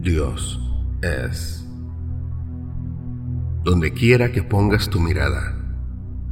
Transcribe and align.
Dios 0.00 0.60
es. 1.02 1.66
Donde 3.64 3.92
quiera 3.92 4.30
que 4.30 4.42
pongas 4.42 4.88
tu 4.88 5.00
mirada, 5.00 5.56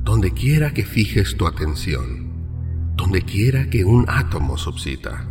donde 0.02 0.32
quiera 0.32 0.72
que 0.72 0.84
fijes 0.84 1.36
tu 1.36 1.46
atención, 1.46 2.32
donde 2.94 3.22
quiera 3.22 3.68
que 3.70 3.84
un 3.84 4.04
átomo 4.08 4.56
subsista, 4.56 5.26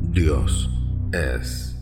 Dios 0.00 0.70
es. 1.12 1.76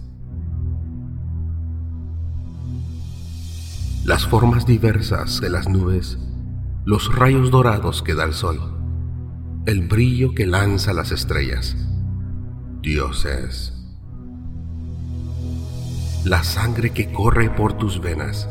Las 4.05 4.27
formas 4.27 4.65
diversas 4.65 5.41
de 5.41 5.51
las 5.51 5.69
nubes, 5.69 6.19
los 6.85 7.15
rayos 7.15 7.51
dorados 7.51 8.03
que 8.03 8.15
da 8.15 8.25
el 8.25 8.33
sol, 8.33 8.59
el 9.67 9.87
brillo 9.87 10.35
que 10.35 10.47
lanza 10.47 10.93
las 10.93 11.13
estrellas, 11.13 11.77
Dios 12.81 13.25
es. 13.27 13.82
La 16.25 16.45
sangre 16.45 16.91
que 16.91 17.13
corre 17.13 17.51
por 17.51 17.73
tus 17.73 18.01
venas, 18.01 18.49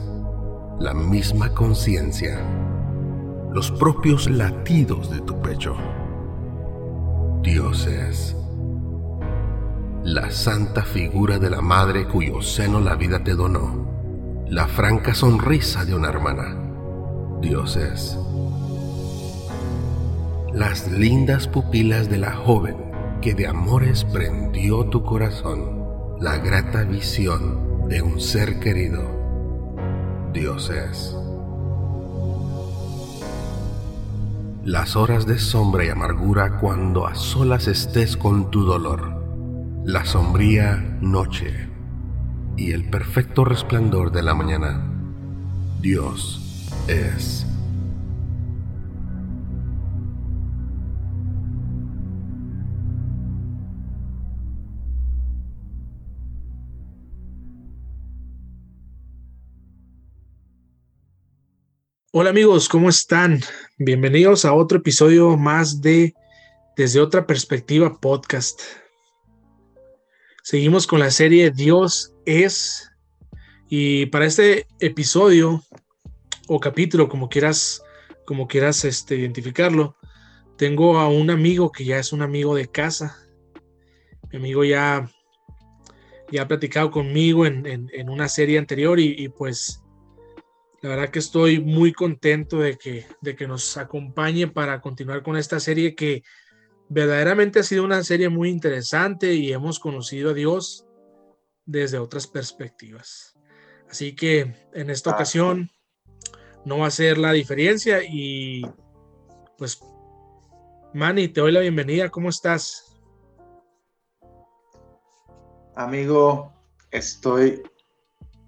la 0.79 0.93
misma 0.93 1.53
conciencia, 1.53 2.37
los 3.53 3.71
propios 3.71 4.29
latidos 4.29 5.09
de 5.09 5.21
tu 5.21 5.41
pecho, 5.41 5.75
Dios 7.41 7.87
es 7.87 8.35
la 10.03 10.31
santa 10.31 10.83
figura 10.83 11.37
de 11.39 11.49
la 11.49 11.61
madre 11.61 12.07
cuyo 12.07 12.41
seno 12.41 12.81
la 12.81 12.95
vida 12.95 13.23
te 13.23 13.35
donó, 13.35 13.87
la 14.49 14.67
franca 14.67 15.13
sonrisa 15.13 15.85
de 15.85 15.95
una 15.95 16.09
hermana. 16.09 16.57
Dios 17.39 17.77
es. 17.77 18.17
Las 20.53 20.91
lindas 20.91 21.47
pupilas 21.47 22.09
de 22.09 22.17
la 22.17 22.33
joven 22.33 22.75
que 23.21 23.33
de 23.33 23.47
amores 23.47 24.03
prendió 24.03 24.85
tu 24.85 25.03
corazón, 25.03 25.80
la 26.21 26.37
grata 26.37 26.83
visión 26.83 27.89
de 27.89 28.03
un 28.03 28.21
ser 28.21 28.59
querido. 28.59 29.01
Dios 30.31 30.69
es. 30.69 31.15
Las 34.63 34.95
horas 34.95 35.25
de 35.25 35.39
sombra 35.39 35.83
y 35.83 35.89
amargura 35.89 36.59
cuando 36.59 37.07
a 37.07 37.15
solas 37.15 37.67
estés 37.67 38.15
con 38.15 38.51
tu 38.51 38.63
dolor 38.63 39.19
la 39.83 40.05
sombría 40.05 40.75
noche 41.01 41.67
y 42.55 42.71
el 42.71 42.87
perfecto 42.87 43.43
resplandor 43.43 44.11
de 44.11 44.21
la 44.21 44.35
mañana. 44.35 44.79
Dios 45.81 46.69
es. 46.87 47.47
Hola 62.13 62.31
amigos, 62.31 62.67
¿cómo 62.67 62.89
están? 62.89 63.39
Bienvenidos 63.77 64.43
a 64.43 64.53
otro 64.53 64.79
episodio 64.79 65.37
más 65.37 65.79
de 65.79 66.13
Desde 66.75 66.99
otra 66.99 67.25
perspectiva 67.25 68.01
podcast. 68.01 68.59
Seguimos 70.43 70.87
con 70.87 70.99
la 70.99 71.09
serie 71.09 71.51
Dios 71.51 72.13
es. 72.25 72.91
Y 73.69 74.07
para 74.07 74.25
este 74.25 74.67
episodio 74.81 75.63
o 76.49 76.59
capítulo, 76.59 77.07
como 77.07 77.29
quieras, 77.29 77.81
como 78.25 78.45
quieras 78.45 78.83
este, 78.83 79.15
identificarlo, 79.15 79.95
tengo 80.57 80.99
a 80.99 81.07
un 81.07 81.29
amigo 81.29 81.71
que 81.71 81.85
ya 81.85 81.97
es 81.97 82.11
un 82.11 82.23
amigo 82.23 82.55
de 82.55 82.67
casa. 82.67 83.25
Mi 84.33 84.37
amigo 84.37 84.65
ya, 84.65 85.09
ya 86.29 86.41
ha 86.41 86.47
platicado 86.49 86.91
conmigo 86.91 87.45
en, 87.45 88.09
una 88.09 88.27
serie 88.27 88.59
anterior 88.59 88.99
y, 88.99 89.29
pues 89.29 89.81
la 90.81 90.89
verdad 90.89 91.09
que 91.09 91.19
estoy 91.19 91.59
muy 91.59 91.93
contento 91.93 92.59
de 92.59 92.77
que, 92.77 93.05
de 93.21 93.35
que 93.35 93.47
nos 93.47 93.77
acompañe 93.77 94.47
para 94.47 94.81
continuar 94.81 95.21
con 95.21 95.37
esta 95.37 95.59
serie 95.59 95.95
que 95.95 96.23
verdaderamente 96.89 97.59
ha 97.59 97.63
sido 97.63 97.83
una 97.83 98.03
serie 98.03 98.29
muy 98.29 98.49
interesante 98.49 99.33
y 99.33 99.53
hemos 99.53 99.79
conocido 99.79 100.31
a 100.31 100.33
Dios 100.33 100.85
desde 101.65 101.99
otras 101.99 102.27
perspectivas. 102.27 103.35
Así 103.89 104.15
que 104.15 104.55
en 104.73 104.89
esta 104.89 105.11
ocasión 105.11 105.69
no 106.65 106.79
va 106.79 106.87
a 106.87 106.91
ser 106.91 107.17
la 107.17 107.31
diferencia 107.31 108.01
y 108.03 108.61
pues 109.57 109.79
Manny, 110.93 111.27
te 111.27 111.41
doy 111.41 111.51
la 111.51 111.59
bienvenida, 111.59 112.09
¿cómo 112.09 112.29
estás? 112.29 112.97
Amigo, 115.75 116.53
estoy 116.89 117.63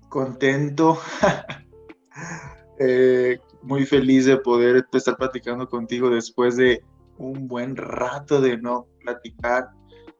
contento, 0.09 0.99
eh, 2.79 3.39
muy 3.61 3.85
feliz 3.85 4.25
de 4.25 4.37
poder 4.37 4.85
estar 4.91 5.15
platicando 5.15 5.67
contigo 5.69 6.09
después 6.09 6.57
de 6.57 6.83
un 7.17 7.47
buen 7.47 7.75
rato 7.75 8.41
de 8.41 8.57
no 8.57 8.87
platicar. 9.01 9.69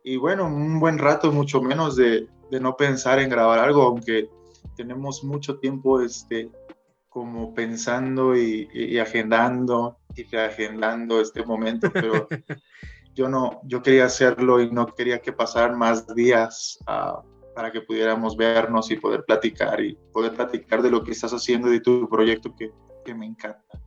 Y 0.03 0.17
bueno, 0.17 0.45
un 0.47 0.79
buen 0.79 0.97
rato 0.97 1.31
mucho 1.31 1.61
menos 1.61 1.95
de, 1.95 2.27
no 2.51 2.77
pensar 2.77 3.19
en 3.19 3.29
grabar 3.29 3.59
algo, 3.59 3.83
aunque 3.83 4.29
tenemos 4.75 5.23
mucho 5.23 5.57
tiempo 5.57 6.01
este, 6.01 6.51
como 7.09 7.53
pensando 7.53 8.37
y, 8.37 8.99
agendando 8.99 9.97
y 10.15 10.23
reagendando 10.23 11.19
este 11.19 11.43
momento, 11.43 11.91
pero 11.91 12.27
yo 13.15 13.27
no, 13.27 13.61
yo 13.63 13.81
quería 13.81 14.05
hacerlo 14.05 14.61
y 14.61 14.71
no 14.71 14.85
quería 14.85 15.19
que 15.19 15.33
pasaran 15.33 15.77
más 15.77 16.05
días 16.13 16.77
ah, 16.85 17.23
para 17.55 17.71
que 17.71 17.81
pudiéramos 17.81 18.35
vernos 18.35 18.89
y 18.91 18.97
poder 18.97 19.23
platicar 19.25 19.81
y 19.81 19.97
poder 20.11 20.33
platicar 20.33 20.81
de 20.81 20.91
lo 20.91 21.03
que 21.03 21.11
estás 21.11 21.31
haciendo 21.31 21.69
y 21.69 21.73
de 21.73 21.79
tu 21.81 22.09
proyecto 22.09 22.55
que, 22.55 22.71
que 23.05 23.13
me 23.13 23.25
encanta. 23.25 23.79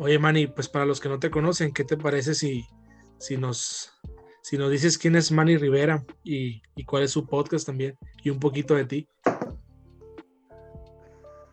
Oye, 0.00 0.16
Manny, 0.18 0.46
pues 0.46 0.68
para 0.68 0.84
los 0.84 1.00
que 1.00 1.08
no 1.08 1.18
te 1.18 1.28
conocen, 1.28 1.72
¿qué 1.72 1.82
te 1.82 1.96
parece 1.96 2.32
si, 2.32 2.64
si, 3.18 3.36
nos, 3.36 3.92
si 4.42 4.56
nos 4.56 4.70
dices 4.70 4.96
quién 4.96 5.16
es 5.16 5.32
Manny 5.32 5.56
Rivera 5.56 6.04
y, 6.22 6.62
cuál 6.84 7.02
es 7.02 7.10
su 7.10 7.26
podcast 7.26 7.66
también 7.66 7.98
y 8.22 8.30
un 8.30 8.38
poquito 8.38 8.76
de 8.76 8.84
ti? 8.84 9.08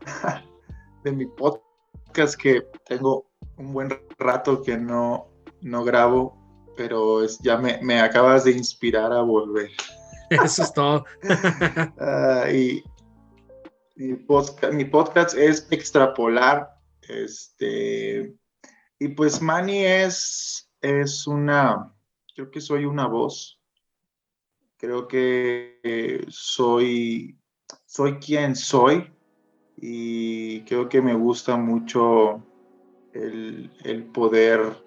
De 1.04 1.12
mi 1.12 1.26
podcast 1.26 2.36
que 2.40 2.68
tengo 2.86 3.26
un 3.58 3.74
buen 3.74 3.90
rato 4.20 4.62
que 4.62 4.78
no, 4.78 5.28
no 5.62 5.84
grabo, 5.84 6.38
pero 6.78 7.24
es, 7.24 7.40
ya 7.40 7.58
me, 7.58 8.00
acabas 8.00 8.44
de 8.44 8.52
inspirar 8.52 9.12
a 9.12 9.22
volver. 9.22 9.72
Eso 10.44 10.64
es 10.64 10.74
todo. 10.74 11.06
Ah, 12.00 12.50
y 12.52 12.84
mi 13.98 14.86
podcast, 14.86 15.36
es 15.36 15.68
Extrapolar 15.72 16.76
este, 17.08 18.36
y 19.00 19.08
pues 19.10 19.42
Manny 19.42 19.86
es, 19.86 20.70
es 20.82 21.28
una, 21.28 21.94
creo 22.36 22.50
que 22.50 22.62
soy 22.62 22.86
una 22.86 23.08
voz, 23.08 23.62
creo 24.78 25.08
que 25.08 26.26
soy, 26.30 27.38
soy 27.86 28.16
quien 28.16 28.56
soy 28.56 29.12
y 29.78 30.62
creo 30.62 30.90
que 30.90 31.02
me 31.02 31.14
gusta 31.14 31.58
mucho 31.58 32.44
el, 33.14 34.10
poder 34.14 34.84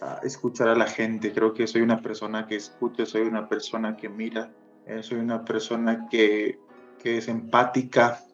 ah, 0.00 0.20
escuchar 0.22 0.68
a 0.68 0.74
la 0.74 0.86
gente. 0.86 1.32
Creo 1.32 1.52
que 1.54 1.66
soy 1.66 1.82
una 1.82 2.00
persona 2.00 2.46
que 2.46 2.56
escucha, 2.56 3.06
soy 3.06 3.22
una 3.22 3.48
persona 3.48 3.96
que 3.96 4.08
mira, 4.08 4.52
eh, 4.86 5.02
soy 5.02 5.18
una 5.18 5.44
persona 5.44 6.08
que, 6.10 6.58
que 6.98 7.18
es 7.18 7.28
empática. 7.28 8.24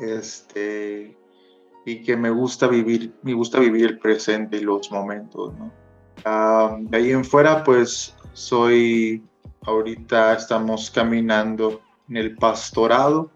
Este, 0.00 1.16
y 1.84 2.02
que 2.02 2.16
me 2.16 2.30
gusta 2.30 2.66
vivir, 2.66 3.14
me 3.22 3.34
gusta 3.34 3.60
vivir 3.60 3.84
el 3.86 3.98
presente 3.98 4.56
y 4.56 4.60
los 4.60 4.90
momentos, 4.90 5.52
¿no? 5.54 5.70
de 6.80 6.96
ahí 6.96 7.10
en 7.10 7.24
fuera, 7.24 7.62
pues 7.62 8.14
soy, 8.32 9.22
ahorita 9.62 10.34
estamos 10.34 10.90
caminando 10.90 11.82
en 12.08 12.16
el 12.16 12.36
pastorado, 12.36 13.30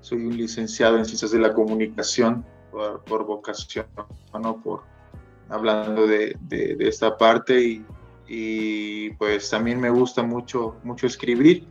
soy 0.00 0.26
un 0.26 0.36
licenciado 0.36 0.98
en 0.98 1.04
ciencias 1.04 1.30
de 1.30 1.38
la 1.38 1.52
comunicación 1.54 2.44
por, 2.72 3.24
vocación, 3.24 3.86
¿no? 4.32 4.60
Por, 4.60 4.82
hablando 5.50 6.06
de, 6.06 6.36
de, 6.40 6.76
esta 6.80 7.16
parte 7.16 7.60
y, 7.60 7.84
y, 8.28 9.10
pues 9.10 9.50
también 9.50 9.80
me 9.80 9.90
gusta 9.90 10.22
mucho, 10.22 10.76
mucho 10.84 11.06
escribir. 11.06 11.66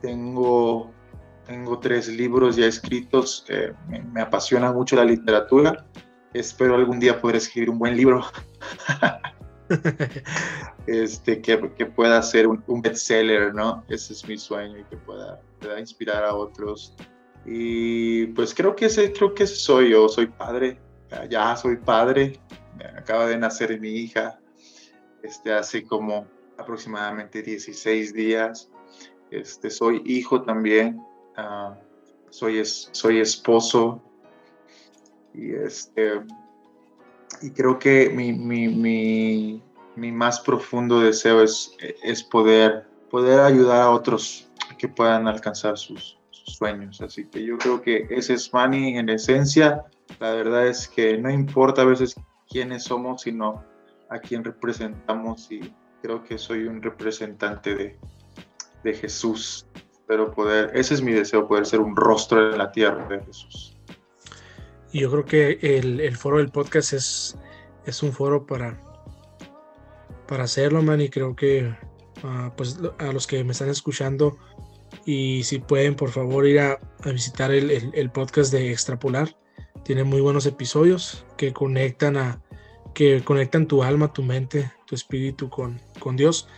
Tengo 0.00 0.92
tengo 1.46 1.78
tres 1.78 2.08
libros 2.08 2.56
ya 2.56 2.66
escritos. 2.66 3.44
me, 3.88 4.20
apasiona 4.20 4.72
mucho 4.72 4.96
la 4.96 5.04
literatura. 5.04 5.86
Espero 6.32 6.76
algún 6.76 6.98
día 6.98 7.20
poder 7.20 7.36
escribir 7.36 7.70
un 7.70 7.78
buen 7.78 7.96
libro. 7.96 8.24
este, 10.86 11.40
que, 11.42 11.72
que, 11.76 11.86
pueda 11.86 12.22
ser 12.22 12.46
un, 12.46 12.82
bestseller, 12.82 13.54
¿no? 13.54 13.84
Ese 13.88 14.12
es 14.12 14.26
mi 14.26 14.38
sueño 14.38 14.78
y 14.78 14.84
que 14.84 14.96
pueda, 14.96 15.40
pueda, 15.60 15.78
inspirar 15.78 16.24
a 16.24 16.34
otros. 16.34 16.94
Y 17.44 18.26
pues 18.28 18.54
creo 18.54 18.74
que 18.76 18.86
ese, 18.86 19.12
creo 19.12 19.34
que 19.34 19.46
soy 19.46 19.90
yo. 19.90 20.08
Soy 20.08 20.26
padre. 20.26 20.78
Ya 21.28 21.54
soy 21.56 21.76
padre. 21.76 22.40
Acaba 22.96 23.26
de 23.26 23.36
nacer 23.38 23.78
mi 23.80 23.90
hija 23.90 24.38
este, 25.22 25.52
hace 25.52 25.84
como 25.84 26.26
aproximadamente 26.58 27.42
16 27.42 28.12
días 28.12 28.70
este, 29.32 29.70
soy 29.70 30.02
hijo 30.04 30.42
también, 30.42 31.02
ah, 31.36 31.74
soy, 32.28 32.62
soy 32.64 33.18
esposo 33.18 34.02
y, 35.32 35.54
este, 35.54 36.20
y 37.40 37.50
creo 37.50 37.78
que 37.78 38.10
mi, 38.10 38.34
mi, 38.34 38.68
mi, 38.68 39.62
mi 39.96 40.12
más 40.12 40.38
profundo 40.40 41.00
deseo 41.00 41.42
es, 41.42 41.74
es 42.02 42.22
poder, 42.22 42.86
poder 43.10 43.40
ayudar 43.40 43.80
a 43.80 43.90
otros 43.90 44.50
que 44.76 44.86
puedan 44.86 45.26
alcanzar 45.26 45.78
sus, 45.78 46.18
sueños. 46.44 47.00
Así 47.00 47.24
que 47.26 47.44
yo 47.44 47.56
creo 47.56 47.80
que 47.80 48.08
ese 48.10 48.34
es 48.34 48.52
Manny 48.52 48.98
en 48.98 49.08
esencia. 49.08 49.84
La 50.18 50.32
verdad 50.32 50.66
es 50.66 50.88
que 50.88 51.16
no 51.16 51.30
importa 51.30 51.82
a 51.82 51.84
veces 51.84 52.16
quiénes 52.52 52.84
somos, 52.84 53.22
sino 53.22 53.64
a 54.10 54.18
quién 54.18 54.44
representamos 54.44 55.50
y 55.50 55.72
creo 56.02 56.22
que 56.22 56.36
soy 56.36 56.64
un 56.64 56.82
representante 56.82 57.74
de, 57.74 57.98
de 58.84 58.94
Jesús. 58.94 59.66
Pero 60.06 60.30
poder, 60.32 60.70
ese 60.74 60.94
es 60.94 61.02
mi 61.02 61.12
deseo, 61.12 61.48
poder 61.48 61.64
ser 61.64 61.80
un 61.80 61.96
rostro 61.96 62.52
en 62.52 62.58
la 62.58 62.70
tierra 62.70 63.06
de 63.08 63.24
Jesús. 63.24 63.78
Y 64.92 65.00
yo 65.00 65.10
creo 65.10 65.24
que 65.24 65.58
el, 65.62 66.00
el 66.00 66.16
foro 66.16 66.36
del 66.36 66.50
podcast 66.50 66.92
es, 66.92 67.38
es 67.86 68.02
un 68.02 68.12
foro 68.12 68.44
para, 68.44 68.78
para 70.28 70.44
hacerlo, 70.44 70.82
man, 70.82 71.00
y 71.00 71.08
creo 71.08 71.34
que 71.34 71.74
uh, 72.22 72.50
pues 72.56 72.78
a 72.98 73.12
los 73.12 73.26
que 73.26 73.42
me 73.42 73.52
están 73.52 73.70
escuchando 73.70 74.36
y 75.06 75.44
si 75.44 75.60
pueden 75.60 75.94
por 75.94 76.10
favor 76.10 76.46
ir 76.46 76.60
a, 76.60 76.78
visitar 77.06 77.50
el, 77.50 77.70
el, 77.70 78.10
podcast 78.10 78.52
de 78.52 78.70
Extrapolar, 78.70 79.34
tiene 79.84 80.04
muy 80.04 80.20
buenos 80.20 80.44
episodios 80.44 81.24
que 81.38 81.54
conectan 81.54 82.18
a 82.18 82.41
que 82.94 83.22
conectan 83.24 83.66
tu 83.66 83.82
alma, 83.82 84.12
tu 84.12 84.22
mente, 84.22 84.72
tu 84.86 84.94
espíritu 84.94 85.48
con, 85.48 85.80
con 85.98 86.16
Dios. 86.16 86.48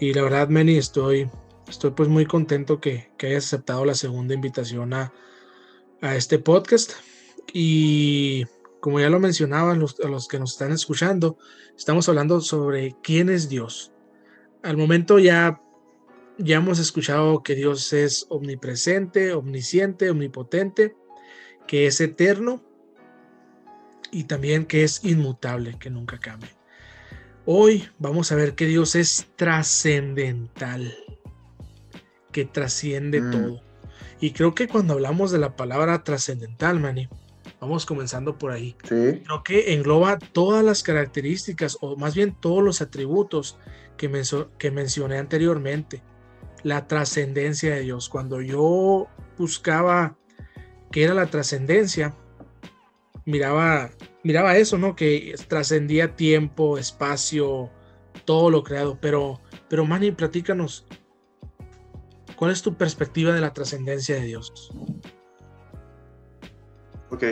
Y 0.00 0.12
la 0.12 0.22
verdad, 0.22 0.48
Manny, 0.48 0.76
estoy, 0.76 1.28
estoy 1.68 1.90
pues 1.92 2.08
muy 2.08 2.26
contento 2.26 2.80
que, 2.80 3.10
que 3.16 3.28
hayas 3.28 3.46
aceptado 3.46 3.84
la 3.84 3.94
segunda 3.94 4.34
invitación 4.34 4.94
a, 4.94 5.12
a 6.00 6.16
este 6.16 6.38
podcast. 6.38 6.92
Y 7.52 8.44
como 8.80 9.00
ya 9.00 9.10
lo 9.10 9.20
mencionaba, 9.20 9.74
los, 9.74 9.98
a 10.00 10.08
los 10.08 10.28
que 10.28 10.38
nos 10.38 10.52
están 10.52 10.72
escuchando, 10.72 11.38
estamos 11.76 12.08
hablando 12.08 12.40
sobre 12.40 12.94
quién 13.02 13.28
es 13.28 13.48
Dios. 13.48 13.92
Al 14.62 14.76
momento 14.76 15.18
ya, 15.18 15.60
ya 16.38 16.56
hemos 16.56 16.78
escuchado 16.78 17.42
que 17.42 17.54
Dios 17.54 17.92
es 17.92 18.26
omnipresente, 18.28 19.32
omnisciente, 19.32 20.10
omnipotente, 20.10 20.94
que 21.66 21.86
es 21.86 22.00
eterno 22.00 22.62
y 24.10 24.24
también 24.24 24.66
que 24.66 24.84
es 24.84 25.04
inmutable, 25.04 25.78
que 25.78 25.90
nunca 25.90 26.18
cambia. 26.18 26.50
Hoy 27.44 27.88
vamos 27.98 28.30
a 28.30 28.34
ver 28.34 28.54
que 28.54 28.66
Dios 28.66 28.94
es 28.94 29.28
trascendental, 29.36 30.94
que 32.32 32.44
trasciende 32.44 33.20
mm. 33.20 33.30
todo. 33.30 33.62
Y 34.20 34.32
creo 34.32 34.54
que 34.54 34.68
cuando 34.68 34.94
hablamos 34.94 35.30
de 35.30 35.38
la 35.38 35.56
palabra 35.56 36.02
trascendental, 36.04 36.80
Manny, 36.80 37.08
Vamos 37.60 37.86
comenzando 37.86 38.38
por 38.38 38.52
ahí. 38.52 38.76
Creo 38.80 39.42
que 39.44 39.74
engloba 39.74 40.18
todas 40.18 40.64
las 40.64 40.82
características, 40.82 41.76
o 41.80 41.96
más 41.96 42.14
bien 42.14 42.36
todos 42.38 42.62
los 42.62 42.80
atributos 42.80 43.58
que, 43.96 44.10
que 44.58 44.70
mencioné 44.70 45.18
anteriormente. 45.18 46.02
La 46.62 46.86
trascendencia 46.86 47.74
de 47.74 47.80
Dios. 47.80 48.08
Cuando 48.08 48.40
yo 48.40 49.08
buscaba 49.36 50.16
qué 50.92 51.04
era 51.04 51.14
la 51.14 51.26
trascendencia, 51.26 52.14
miraba, 53.28 53.90
miraba 54.22 54.56
eso, 54.56 54.78
¿no? 54.78 54.96
Que 54.96 55.34
trascendía 55.48 56.16
tiempo, 56.16 56.78
espacio, 56.78 57.70
todo 58.24 58.50
lo 58.50 58.62
creado. 58.62 58.98
Pero, 59.00 59.40
pero 59.68 59.84
Manny, 59.84 60.12
platícanos. 60.12 60.86
¿Cuál 62.36 62.52
es 62.52 62.62
tu 62.62 62.74
perspectiva 62.74 63.32
de 63.32 63.40
la 63.40 63.52
trascendencia 63.52 64.14
de 64.14 64.22
Dios? 64.22 64.70
Ok. 67.10 67.24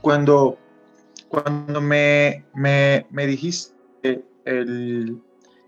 Cuando, 0.00 0.58
cuando 1.28 1.80
me, 1.80 2.44
me, 2.54 3.06
me 3.10 3.26
dijiste 3.26 3.74
el, 4.44 5.20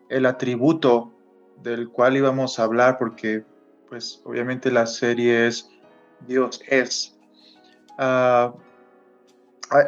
el, 0.08 0.26
atributo 0.26 1.12
del 1.62 1.88
cual 1.88 2.16
íbamos 2.16 2.60
a 2.60 2.64
hablar, 2.64 2.96
porque 2.98 3.42
pues 3.88 4.22
obviamente 4.24 4.70
la 4.70 4.86
serie 4.86 5.48
es 5.48 5.68
Dios 6.28 6.60
es. 6.68 7.18
Uh, 7.98 8.52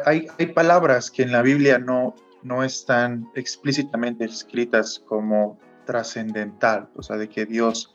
hay, 0.05 0.27
hay, 0.37 0.45
palabras 0.47 1.09
que 1.09 1.23
en 1.23 1.31
la 1.31 1.41
Biblia 1.41 1.79
no, 1.79 2.15
no 2.43 2.63
están 2.63 3.29
explícitamente 3.35 4.25
escritas 4.25 5.01
como 5.05 5.59
trascendental, 5.85 6.89
o 6.95 7.03
sea, 7.03 7.17
de 7.17 7.29
que 7.29 7.45
Dios 7.45 7.93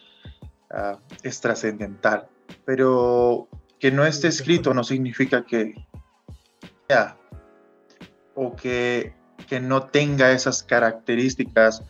uh, 0.71 0.99
es 1.23 1.41
trascendental. 1.41 2.29
Pero 2.65 3.49
que 3.79 3.91
no 3.91 4.05
esté 4.05 4.29
escrito 4.29 4.75
no 4.75 4.85
significa 4.85 5.45
que 5.45 5.75
sea 6.89 7.17
o 8.35 8.55
que, 8.55 9.15
que 9.49 9.61
no 9.61 9.85
tenga 9.85 10.33
esas 10.33 10.63
características 10.63 11.83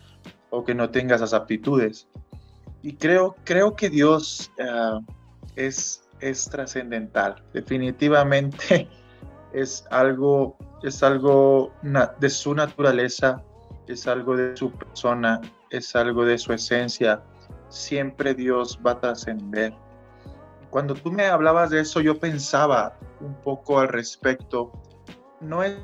o 0.49 0.63
que 0.63 0.75
no 0.75 0.89
tenga 0.89 1.15
esas 1.15 1.33
aptitudes. 1.33 2.07
Y 2.81 2.93
creo, 2.93 3.35
creo 3.43 3.75
que 3.75 3.89
Dios 3.89 4.51
uh, 4.59 5.01
es, 5.55 6.03
es 6.19 6.45
trascendental. 6.49 7.43
Definitivamente 7.53 8.87
es 9.61 9.85
algo, 9.91 10.57
es 10.83 11.03
algo 11.03 11.71
de 12.19 12.29
su 12.29 12.53
naturaleza, 12.53 13.43
es 13.87 14.07
algo 14.07 14.35
de 14.35 14.55
su 14.55 14.71
persona, 14.71 15.41
es 15.69 15.95
algo 15.95 16.25
de 16.25 16.37
su 16.37 16.53
esencia. 16.53 17.21
Siempre 17.69 18.33
Dios 18.33 18.79
va 18.85 18.91
a 18.91 18.99
trascender 18.99 19.73
cuando 20.69 20.93
tú 20.93 21.11
me 21.11 21.25
hablabas 21.25 21.69
de 21.69 21.79
eso, 21.79 22.01
yo 22.01 22.19
pensaba 22.19 22.97
un 23.21 23.33
poco 23.41 23.79
al 23.79 23.87
respecto. 23.87 24.71
No 25.39 25.63
es 25.63 25.77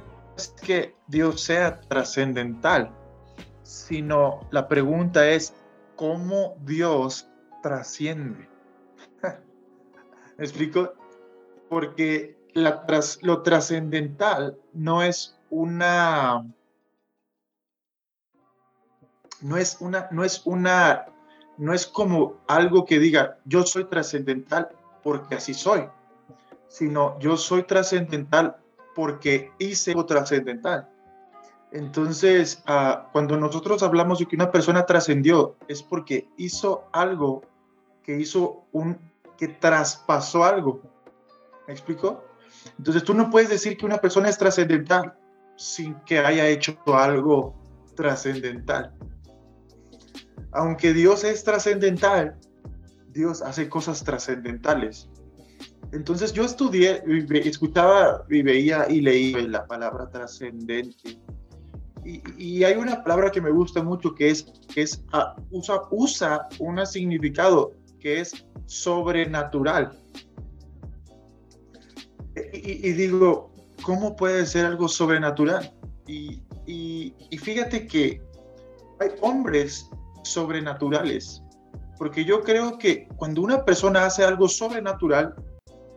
que 0.61 0.95
Dios 1.07 1.41
sea 1.41 1.79
trascendental, 1.81 2.91
sino 3.63 4.41
la 4.51 4.67
pregunta 4.67 5.27
es 5.27 5.53
cómo 5.95 6.57
Dios 6.61 7.29
trasciende. 7.61 8.49
¿Me 10.37 10.43
explico? 10.43 10.93
Porque 11.69 12.37
la 12.53 12.85
lo 13.21 13.41
trascendental 13.41 14.57
no 14.73 15.01
es 15.01 15.37
una 15.49 16.45
no 19.41 19.57
es 19.57 19.77
una 19.79 20.07
no 20.11 20.23
es 20.23 20.41
una 20.45 21.05
no 21.57 21.73
es 21.73 21.85
como 21.85 22.41
algo 22.47 22.85
que 22.85 22.99
diga, 22.99 23.37
yo 23.45 23.63
soy 23.63 23.85
trascendental 23.85 24.69
porque 25.03 25.35
así 25.35 25.53
soy, 25.53 25.87
sino 26.67 27.19
yo 27.19 27.37
soy 27.37 27.63
trascendental 27.63 28.57
porque 28.95 29.51
hice 29.59 29.91
algo 29.91 30.05
trascendental. 30.05 30.89
Entonces, 31.71 32.63
uh, 32.67 33.09
cuando 33.11 33.37
nosotros 33.37 33.81
hablamos 33.81 34.19
de 34.19 34.27
que 34.27 34.35
una 34.35 34.51
persona 34.51 34.85
trascendió, 34.85 35.55
es 35.67 35.81
porque 35.81 36.29
hizo 36.37 36.87
algo 36.91 37.41
que 38.03 38.19
hizo 38.19 38.65
un, 38.71 38.99
que 39.37 39.47
traspasó 39.47 40.43
algo. 40.43 40.81
¿Me 41.67 41.73
explico? 41.73 42.23
Entonces, 42.77 43.03
tú 43.03 43.13
no 43.13 43.29
puedes 43.29 43.49
decir 43.49 43.77
que 43.77 43.85
una 43.85 43.97
persona 43.97 44.29
es 44.29 44.37
trascendental 44.37 45.13
sin 45.55 45.95
que 46.05 46.19
haya 46.19 46.47
hecho 46.47 46.77
algo 46.87 47.61
trascendental 47.95 48.93
aunque 50.53 50.93
Dios 50.93 51.23
es 51.23 51.43
trascendental, 51.43 52.35
Dios 53.11 53.41
hace 53.41 53.69
cosas 53.69 54.03
trascendentales. 54.03 55.09
Entonces 55.91 56.33
yo 56.33 56.45
estudié, 56.45 57.03
escuchaba 57.45 58.25
y 58.29 58.41
veía 58.41 58.89
y 58.89 59.01
leía 59.01 59.41
la 59.41 59.67
palabra 59.67 60.09
trascendente. 60.09 61.19
Y, 62.05 62.63
hay 62.65 62.75
una 62.75 63.01
palabra 63.01 63.31
que 63.31 63.39
me 63.39 63.49
gusta 63.49 63.81
mucho 63.81 64.13
que 64.13 64.29
es, 64.29 64.43
que 64.73 64.81
es 64.81 65.05
ah, 65.13 65.37
usa, 65.51 65.83
usa 65.89 66.49
un 66.59 66.85
significado 66.85 67.71
que 67.99 68.19
es 68.19 68.45
sobrenatural. 68.65 69.97
Y, 72.65 72.93
digo, 72.93 73.51
¿cómo 73.83 74.15
puede 74.15 74.45
ser 74.45 74.65
algo 74.65 74.87
sobrenatural? 74.87 75.73
y 76.05 77.13
fíjate 77.37 77.87
que 77.87 78.21
hay 78.99 79.09
hombres 79.21 79.89
sobrenaturales. 80.23 81.43
Porque 81.97 82.25
yo 82.25 82.41
creo 82.41 82.77
que 82.77 83.07
cuando 83.17 83.41
una 83.41 83.63
persona 83.63 84.05
hace 84.05 84.23
algo 84.23 84.47
sobrenatural, 84.47 85.35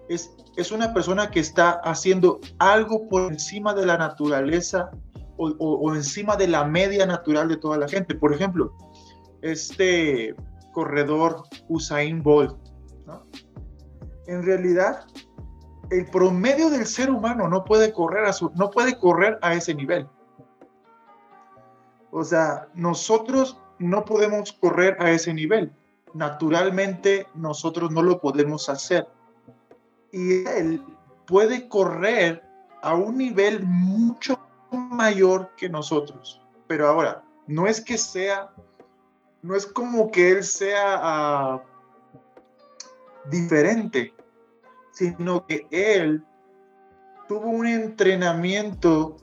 es, 0.09 0.31
es 0.57 0.71
una 0.71 0.93
persona 0.93 1.31
que 1.31 1.41
está 1.41 1.73
haciendo 1.85 2.41
algo 2.59 3.09
por 3.09 3.33
encima 3.33 3.75
de 3.75 3.87
la 3.87 3.99
naturaleza 3.99 4.91
o, 5.39 5.95
encima 5.95 6.37
de 6.37 6.49
la 6.49 6.65
media 6.65 7.05
natural 7.05 7.49
de 7.49 7.57
toda 7.59 7.77
la 7.77 7.89
gente. 7.89 8.15
Por 8.15 8.33
ejemplo, 8.33 8.73
este 9.43 10.35
corredor 10.73 11.43
Usain 11.69 12.23
Bolt, 12.23 12.57
en 14.27 14.43
realidad 14.43 15.07
el 15.91 16.07
promedio 16.07 16.71
del 16.71 16.87
ser 16.87 17.11
humano 17.11 17.49
no 17.49 17.65
puede 17.65 17.93
correr 17.93 18.25
a 18.25 18.33
su, 18.33 18.51
no 18.55 18.71
puede 18.71 18.99
correr 18.99 19.39
a 19.43 19.55
ese 19.55 19.75
nivel. 19.75 20.09
O 22.11 22.25
sea, 22.25 22.69
nosotros 22.75 23.59
no 23.79 24.05
podemos 24.05 24.53
correr 24.53 24.97
a 25.01 25.11
ese 25.11 25.35
nivel. 25.35 25.73
naturalmente 26.15 27.27
nosotros 27.35 27.91
no 27.91 28.03
lo 28.03 28.21
podemos 28.21 28.71
hacer. 28.71 29.07
Y 30.13 30.47
Él 30.49 30.83
puede 31.27 31.69
correr 31.69 32.43
a 32.81 32.95
un 32.95 33.19
nivel 33.19 33.63
mucho 33.67 34.39
mayor 34.71 35.51
que 35.59 35.69
nosotros. 35.69 36.41
Pero 36.67 36.89
ahora, 36.89 37.23
no 37.47 37.67
es 37.67 37.83
que 37.83 37.99
sea, 37.99 38.51
no 39.43 39.55
es 39.55 39.67
como 39.67 40.11
que 40.11 40.31
Él 40.31 40.43
sea 40.43 40.99
ah, 41.03 41.63
diferente, 43.27 44.15
sino 44.97 45.47
que 45.47 45.67
Él 45.71 46.25
tuvo 47.29 47.51
un 47.51 47.67
entrenamiento 47.67 49.19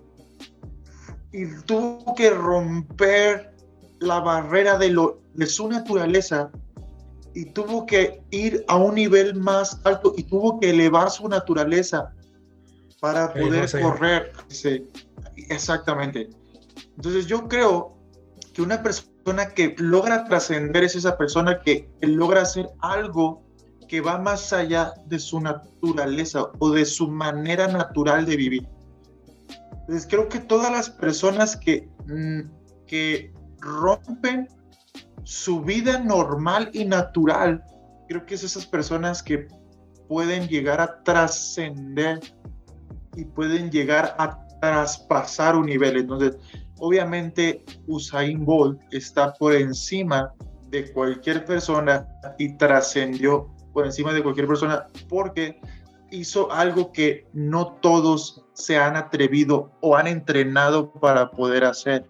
y 1.31 1.47
tuvo 1.65 2.13
que 2.13 2.29
romper 2.29 3.55
la 3.99 4.19
barrera 4.19 4.77
de, 4.77 4.89
lo, 4.89 5.19
de 5.33 5.47
su 5.47 5.67
naturaleza 5.67 6.51
y 7.33 7.45
tuvo 7.45 7.87
que 7.87 8.21
ir 8.29 8.63
a 8.67 8.77
un 8.77 8.93
nivel 8.93 9.33
más 9.33 9.81
alto 9.83 10.13
y 10.15 10.23
tuvo 10.23 10.59
que 10.59 10.69
elevar 10.69 11.09
su 11.09 11.27
naturaleza 11.27 12.13
para 12.99 13.33
poder 13.33 13.67
correr. 13.81 14.31
Sí, 14.49 14.87
exactamente. 15.49 16.29
Entonces 16.97 17.25
yo 17.25 17.47
creo 17.47 17.97
que 18.53 18.61
una 18.61 18.83
persona 18.83 19.49
que 19.55 19.73
logra 19.79 20.25
trascender 20.25 20.83
es 20.83 20.95
esa 20.95 21.17
persona 21.17 21.59
que, 21.61 21.89
logra 22.01 22.43
hacer 22.43 22.69
algo 22.81 23.43
que 23.87 24.01
va 24.01 24.17
más 24.17 24.53
allá 24.53 24.93
de 25.05 25.19
su 25.19 25.39
naturaleza 25.39 26.51
o 26.59 26.71
de 26.71 26.85
su 26.85 27.07
manera 27.07 27.67
natural 27.67 28.25
de 28.25 28.37
vivir. 28.37 28.67
Entonces 29.71 30.07
creo 30.09 30.29
que 30.29 30.39
todas 30.39 30.71
las 30.71 30.89
personas 30.89 31.57
que, 31.57 31.89
mm, 32.07 32.41
que 32.87 33.33
rompen 33.59 34.47
su 35.23 35.61
vida 35.61 35.99
normal 35.99 36.69
y 36.73 36.85
natural, 36.85 37.63
creo 38.07 38.25
que 38.25 38.35
es 38.35 38.43
esas 38.43 38.65
personas 38.65 39.21
que 39.23 39.47
pueden 40.07 40.47
llegar 40.47 40.81
a 40.81 41.03
trascender 41.03 42.19
y 43.15 43.25
pueden 43.25 43.71
llegar 43.71 44.15
a 44.17 44.45
traspasar 44.59 45.55
un 45.55 45.65
nivel. 45.65 45.97
Entonces, 45.97 46.37
obviamente 46.79 47.63
Usain 47.87 48.45
Bolt 48.45 48.81
está 48.91 49.33
por 49.33 49.53
encima 49.55 50.33
de 50.69 50.91
cualquier 50.91 51.45
persona 51.45 52.07
y 52.37 52.57
trascendió 52.57 53.52
por 53.73 53.85
encima 53.85 54.13
de 54.13 54.23
cualquier 54.23 54.47
persona 54.47 54.87
porque 55.09 55.59
hizo 56.11 56.51
algo 56.51 56.91
que 56.91 57.25
no 57.33 57.73
todos 57.81 58.45
se 58.53 58.77
han 58.77 58.95
atrevido 58.95 59.71
o 59.81 59.95
han 59.97 60.07
entrenado 60.07 60.91
para 60.91 61.31
poder 61.31 61.65
hacer. 61.65 62.05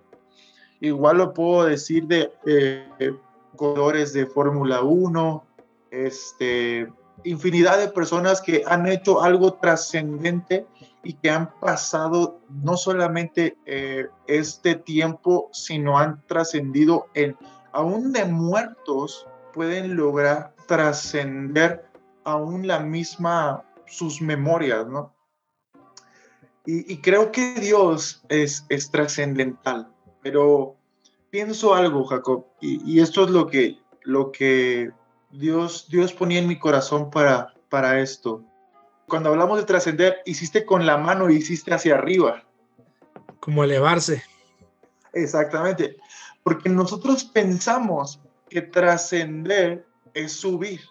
Igual 0.82 1.17
lo 1.17 1.34
puedo 1.34 1.63
decir 1.65 2.05
de 2.08 2.32
eh, 2.46 3.15
corredores 3.55 4.12
de 4.12 4.25
Fórmula 4.25 4.82
1, 4.82 5.43
este, 5.91 6.91
infinidad 7.24 7.77
de 7.77 7.88
personas 7.88 8.41
que 8.41 8.63
han 8.67 8.88
hecho 8.88 9.22
algo 9.22 9.53
trascendente 9.53 10.65
y 11.03 11.13
que 11.13 11.29
han 11.29 11.53
pasado 11.60 12.39
no 12.50 12.75
solamente 12.75 13.58
eh, 13.65 14.08
este 14.27 14.75
tiempo, 14.75 15.50
sino 15.53 15.98
han 15.98 16.22
trascendido 16.27 17.08
en, 17.13 17.38
aún 17.72 18.12
de 18.12 18.25
muertos, 18.25 19.27
pueden 19.53 19.96
lograr 19.96 20.52
trascender 20.67 21.86
aún 22.24 22.67
la 22.67 22.79
misma, 22.79 23.63
sus 23.86 24.22
memorias, 24.22 24.88
¿no? 24.88 25.13
Y, 26.65 26.98
creo 27.01 27.32
que 27.32 27.55
Dios 27.55 28.24
es, 28.29 28.65
es 28.70 28.89
trascendental. 28.89 29.91
Pero 30.22 30.77
pienso 31.29 31.74
algo, 31.74 32.05
Jacob, 32.05 32.46
y, 32.62 33.01
esto 33.01 33.25
es 33.25 33.32
lo 33.32 33.48
que, 33.48 33.79
lo 34.03 34.32
que 34.32 34.91
Dios, 35.32 35.88
Dios 35.89 36.13
ponía 36.13 36.39
en 36.39 36.48
mi 36.48 36.58
corazón 36.58 37.12
para, 37.12 37.53
para 37.70 38.00
esto. 38.00 38.43
Cuando 39.10 39.29
hablamos 39.29 39.58
de 39.58 39.65
trascender, 39.65 40.20
hiciste 40.25 40.65
con 40.65 40.86
la 40.86 40.98
mano 40.98 41.29
y 41.29 41.36
hiciste 41.36 41.74
hacia 41.74 41.96
arriba. 41.96 42.46
Como 43.41 43.65
elevarse. 43.65 44.24
Exactamente. 45.12 45.98
Porque 46.43 46.70
nosotros 46.70 47.25
pensamos 47.25 48.22
que 48.50 48.62
trascender 48.62 49.86
es 50.13 50.34
subir. 50.34 50.82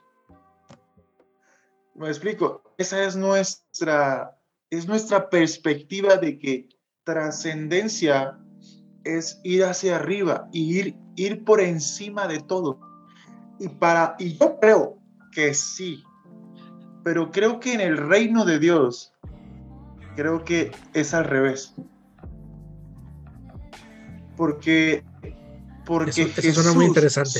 Me 1.94 2.08
explico. 2.08 2.62
Esa 2.78 3.04
es 3.04 3.16
nuestra, 3.16 4.38
es 4.70 4.86
nuestra 4.86 5.28
perspectiva 5.28 6.16
de 6.16 6.38
que 6.38 6.68
trascendencia 7.04 8.38
es 9.04 9.40
ir 9.44 9.64
hacia 9.64 9.96
arriba 9.96 10.48
y 10.52 10.78
ir, 10.78 10.96
ir 11.16 11.44
por 11.44 11.60
encima 11.60 12.26
de 12.26 12.40
todo. 12.40 12.80
Y, 13.58 13.68
para, 13.68 14.16
y 14.18 14.38
yo 14.38 14.58
creo 14.58 14.98
que 15.32 15.54
sí, 15.54 16.02
pero 17.04 17.30
creo 17.30 17.60
que 17.60 17.74
en 17.74 17.80
el 17.80 17.96
reino 17.96 18.44
de 18.44 18.58
Dios, 18.58 19.12
creo 20.16 20.44
que 20.44 20.72
es 20.94 21.14
al 21.14 21.24
revés. 21.24 21.74
Porque, 24.36 25.04
porque 25.84 26.22
eso, 26.22 26.62
suena 26.62 26.72
muy 26.72 26.86
interesante. 26.86 27.38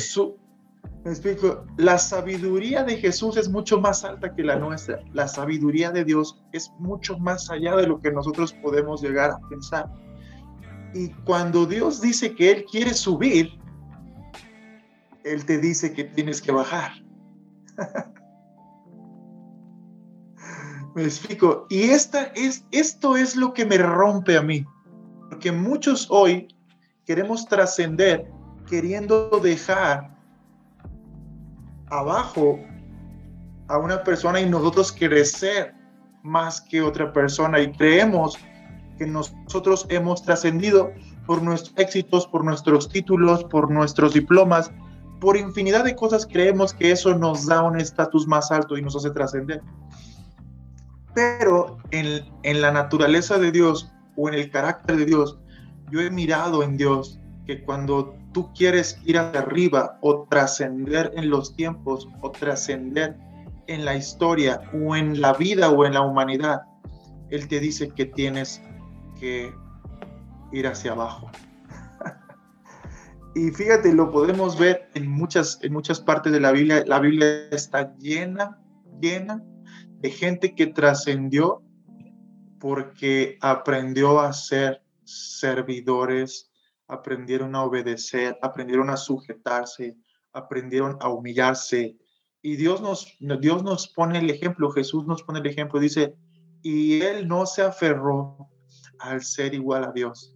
Me 1.03 1.11
explico, 1.11 1.65
la 1.75 1.97
sabiduría 1.97 2.83
de 2.83 2.95
Jesús 2.95 3.35
es 3.35 3.49
mucho 3.49 3.79
más 3.79 4.05
alta 4.05 4.33
que 4.33 4.43
la 4.43 4.55
nuestra. 4.55 5.01
La 5.11 5.27
sabiduría 5.27 5.91
de 5.91 6.05
Dios 6.05 6.41
es 6.53 6.71
mucho 6.79 7.19
más 7.19 7.49
allá 7.49 7.75
de 7.75 7.87
lo 7.87 7.99
que 7.99 8.09
nosotros 8.09 8.53
podemos 8.53 9.01
llegar 9.01 9.31
a 9.31 9.39
pensar. 9.49 9.91
Y 10.93 11.09
cuando 11.25 11.65
Dios 11.65 11.99
dice 11.99 12.33
que 12.33 12.51
Él 12.51 12.65
quiere 12.71 12.93
subir, 12.93 13.59
Él 15.25 15.43
te 15.45 15.57
dice 15.57 15.91
que 15.91 16.05
tienes 16.05 16.41
que 16.41 16.53
bajar. 16.53 16.93
me 20.95 21.03
explico. 21.03 21.67
Y 21.69 21.81
esta 21.83 22.23
es, 22.35 22.65
esto 22.71 23.17
es 23.17 23.35
lo 23.35 23.53
que 23.53 23.65
me 23.65 23.77
rompe 23.77 24.37
a 24.37 24.41
mí. 24.41 24.65
Porque 25.29 25.51
muchos 25.51 26.07
hoy 26.09 26.47
queremos 27.05 27.45
trascender 27.45 28.31
queriendo 28.69 29.29
dejar 29.41 30.12
abajo 31.93 32.59
a 33.67 33.77
una 33.77 34.03
persona 34.03 34.41
y 34.41 34.49
nosotros 34.49 34.91
crecer 34.91 35.73
más 36.23 36.59
que 36.59 36.81
otra 36.81 37.13
persona 37.13 37.59
y 37.59 37.71
creemos 37.71 38.37
que 38.97 39.05
nosotros 39.05 39.85
hemos 39.89 40.23
trascendido 40.23 40.91
por 41.25 41.41
nuestros 41.41 41.73
éxitos, 41.77 42.27
por 42.27 42.43
nuestros 42.43 42.89
títulos, 42.89 43.43
por 43.45 43.69
nuestros 43.69 44.13
diplomas, 44.13 44.71
por 45.19 45.37
infinidad 45.37 45.83
de 45.83 45.95
cosas 45.95 46.25
creemos 46.25 46.73
que 46.73 46.91
eso 46.91 47.15
nos 47.15 47.45
da 47.45 47.61
un 47.61 47.79
estatus 47.79 48.27
más 48.27 48.51
alto 48.51 48.77
y 48.77 48.81
nos 48.81 48.95
hace 48.95 49.11
trascender. 49.11 49.61
Pero 51.13 51.77
en, 51.91 52.25
en 52.41 52.61
la 52.61 52.71
naturaleza 52.71 53.37
de 53.37 53.51
Dios 53.51 53.91
o 54.17 54.27
en 54.29 54.35
el 54.35 54.49
carácter 54.49 54.97
de 54.97 55.05
Dios, 55.05 55.37
yo 55.91 56.01
he 56.01 56.09
mirado 56.09 56.63
en 56.63 56.75
Dios 56.75 57.19
que 57.45 57.63
cuando 57.63 58.15
tú 58.33 58.51
quieres 58.53 58.99
ir 59.05 59.17
hacia 59.17 59.41
arriba 59.41 59.97
o 60.01 60.27
trascender 60.29 61.11
en 61.15 61.29
los 61.29 61.55
tiempos 61.55 62.07
o 62.21 62.31
trascender 62.31 63.17
en 63.67 63.85
la 63.85 63.95
historia 63.95 64.61
o 64.73 64.95
en 64.95 65.21
la 65.21 65.33
vida 65.33 65.69
o 65.69 65.85
en 65.85 65.93
la 65.93 66.01
humanidad, 66.01 66.61
Él 67.29 67.47
te 67.47 67.59
dice 67.59 67.89
que 67.89 68.05
tienes 68.05 68.61
ir 70.51 70.67
hacia 70.67 70.91
abajo. 70.91 71.29
y 73.35 73.51
fíjate, 73.51 73.93
lo 73.93 74.11
podemos 74.11 74.57
ver 74.59 74.89
en 74.93 75.09
muchas, 75.09 75.59
en 75.61 75.73
muchas 75.73 75.99
partes 76.01 76.33
de 76.33 76.39
la 76.39 76.51
Biblia. 76.51 76.83
La 76.85 76.99
Biblia 76.99 77.47
está 77.51 77.95
llena, 77.97 78.59
llena 78.99 79.43
de 79.99 80.09
gente 80.09 80.55
que 80.55 80.67
trascendió 80.67 81.63
porque 82.59 83.37
aprendió 83.41 84.19
a 84.19 84.31
ser 84.33 84.83
servidores, 85.03 86.52
aprendieron 86.87 87.55
a 87.55 87.63
obedecer, 87.63 88.37
aprendieron 88.41 88.89
a 88.89 88.97
sujetarse, 88.97 89.95
aprendieron 90.31 90.97
a 90.99 91.09
humillarse. 91.09 91.97
Y 92.41 92.55
Dios 92.55 92.81
nos, 92.81 93.15
Dios 93.19 93.63
nos 93.63 93.87
pone 93.87 94.19
el 94.19 94.29
ejemplo, 94.29 94.71
Jesús 94.71 95.05
nos 95.05 95.23
pone 95.23 95.39
el 95.39 95.47
ejemplo, 95.47 95.79
dice, 95.79 96.15
y 96.61 97.01
él 97.01 97.27
no 97.27 97.45
se 97.45 97.61
aferró 97.61 98.49
al 98.99 99.21
ser 99.23 99.53
igual 99.53 99.83
a 99.83 99.91
Dios, 99.91 100.35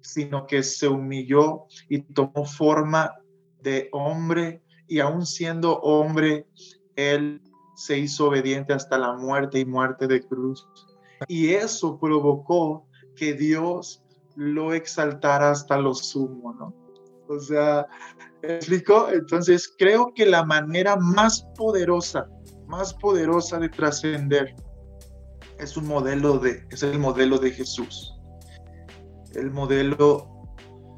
sino 0.00 0.46
que 0.46 0.62
se 0.62 0.88
humilló 0.88 1.66
y 1.88 2.00
tomó 2.00 2.44
forma 2.44 3.12
de 3.60 3.88
hombre 3.92 4.62
y 4.86 5.00
aún 5.00 5.24
siendo 5.24 5.78
hombre, 5.80 6.46
él 6.96 7.40
se 7.74 7.98
hizo 7.98 8.28
obediente 8.28 8.72
hasta 8.72 8.98
la 8.98 9.14
muerte 9.14 9.58
y 9.58 9.64
muerte 9.64 10.06
de 10.06 10.22
cruz. 10.26 10.66
Y 11.28 11.50
eso 11.50 11.98
provocó 11.98 12.86
que 13.16 13.34
Dios 13.34 14.01
lo 14.36 14.72
exaltara 14.72 15.50
hasta 15.50 15.78
lo 15.78 15.94
sumo, 15.94 16.54
¿no? 16.54 16.74
O 17.28 17.38
sea, 17.40 17.86
explico? 18.42 19.08
Entonces, 19.10 19.72
creo 19.78 20.12
que 20.14 20.26
la 20.26 20.44
manera 20.44 20.96
más 20.96 21.46
poderosa, 21.56 22.28
más 22.66 22.94
poderosa 22.94 23.58
de 23.58 23.68
trascender 23.68 24.54
es 25.58 25.76
un 25.76 25.86
modelo 25.86 26.38
de, 26.38 26.66
es 26.70 26.82
el 26.82 26.98
modelo 26.98 27.38
de 27.38 27.52
Jesús. 27.52 28.14
El 29.34 29.50
modelo 29.50 30.28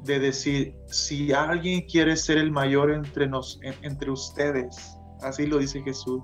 de 0.03 0.19
decir, 0.19 0.75
si 0.87 1.31
alguien 1.31 1.81
quiere 1.81 2.15
ser 2.15 2.37
el 2.37 2.51
mayor 2.51 2.91
entre, 2.91 3.27
nos, 3.27 3.59
entre 3.81 4.11
ustedes, 4.11 4.97
así 5.21 5.45
lo 5.45 5.57
dice 5.57 5.81
Jesús, 5.81 6.21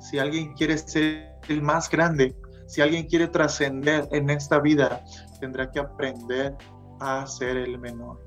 si 0.00 0.18
alguien 0.18 0.52
quiere 0.54 0.76
ser 0.76 1.32
el 1.48 1.62
más 1.62 1.88
grande, 1.88 2.36
si 2.66 2.80
alguien 2.80 3.06
quiere 3.06 3.28
trascender 3.28 4.08
en 4.12 4.30
esta 4.30 4.58
vida, 4.58 5.04
tendrá 5.42 5.68
que 5.72 5.80
aprender 5.80 6.56
a 7.00 7.26
ser 7.26 7.56
el 7.56 7.76
menor. 7.76 8.24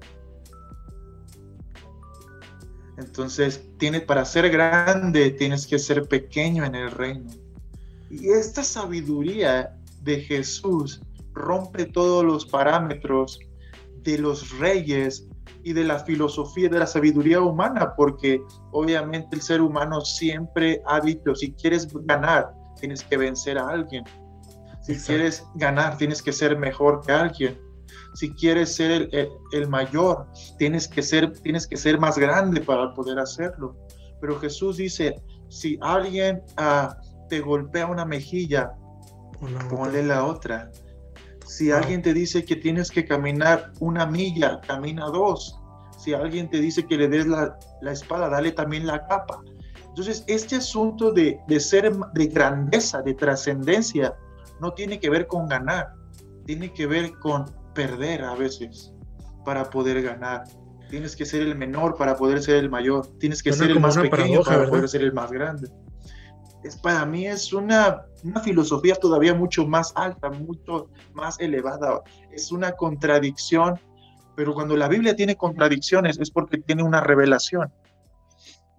Entonces, 2.97 3.63
tiene, 3.77 4.01
para 4.01 4.25
ser 4.25 4.49
grande 4.49 5.31
tienes 5.31 5.65
que 5.65 5.79
ser 5.79 6.09
pequeño 6.09 6.65
en 6.65 6.75
el 6.75 6.91
reino. 6.91 7.31
Y 8.09 8.31
esta 8.31 8.63
sabiduría 8.63 9.77
de 10.01 10.19
Jesús 10.19 11.01
rompe 11.33 11.85
todos 11.85 12.25
los 12.25 12.45
parámetros 12.45 13.39
de 14.03 14.17
los 14.17 14.59
reyes 14.59 15.25
y 15.63 15.71
de 15.71 15.85
la 15.85 15.99
filosofía 15.99 16.67
de 16.67 16.79
la 16.79 16.87
sabiduría 16.87 17.39
humana, 17.39 17.95
porque 17.95 18.41
obviamente 18.71 19.37
el 19.37 19.41
ser 19.41 19.61
humano 19.61 20.01
siempre 20.01 20.81
ha 20.85 20.99
dicho, 20.99 21.33
si 21.33 21.53
quieres 21.53 21.87
ganar, 22.05 22.53
tienes 22.77 23.03
que 23.03 23.15
vencer 23.15 23.57
a 23.57 23.69
alguien. 23.69 24.03
Si 24.85 24.95
quieres 24.97 25.43
ganar, 25.55 25.97
tienes 25.97 26.21
que 26.21 26.31
ser 26.31 26.59
mejor 26.59 27.01
que 27.03 27.11
alguien. 27.11 27.59
Si 28.13 28.31
quieres 28.35 28.75
ser 28.75 29.09
el, 29.51 29.67
mayor, 29.67 30.27
tienes 30.59 30.87
que, 30.87 31.01
ser, 31.01 31.33
tienes 31.39 31.65
que 31.65 31.75
ser 31.75 31.99
más 31.99 32.19
grande 32.19 32.61
para 32.61 32.93
poder 32.93 33.17
hacerlo. 33.17 33.75
Pero 34.21 34.39
Jesús 34.39 34.77
dice, 34.77 35.15
si 35.49 35.79
alguien 35.81 36.43
ah, 36.57 36.95
te 37.29 37.39
golpea 37.39 37.87
una 37.87 38.05
mejilla, 38.05 38.73
ponle 39.71 40.03
la 40.03 40.23
otra. 40.23 40.71
Si 41.47 41.71
alguien 41.71 42.03
te 42.03 42.13
dice 42.13 42.45
que 42.45 42.55
tienes 42.55 42.91
que 42.91 43.05
caminar 43.05 43.71
una 43.79 44.05
milla, 44.05 44.61
camina 44.67 45.07
dos. 45.07 45.59
Si 45.97 46.13
alguien 46.13 46.47
te 46.47 46.59
dice 46.59 46.85
que 46.85 46.95
le 46.95 47.07
des 47.07 47.25
la, 47.25 47.57
espada, 47.91 48.29
dale 48.29 48.51
también 48.51 48.85
la 48.85 49.03
capa. 49.07 49.41
Entonces, 49.87 50.23
este 50.27 50.57
asunto 50.57 51.11
de, 51.11 51.39
de 51.47 51.59
ser 51.59 51.91
de 52.13 52.27
grandeza, 52.27 53.01
de 53.01 53.15
trascendencia, 53.15 54.15
no 54.61 54.73
tiene 54.73 54.99
que 54.99 55.09
ver 55.09 55.27
con 55.27 55.47
ganar, 55.47 55.93
tiene 56.45 56.73
que 56.73 56.87
ver 56.87 57.13
con 57.19 57.45
perder 57.73 58.23
a 58.23 58.35
veces 58.35 58.93
para 59.43 59.69
poder 59.69 60.01
ganar. 60.01 60.43
Tienes 60.89 61.15
que 61.15 61.25
ser 61.25 61.41
el 61.41 61.55
menor 61.55 61.95
para 61.95 62.15
poder 62.15 62.41
ser 62.41 62.57
el 62.57 62.69
mayor. 62.69 63.07
Tienes 63.19 63.41
que 63.41 63.51
ser 63.51 63.71
el 63.71 63.79
más 63.79 63.97
pequeño 63.97 64.43
para 64.43 64.67
poder 64.69 64.87
ser 64.87 65.01
el 65.01 65.13
más 65.13 65.31
grande 65.31 65.67
es, 66.65 66.75
para 66.75 67.05
mí 67.05 67.27
es 67.27 67.53
una, 67.53 68.05
una 68.23 68.41
filosofía 68.41 68.95
todavía 68.95 69.33
mucho 69.33 69.67
más 69.67 69.93
alta, 69.95 70.29
mucho 70.29 70.89
más 71.13 71.39
elevada. 71.39 72.01
Es 72.31 72.51
una 72.51 72.71
contradicción, 72.71 73.79
pero 74.35 74.53
cuando 74.53 74.75
la 74.75 74.87
Biblia 74.87 75.15
tiene 75.15 75.35
contradicciones 75.35 76.19
es 76.19 76.31
porque 76.31 76.57
tiene 76.57 76.83
una 76.83 77.01
revelación. 77.01 77.71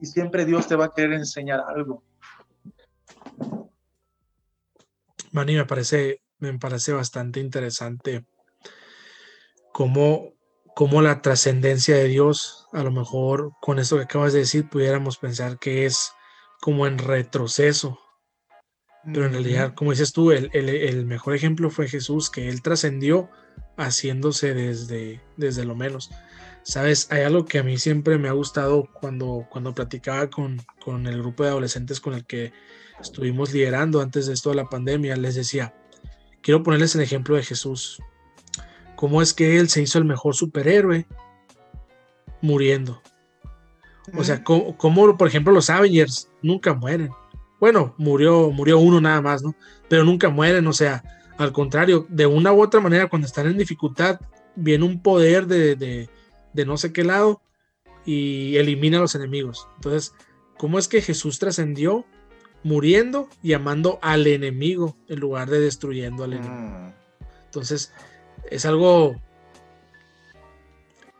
Y 0.00 0.06
siempre 0.06 0.44
Dios 0.44 0.66
te 0.66 0.76
va 0.76 0.86
a 0.86 0.92
querer 0.92 1.12
enseñar 1.12 1.60
algo. 1.60 2.02
Mani, 5.36 5.54
me 5.54 5.66
parece, 5.66 6.22
me 6.38 6.58
parece 6.58 6.94
bastante 6.94 7.40
interesante 7.40 8.24
cómo, 9.70 10.32
cómo 10.74 11.02
la 11.02 11.20
trascendencia 11.20 11.94
de 11.94 12.08
Dios, 12.08 12.68
a 12.72 12.82
lo 12.82 12.90
mejor 12.90 13.52
con 13.60 13.78
esto 13.78 13.96
que 13.96 14.04
acabas 14.04 14.32
de 14.32 14.38
decir, 14.38 14.70
pudiéramos 14.70 15.18
pensar 15.18 15.58
que 15.58 15.84
es 15.84 16.12
como 16.62 16.86
en 16.86 16.96
retroceso. 16.96 18.00
Pero 19.04 19.26
en 19.26 19.32
realidad, 19.32 19.74
como 19.74 19.90
dices 19.90 20.14
tú, 20.14 20.32
el, 20.32 21.04
mejor 21.04 21.34
ejemplo 21.34 21.68
fue 21.68 21.86
Jesús, 21.86 22.30
que 22.30 22.48
él 22.48 22.62
trascendió 22.62 23.28
haciéndose 23.76 24.54
desde, 24.54 25.20
desde 25.36 25.66
lo 25.66 25.74
menos. 25.74 26.12
Sabes, 26.62 27.12
hay 27.12 27.24
algo 27.24 27.44
que 27.44 27.58
a 27.58 27.62
mí 27.62 27.76
siempre 27.76 28.16
me 28.16 28.28
ha 28.28 28.32
gustado 28.32 28.88
cuando, 28.90 29.46
cuando 29.50 29.74
platicaba 29.74 30.30
con, 30.30 30.62
con 30.82 31.06
el 31.06 31.18
grupo 31.18 31.42
de 31.42 31.50
adolescentes 31.50 32.00
con 32.00 32.14
el 32.14 32.24
que 32.24 32.54
estuvimos 33.00 33.52
liderando 33.52 34.00
antes 34.00 34.26
de 34.26 34.34
esto 34.34 34.50
de 34.50 34.56
la 34.56 34.68
pandemia, 34.68 35.16
les 35.16 35.34
decía, 35.34 35.74
quiero 36.42 36.62
ponerles 36.62 36.94
el 36.94 37.02
ejemplo 37.02 37.36
de 37.36 37.42
Jesús. 37.42 38.00
¿Cómo 38.94 39.20
es 39.20 39.34
que 39.34 39.58
él 39.58 39.68
se 39.68 39.82
hizo 39.82 39.98
el 39.98 40.04
mejor 40.04 40.34
superhéroe? 40.34 41.06
Muriendo. 42.40 43.02
O 44.16 44.24
sea, 44.24 44.42
como, 44.44 45.16
por 45.16 45.28
ejemplo 45.28 45.52
los 45.52 45.68
Avengers 45.68 46.30
nunca 46.42 46.74
mueren. 46.74 47.10
Bueno, 47.58 47.94
murió, 47.98 48.50
murió 48.50 48.78
uno 48.78 49.00
nada 49.00 49.20
más, 49.20 49.42
¿no? 49.42 49.54
Pero 49.88 50.04
nunca 50.04 50.28
mueren, 50.28 50.66
o 50.66 50.72
sea, 50.72 51.02
al 51.38 51.52
contrario, 51.52 52.06
de 52.08 52.26
una 52.26 52.52
u 52.52 52.62
otra 52.62 52.80
manera, 52.80 53.08
cuando 53.08 53.26
están 53.26 53.46
en 53.46 53.58
dificultad, 53.58 54.20
viene 54.54 54.84
un 54.84 55.02
poder 55.02 55.46
de, 55.46 56.08
no 56.54 56.76
sé 56.76 56.92
qué 56.92 57.04
lado 57.04 57.42
y 58.04 58.56
elimina 58.56 58.98
a 58.98 59.02
los 59.02 59.14
enemigos. 59.14 59.68
Entonces, 59.76 60.14
¿cómo 60.56 60.78
es 60.78 60.88
que 60.88 61.02
Jesús 61.02 61.38
trascendió 61.38 62.06
muriendo 62.62 63.28
y 63.42 63.52
amando 63.52 63.98
al 64.02 64.26
enemigo 64.26 64.96
en 65.08 65.20
lugar 65.20 65.50
de 65.50 65.60
destruyendo 65.60 66.24
al 66.24 66.34
enemigo? 66.34 66.54
Mm. 66.54 66.92
Entonces, 67.46 67.92
es 68.50 68.66
algo, 68.66 69.16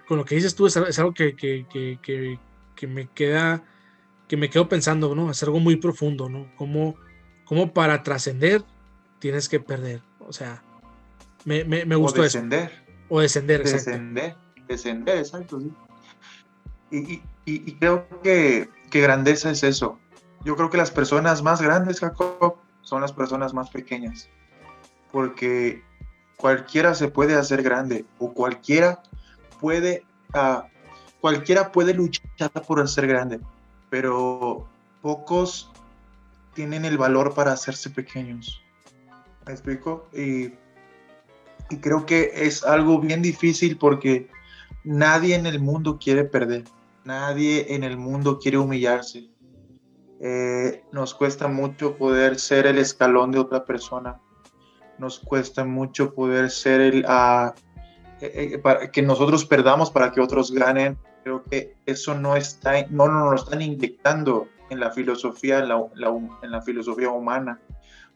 con 0.09 0.19
lo 0.19 0.25
que 0.25 0.35
dices 0.35 0.55
tú, 0.55 0.67
es, 0.67 0.77
algo 0.77 1.15
que, 1.15 1.35
que 1.37 2.87
me 2.87 3.09
queda, 3.09 3.65
que 4.29 4.37
me 4.37 4.51
quedo 4.51 4.69
pensando, 4.69 5.15
¿no? 5.15 5.31
Es 5.31 5.43
algo 5.43 5.61
muy 5.61 5.77
profundo, 5.77 6.29
¿no? 6.29 6.55
Como, 6.57 6.97
como 7.45 7.73
para 7.73 8.03
trascender 8.03 8.63
tienes 9.19 9.49
que 9.49 9.61
perder. 9.61 10.03
O 10.21 10.33
sea, 10.33 10.63
me, 11.45 11.65
me, 11.65 11.85
me 11.85 11.97
gustó 11.97 12.21
o 12.21 12.25
descender. 12.25 12.73
O 13.09 13.21
descender, 13.21 13.61
exacto. 13.61 13.91
Descender, 13.91 14.37
descender, 14.69 15.19
exacto, 15.19 15.61
sí. 15.61 15.73
Y, 16.91 17.23
y, 17.45 17.73
creo 17.75 18.07
que, 18.23 18.69
que, 18.91 19.01
grandeza 19.01 19.51
es 19.51 19.65
eso. 19.65 19.99
Yo 20.47 20.55
creo 20.55 20.71
que 20.71 20.77
las 20.77 20.93
personas 20.93 21.43
más 21.43 21.61
grandes, 21.61 21.99
Jacob, 21.99 22.55
son 22.83 23.01
las 23.01 23.13
personas 23.13 23.53
más 23.53 23.69
pequeñas. 23.69 24.29
Porque 25.11 25.83
cualquiera 26.37 26.95
se 26.95 27.09
puede 27.09 27.35
hacer 27.35 27.65
grande 27.65 28.05
o 28.21 28.33
cualquiera 28.33 29.03
puede 29.61 30.05
uh, 30.35 30.61
cualquiera 31.21 31.73
puede 31.73 31.95
luchar 31.95 32.53
por 32.65 32.89
ser 32.89 33.09
grande, 33.09 33.41
pero 33.91 34.69
pocos 35.03 35.69
tienen 36.55 36.85
el 36.85 36.97
valor 36.97 37.35
para 37.35 37.51
hacerse 37.51 37.91
pequeños. 37.91 38.63
¿Me 39.47 39.53
explico? 39.53 40.07
Y, 40.13 40.53
creo 41.81 42.07
que 42.07 42.31
es 42.37 42.63
algo 42.63 43.01
bien 43.01 43.21
difícil 43.21 43.79
porque 43.79 44.31
nadie 44.85 45.35
en 45.35 45.47
el 45.47 45.59
mundo 45.59 45.99
quiere 45.99 46.23
perder, 46.23 46.63
nadie 47.05 47.75
en 47.75 47.83
el 47.83 47.97
mundo 47.97 48.39
quiere 48.39 48.59
humillarse. 48.59 49.29
Eh, 50.21 50.85
nos 50.93 51.15
cuesta 51.15 51.47
mucho 51.49 51.97
poder 51.97 52.39
ser 52.39 52.67
el 52.67 52.79
escalón 52.79 53.33
de 53.33 53.39
otra 53.39 53.65
persona. 53.65 54.21
Nos 54.99 55.19
cuesta 55.19 55.65
mucho 55.65 56.15
poder 56.15 56.51
ser 56.51 56.81
el, 56.81 57.05
uh, 57.05 57.53
que 58.93 59.03
nosotros 59.03 59.45
perdamos 59.45 59.91
para 59.91 60.11
que 60.11 60.23
otros 60.23 60.51
ganen 60.53 60.99
creo 61.27 61.43
que 61.43 61.77
eso 61.87 62.15
no 62.15 62.37
está, 62.37 62.87
no, 62.89 63.09
nos 63.09 63.31
lo 63.31 63.35
están 63.35 63.61
inyectando 63.61 64.47
en 64.71 64.79
la 64.79 64.93
filosofía, 64.93 65.59
en 65.59 66.51
la, 66.53 66.63
filosofía 66.63 67.11
humana. 67.11 67.61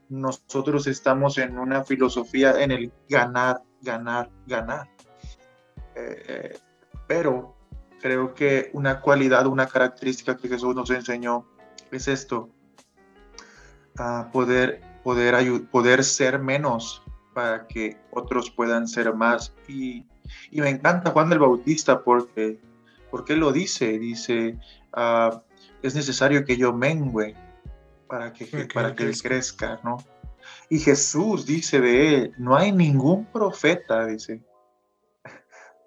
Nosotros 0.09 0.87
estamos 0.87 1.37
en 1.39 1.59
una 1.59 1.83
filosofía 1.83 2.63
en 2.63 2.71
el 2.71 2.93
ganar, 3.09 3.63
ganar, 3.83 4.31
ganar. 4.47 4.89
Pero 7.09 7.57
creo 8.01 8.33
que 8.33 8.71
una 8.75 9.01
cualidad, 9.01 9.49
una 9.49 9.67
característica 9.67 10.37
que 10.37 10.47
Jesús 10.47 10.77
nos 10.77 10.91
enseñó 10.91 11.49
es 11.97 12.09
esto, 12.09 12.51
poder, 14.33 14.83
poder, 15.03 15.65
poder 15.71 16.05
ser 16.05 16.39
menos 16.39 17.03
para 17.35 17.67
que 17.67 17.99
otros 18.11 18.51
puedan 18.51 18.89
ser 18.89 19.15
más. 19.15 19.55
Y, 19.69 20.07
y 20.51 20.61
me 20.61 20.71
encanta 20.71 21.11
Juan 21.11 21.29
del 21.29 21.39
Bautista 21.39 22.03
porque 22.03 22.61
¿Por 23.11 23.25
qué 23.25 23.37
lo 23.37 23.53
dice? 23.53 23.99
Dice, 23.99 24.59
ah, 24.93 25.43
es 25.83 25.95
necesario 25.95 26.45
que 26.45 26.57
yo 26.57 26.73
mengüe 26.73 27.35
para 28.07 28.33
que, 28.33 28.69
para 28.73 28.95
que 28.95 29.05
él 29.05 29.21
crezca, 29.21 29.81
¿no? 29.83 29.99
Y 30.69 30.79
Jesús 30.79 31.45
dice 31.47 31.81
de 31.81 32.15
él, 32.15 32.35
no 32.39 32.57
hay 32.57 32.73
ningún 32.73 33.27
profeta, 33.27 34.07
dice, 34.07 34.43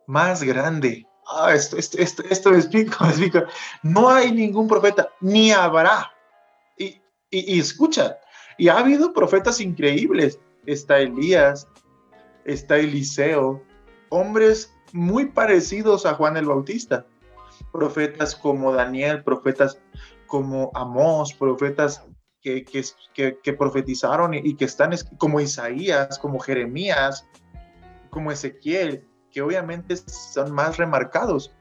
más 0.06 0.44
grande. 0.44 1.08
Ah, 1.26 1.54
esto, 1.54 1.78
esto, 1.78 1.98
esto, 1.98 2.24
esto 2.30 2.52
me 2.52 2.58
explico, 2.58 2.98
me 3.02 3.10
explico. 3.10 3.40
No 3.82 4.10
hay 4.10 4.32
ningún 4.32 4.68
profeta, 4.68 5.10
ni 5.24 5.52
habrá. 5.52 6.12
Y, 6.78 7.02
y, 7.32 7.60
escucha, 7.60 8.20
y 8.60 8.68
ha 8.68 8.78
habido 8.78 9.14
profetas 9.14 9.60
increíbles. 9.60 10.40
Está 10.68 11.00
Elías, 11.00 11.68
está 12.46 12.78
Eliseo, 12.78 13.64
hombres 14.10 14.72
muy 14.94 15.26
parecidos 15.26 16.06
a 16.06 16.14
Juan 16.14 16.38
el 16.38 16.46
Bautista 16.46 17.06
profetas 17.72 18.36
como 18.36 18.74
Daniel, 18.74 19.24
profetas 19.24 19.80
como 20.28 20.72
Amós, 20.74 21.34
profetas 21.34 22.06
que, 22.42 22.66
que, 22.66 23.54
profetizaron 23.54 24.34
y, 24.34 24.56
que 24.56 24.66
están 24.66 24.92
como 25.18 25.40
Isaías, 25.40 26.20
como 26.20 26.40
Jeremías, 26.40 27.28
como 28.10 28.32
Ezequiel, 28.32 29.08
que 29.32 29.42
obviamente 29.42 29.96
son 29.96 30.52
más 30.52 30.78
remarcados, 30.78 31.56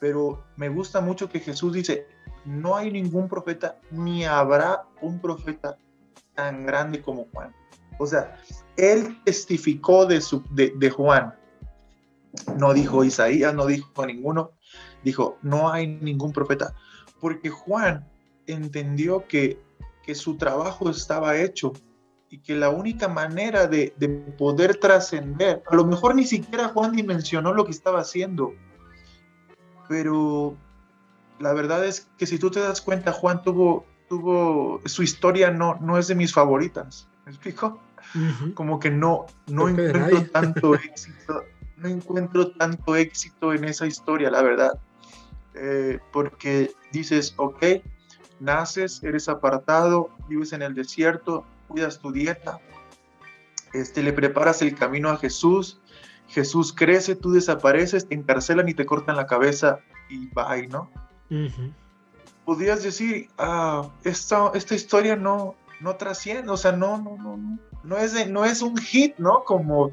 pero 0.00 0.44
me 0.56 0.68
gusta 0.68 1.00
mucho 1.00 1.28
que 1.28 1.40
Jesús 1.40 1.72
dice, 1.72 2.06
no 2.44 2.76
hay 2.76 2.90
ningún 2.90 3.28
profeta, 3.28 3.78
ni 3.90 4.24
habrá 4.24 4.84
un 5.00 5.18
profeta 5.18 5.76
tan 6.34 6.66
grande 6.66 7.00
como 7.00 7.26
Juan. 7.32 7.54
O 7.98 8.06
sea, 8.06 8.36
él 8.76 9.20
testificó 9.24 10.06
de, 10.06 10.20
su, 10.20 10.42
de, 10.50 10.90
Juan. 10.90 11.34
No 12.58 12.74
dijo 12.74 13.04
Isaías, 13.04 13.54
no 13.54 13.66
dijo 13.66 14.06
ninguno. 14.06 14.52
Dijo, 15.04 15.38
no 15.42 15.72
hay 15.72 15.86
ningún 15.86 16.32
profeta. 16.32 16.74
Porque 17.20 17.50
Juan 17.50 18.08
entendió 18.46 19.26
que, 19.28 19.60
que 20.02 20.14
su 20.14 20.36
trabajo 20.36 20.90
estaba 20.90 21.36
hecho 21.36 21.72
y 22.30 22.38
que 22.38 22.56
la 22.56 22.70
única 22.70 23.06
manera 23.06 23.68
de, 23.68 23.94
de 23.96 24.08
poder 24.08 24.76
trascender, 24.76 25.62
a 25.70 25.76
lo 25.76 25.84
mejor 25.84 26.16
ni 26.16 26.24
siquiera 26.24 26.68
Juan 26.68 26.92
dimensionó 26.92 27.54
lo 27.54 27.64
que 27.64 27.70
estaba 27.70 28.00
haciendo, 28.00 28.52
pero 29.88 30.56
la 31.38 31.52
verdad 31.52 31.84
es 31.84 32.08
que 32.18 32.26
si 32.26 32.38
tú 32.38 32.50
te 32.50 32.60
das 32.60 32.80
cuenta, 32.80 33.12
Juan 33.12 33.42
tuvo, 33.42 33.86
tuvo, 34.08 34.80
su 34.84 35.02
historia 35.02 35.50
no, 35.50 35.76
no 35.80 35.98
es 35.98 36.08
de 36.08 36.14
mis 36.14 36.32
favoritas, 36.32 37.08
¿me 37.24 37.32
explico? 37.32 37.80
Como 38.54 38.78
que 38.78 38.90
no, 38.90 39.26
no 39.46 39.68
encuentro 39.68 40.22
tanto 40.26 40.74
éxito, 40.74 41.42
no 41.76 41.88
encuentro 41.88 42.52
tanto 42.52 42.94
éxito 42.94 43.52
en 43.52 43.64
esa 43.64 43.86
historia, 43.86 44.30
la 44.30 44.42
verdad. 44.42 44.78
Eh, 45.54 45.98
porque 46.12 46.72
dices, 46.92 47.34
ok, 47.36 47.64
naces, 48.40 49.02
eres 49.02 49.28
apartado, 49.28 50.10
vives 50.28 50.52
en 50.52 50.62
el 50.62 50.74
desierto, 50.74 51.44
cuidas 51.68 52.00
tu 52.00 52.12
dieta, 52.12 52.60
este, 53.72 54.02
le 54.02 54.12
preparas 54.12 54.62
el 54.62 54.74
camino 54.74 55.10
a 55.10 55.16
Jesús, 55.16 55.80
Jesús 56.28 56.72
crece, 56.72 57.16
tú 57.16 57.32
desapareces, 57.32 58.08
te 58.08 58.14
encarcelan 58.14 58.68
y 58.68 58.74
te 58.74 58.86
cortan 58.86 59.16
la 59.16 59.26
cabeza 59.26 59.80
y 60.08 60.28
bye, 60.28 60.68
¿no? 60.68 60.90
Podrías 62.44 62.82
decir, 62.82 63.28
ah, 63.38 63.90
esta, 64.04 64.50
esta 64.54 64.74
historia 64.74 65.16
no, 65.16 65.54
no 65.80 65.96
trasciende, 65.96 66.50
o 66.50 66.56
sea, 66.56 66.72
no, 66.72 66.98
no, 66.98 67.16
no, 67.16 67.36
no, 67.36 67.58
no 67.82 67.98
es, 67.98 68.28
no 68.28 68.44
es 68.44 68.62
un 68.62 68.76
hit, 68.76 69.16
¿no? 69.18 69.44
Como 69.44 69.92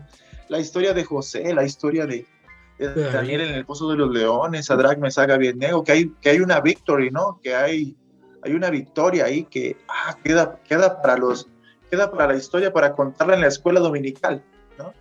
la 0.49 0.59
historia 0.59 0.93
de 0.93 1.03
José, 1.03 1.53
la 1.53 1.63
historia 1.63 2.05
de, 2.05 2.25
Daniel 2.77 3.41
en 3.41 3.53
el 3.53 3.65
Pozo 3.65 3.89
de 3.89 3.97
los 3.97 4.11
Leones, 4.11 4.65
Sadrach, 4.65 4.97
Mesaga, 4.97 5.35
Abednego, 5.35 5.83
que 5.83 5.91
hay, 5.91 6.09
que 6.19 6.29
hay 6.29 6.39
una 6.39 6.59
victory, 6.61 7.11
¿no? 7.11 7.39
Que 7.41 7.55
hay, 7.55 7.95
hay 8.41 8.53
una 8.53 8.69
victoria 8.69 9.25
ahí 9.25 9.43
que 9.43 9.77
ah, 9.87 10.17
queda, 10.23 10.59
queda, 10.63 11.01
para 11.01 11.15
los, 11.15 11.47
queda 11.89 12.11
para 12.11 12.27
la 12.27 12.35
historia 12.35 12.73
para 12.73 12.93
contarla 12.93 13.35
en 13.35 13.41
la 13.41 13.47
escuela 13.47 13.79
dominical, 13.79 14.43
¿no? 14.77 14.93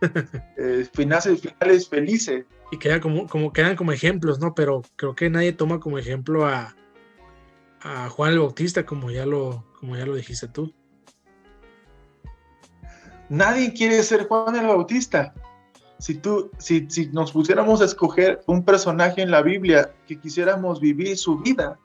eh, 0.56 0.86
finales, 0.92 1.40
finales 1.40 1.88
felices. 1.88 2.44
Y 2.70 2.78
queda 2.78 3.00
como, 3.00 3.26
como, 3.28 3.52
quedan 3.52 3.76
como 3.76 3.92
ejemplos, 3.92 4.40
¿no? 4.40 4.54
Pero 4.54 4.82
creo 4.96 5.14
que 5.14 5.30
nadie 5.30 5.52
toma 5.52 5.80
como 5.80 5.98
ejemplo 5.98 6.46
a, 6.46 6.74
a 7.80 8.08
Juan 8.08 8.32
el 8.32 8.40
Bautista, 8.40 8.84
como 8.84 9.10
ya 9.10 9.24
lo, 9.24 9.64
como 9.78 9.96
ya 9.96 10.06
lo 10.06 10.14
dijiste 10.14 10.48
tú. 10.48 10.72
Nadie 13.28 13.72
quiere 13.72 14.02
ser 14.02 14.26
Juan 14.26 14.56
el 14.56 14.66
Bautista. 14.66 15.34
Si, 15.98 16.14
tú, 16.14 16.50
si, 16.58 16.86
si 16.90 17.06
nos 17.06 17.32
pusiéramos 17.32 17.80
a 17.80 17.86
escoger 17.86 18.42
un 18.46 18.64
personaje 18.64 19.22
en 19.22 19.30
la 19.30 19.42
Biblia 19.42 19.94
que 20.06 20.18
quisiéramos 20.18 20.80
vivir 20.80 21.16
su 21.16 21.38
vida, 21.38 21.78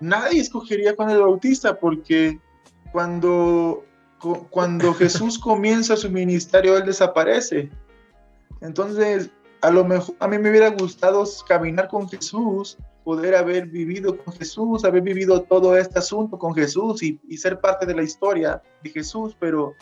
nadie 0.00 0.40
escogería 0.40 0.94
Juan 0.96 1.10
el 1.10 1.20
Bautista 1.20 1.78
porque 1.78 2.40
cuando 2.92 3.84
cuando 4.50 4.94
Jesús 4.94 5.38
comienza 5.38 5.96
su 5.96 6.10
ministerio, 6.10 6.76
Él 6.76 6.86
desaparece. 6.86 7.70
Entonces, 8.60 9.30
a 9.62 9.70
lo 9.70 9.84
mejor 9.84 10.14
a 10.18 10.28
mí 10.28 10.38
me 10.38 10.50
hubiera 10.50 10.70
gustado 10.70 11.24
caminar 11.48 11.88
con 11.88 12.08
Jesús, 12.08 12.76
poder 13.04 13.36
haber 13.36 13.66
vivido 13.66 14.18
con 14.18 14.34
Jesús, 14.34 14.84
haber 14.84 15.02
vivido 15.02 15.42
todo 15.42 15.76
este 15.76 16.00
asunto 16.00 16.38
con 16.38 16.54
Jesús 16.54 17.02
y, 17.02 17.18
ser 17.36 17.60
parte 17.60 17.86
de 17.86 17.94
la 17.94 18.02
historia 18.02 18.60
de 18.82 18.90
Jesús, 18.90 19.36
pero 19.38 19.74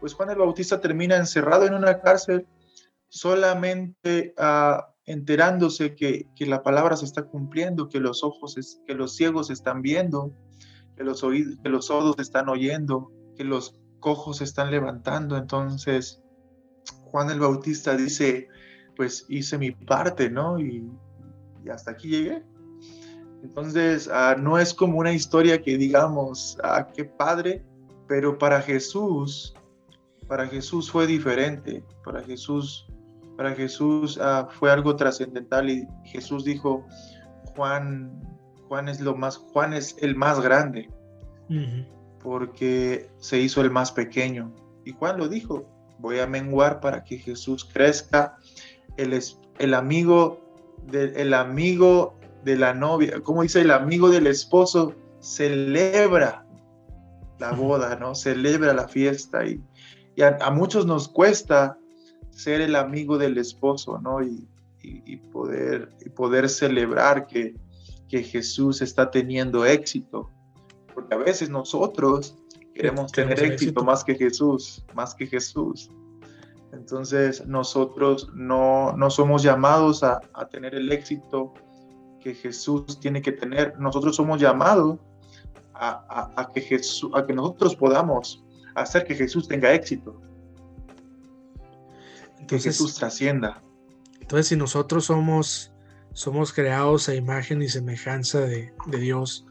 pues 0.00 0.14
Juan 0.14 0.30
el 0.30 0.38
Bautista 0.38 0.80
termina 0.80 1.16
encerrado 1.16 1.64
en 1.66 1.74
una 1.74 2.00
cárcel 2.00 2.46
solamente 3.08 4.34
uh, 4.38 4.82
enterándose 5.06 5.94
que, 5.94 6.26
que, 6.34 6.46
la 6.46 6.62
palabra 6.62 6.96
se 6.96 7.04
está 7.04 7.22
cumpliendo, 7.22 7.88
que 7.88 8.00
los 8.00 8.24
ojos, 8.24 8.56
es, 8.56 8.80
que 8.86 8.94
los 8.94 9.14
ciegos 9.14 9.50
están 9.50 9.82
viendo, 9.82 10.32
que 10.96 11.04
los, 11.04 11.22
oídos, 11.22 11.58
que 11.62 11.68
los 11.68 11.86
sordos 11.86 12.16
están 12.18 12.48
oyendo, 12.48 13.12
que 13.36 13.44
los 13.44 13.74
cojos 14.00 14.40
están 14.40 14.70
levantando. 14.70 15.36
Entonces, 15.36 16.22
Juan 17.04 17.30
el 17.30 17.40
Bautista 17.40 17.96
dice, 17.96 18.48
pues 18.96 19.26
hice 19.28 19.58
mi 19.58 19.70
parte, 19.70 20.30
¿no? 20.30 20.58
Y, 20.58 20.90
hasta 21.70 21.92
aquí 21.92 22.08
llegué. 22.08 22.42
Entonces, 23.42 24.08
ah, 24.12 24.34
no 24.38 24.58
es 24.58 24.74
como 24.74 24.98
una 24.98 25.12
historia 25.12 25.62
que 25.62 25.76
digamos, 25.76 26.58
ah, 26.62 26.88
qué 26.94 27.04
padre, 27.04 27.64
pero 28.08 28.38
para 28.38 28.60
Jesús, 28.60 29.54
para 30.26 30.46
Jesús 30.46 30.90
fue 30.90 31.06
diferente. 31.06 31.84
Para 32.04 32.22
Jesús, 32.22 32.86
para 33.36 33.52
Jesús 33.52 34.18
ah, 34.20 34.48
fue 34.50 34.70
algo 34.70 34.96
trascendental 34.96 35.70
y 35.70 35.86
Jesús 36.04 36.44
dijo, 36.44 36.86
Juan, 37.54 38.10
Juan 38.68 38.88
es 38.88 39.00
lo 39.00 39.14
más, 39.14 39.36
Juan 39.36 39.74
es 39.74 39.96
el 40.00 40.16
más 40.16 40.40
grande 40.40 40.88
porque 42.22 43.10
se 43.18 43.40
hizo 43.40 43.60
el 43.60 43.70
más 43.70 43.92
pequeño. 43.92 44.52
Y 44.84 44.92
Juan 44.92 45.18
lo 45.18 45.28
dijo, 45.28 45.66
voy 45.98 46.18
a 46.18 46.26
menguar 46.26 46.80
para 46.80 47.04
que 47.04 47.18
Jesús 47.18 47.64
crezca. 47.64 48.36
El, 49.02 49.18
el 49.58 49.74
amigo 49.74 50.40
de, 50.86 51.12
el 51.16 51.34
amigo 51.34 52.14
de 52.44 52.56
la 52.56 52.74
novia, 52.74 53.20
como 53.20 53.42
dice 53.42 53.60
el 53.60 53.70
amigo 53.70 54.10
del 54.10 54.26
esposo, 54.26 54.94
celebra 55.20 56.46
la 57.38 57.52
boda, 57.52 57.96
¿no? 57.96 58.14
Celebra 58.14 58.72
la 58.72 58.88
fiesta 58.88 59.44
y, 59.46 59.62
a, 60.22 60.50
muchos 60.50 60.86
nos 60.86 61.08
cuesta 61.08 61.78
ser 62.30 62.60
el 62.60 62.76
amigo 62.76 63.16
del 63.18 63.38
esposo, 63.38 63.98
¿no? 63.98 64.22
Y, 64.22 64.46
poder, 65.32 65.90
y 66.04 66.08
poder 66.08 66.48
celebrar 66.48 67.26
que, 67.26 67.54
que 68.08 68.22
Jesús 68.22 68.80
está 68.80 69.10
teniendo 69.10 69.66
éxito 69.66 70.30
porque 70.94 71.14
a 71.14 71.18
veces 71.18 71.50
nosotros 71.50 72.36
queremos 72.74 73.12
tener 73.12 73.42
éxito, 73.42 73.82
más 73.82 74.04
que 74.04 74.14
Jesús, 74.14 74.84
más 74.94 75.14
que 75.14 75.26
Jesús. 75.26 75.90
Entonces 76.72 77.46
nosotros 77.46 78.30
no, 78.34 78.92
no 78.96 79.10
somos 79.10 79.42
llamados 79.42 80.02
a, 80.02 80.20
a, 80.34 80.48
tener 80.48 80.74
el 80.74 80.92
éxito 80.92 81.52
que 82.20 82.34
Jesús 82.34 83.00
tiene 83.00 83.22
que 83.22 83.32
tener. 83.32 83.78
Nosotros 83.78 84.16
somos 84.16 84.40
llamados 84.40 84.98
a, 85.74 86.30
a, 86.36 86.52
que 86.52 86.60
Jesús, 86.60 87.10
a 87.14 87.26
que 87.26 87.32
nosotros 87.32 87.74
podamos 87.74 88.44
hacer 88.74 89.04
que 89.04 89.14
Jesús 89.14 89.48
tenga 89.48 89.72
éxito. 89.72 90.20
Entonces, 92.38 92.46
que 92.46 92.58
Jesús 92.60 92.94
trascienda. 92.94 93.62
Entonces 94.20 94.48
si 94.48 94.56
nosotros 94.56 95.06
somos, 95.06 95.72
somos 96.12 96.52
creados 96.52 97.08
a 97.08 97.14
imagen 97.14 97.62
y 97.62 97.68
semejanza 97.68 98.40
de, 98.40 98.72
de 98.86 98.98
Dios, 98.98 99.46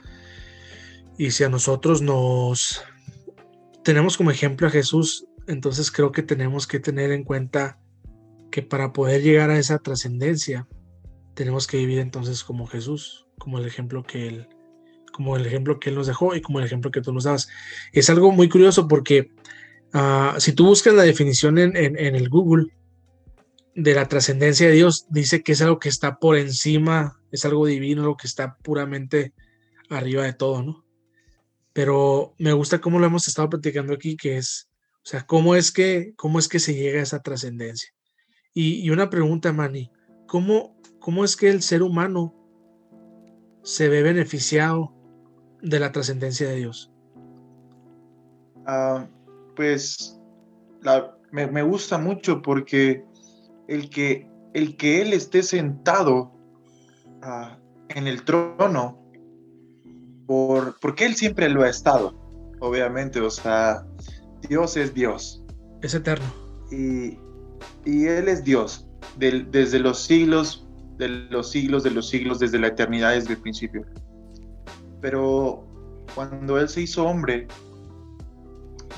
y 1.18 1.32
si 1.32 1.44
a 1.44 1.50
nosotros 1.50 2.02
nos 2.02 2.82
tenemos 3.84 4.16
como 4.16 4.32
ejemplo 4.32 4.68
a 4.68 4.70
Jesús, 4.70 5.26
entonces 5.50 5.92
creo 5.92 6.12
que 6.12 6.24
tenemos 6.24 6.68
que 6.68 6.80
tener 6.80 7.12
en 7.12 7.24
cuenta 7.24 7.80
que 8.52 8.62
para 8.62 8.94
poder 8.94 9.22
llegar 9.22 9.50
a 9.50 9.58
esa 9.58 9.80
trascendencia, 9.80 10.68
tenemos 11.34 11.68
que 11.68 11.78
vivir 11.78 12.00
entonces 12.00 12.44
como 12.44 12.68
Jesús, 12.68 13.28
como 13.38 13.60
el 13.60 13.66
ejemplo 13.66 14.04
que 14.04 14.28
él, 14.28 14.48
como 15.12 15.36
el 15.36 15.46
ejemplo 15.46 15.80
que 15.80 15.90
él 15.90 15.96
nos 15.96 16.08
dejó 16.08 16.36
y 16.36 16.42
como 16.42 16.60
el 16.60 16.66
ejemplo 16.66 16.92
que 16.92 17.02
tú 17.02 17.12
nos 17.12 17.24
dabas. 17.24 17.50
Es 17.94 18.10
algo 18.10 18.32
muy 18.32 18.48
curioso 18.48 18.88
porque 18.88 19.32
ah, 19.94 20.36
si 20.40 20.54
tú 20.54 20.66
buscas 20.68 20.94
la 20.94 21.04
definición 21.04 21.58
en, 21.58 21.76
el 21.76 22.30
Google 22.30 22.68
de 23.76 23.96
la 23.96 24.08
trascendencia 24.08 24.68
de 24.68 24.74
Dios, 24.74 25.08
dice 25.10 25.42
que 25.42 25.54
es 25.54 25.62
algo 25.62 25.80
que 25.80 25.90
está 25.90 26.20
por 26.20 26.38
encima, 26.38 27.20
es 27.32 27.44
algo 27.44 27.66
divino, 27.66 28.02
algo 28.02 28.18
que 28.18 28.28
está 28.28 28.58
puramente 28.58 29.34
arriba 29.90 30.24
de 30.24 30.34
todo, 30.34 30.62
¿no? 30.64 30.86
pero 31.74 32.34
me 32.38 32.54
gusta 32.54 32.82
cómo 32.82 33.00
lo 33.00 33.06
hemos 33.06 33.28
estado 33.28 33.50
platicando 33.50 33.94
aquí, 33.94 34.18
que 34.18 34.38
es, 34.38 34.69
sea, 35.10 35.26
cómo 35.26 35.56
es 35.56 35.72
que, 35.72 36.14
cómo 36.18 36.38
es 36.38 36.48
que 36.48 36.60
se 36.60 36.76
llega 36.76 37.00
a 37.00 37.04
esa 37.04 37.24
trascendencia. 37.24 37.90
Y, 38.54 38.88
una 38.92 39.10
pregunta, 39.10 39.52
Manny, 39.52 39.92
¿cómo, 40.28 40.80
¿cómo 41.00 41.24
es 41.24 41.36
que 41.36 41.50
el 41.50 41.64
ser 41.64 41.82
humano 41.82 42.36
se 43.64 43.90
ve 43.90 44.04
beneficiado 44.04 44.94
de 45.64 45.80
la 45.80 45.92
trascendencia 45.92 46.48
de 46.48 46.58
Dios? 46.58 46.92
Ah, 48.68 49.08
pues 49.56 50.20
me, 51.32 51.64
gusta 51.64 51.98
mucho 51.98 52.44
porque 52.44 53.04
el 53.68 53.90
que, 53.90 54.30
el 54.54 54.78
que 54.78 55.02
Él 55.02 55.14
esté 55.14 55.42
sentado 55.42 56.32
ah, 57.24 57.58
en 57.88 58.08
el 58.08 58.24
trono 58.26 59.00
por, 60.28 60.80
porque 60.80 61.06
Él 61.06 61.16
siempre 61.16 61.50
lo 61.50 61.64
ha 61.64 61.70
estado, 61.70 62.14
obviamente, 62.60 63.22
o 63.22 63.32
sea, 63.32 63.88
Dios 64.48 64.78
es 64.78 64.94
Dios. 64.94 65.44
Es 65.82 65.94
eterno. 65.94 66.26
Y, 66.72 67.18
y 67.86 68.06
Él 68.06 68.28
es 68.28 68.44
Dios. 68.44 68.88
desde 69.18 69.80
los 69.80 70.00
siglos, 70.04 70.68
de 70.98 71.10
los 71.10 71.52
siglos, 71.52 71.84
de 71.84 71.92
los 71.92 72.10
siglos, 72.10 72.40
desde 72.40 72.60
la 72.60 72.68
eternidad, 72.68 73.14
desde 73.14 73.34
el 73.34 73.40
principio. 73.40 73.86
Pero 75.02 75.66
cuando 76.16 76.60
Él 76.60 76.68
se 76.70 76.82
hizo 76.82 77.06
hombre, 77.06 77.48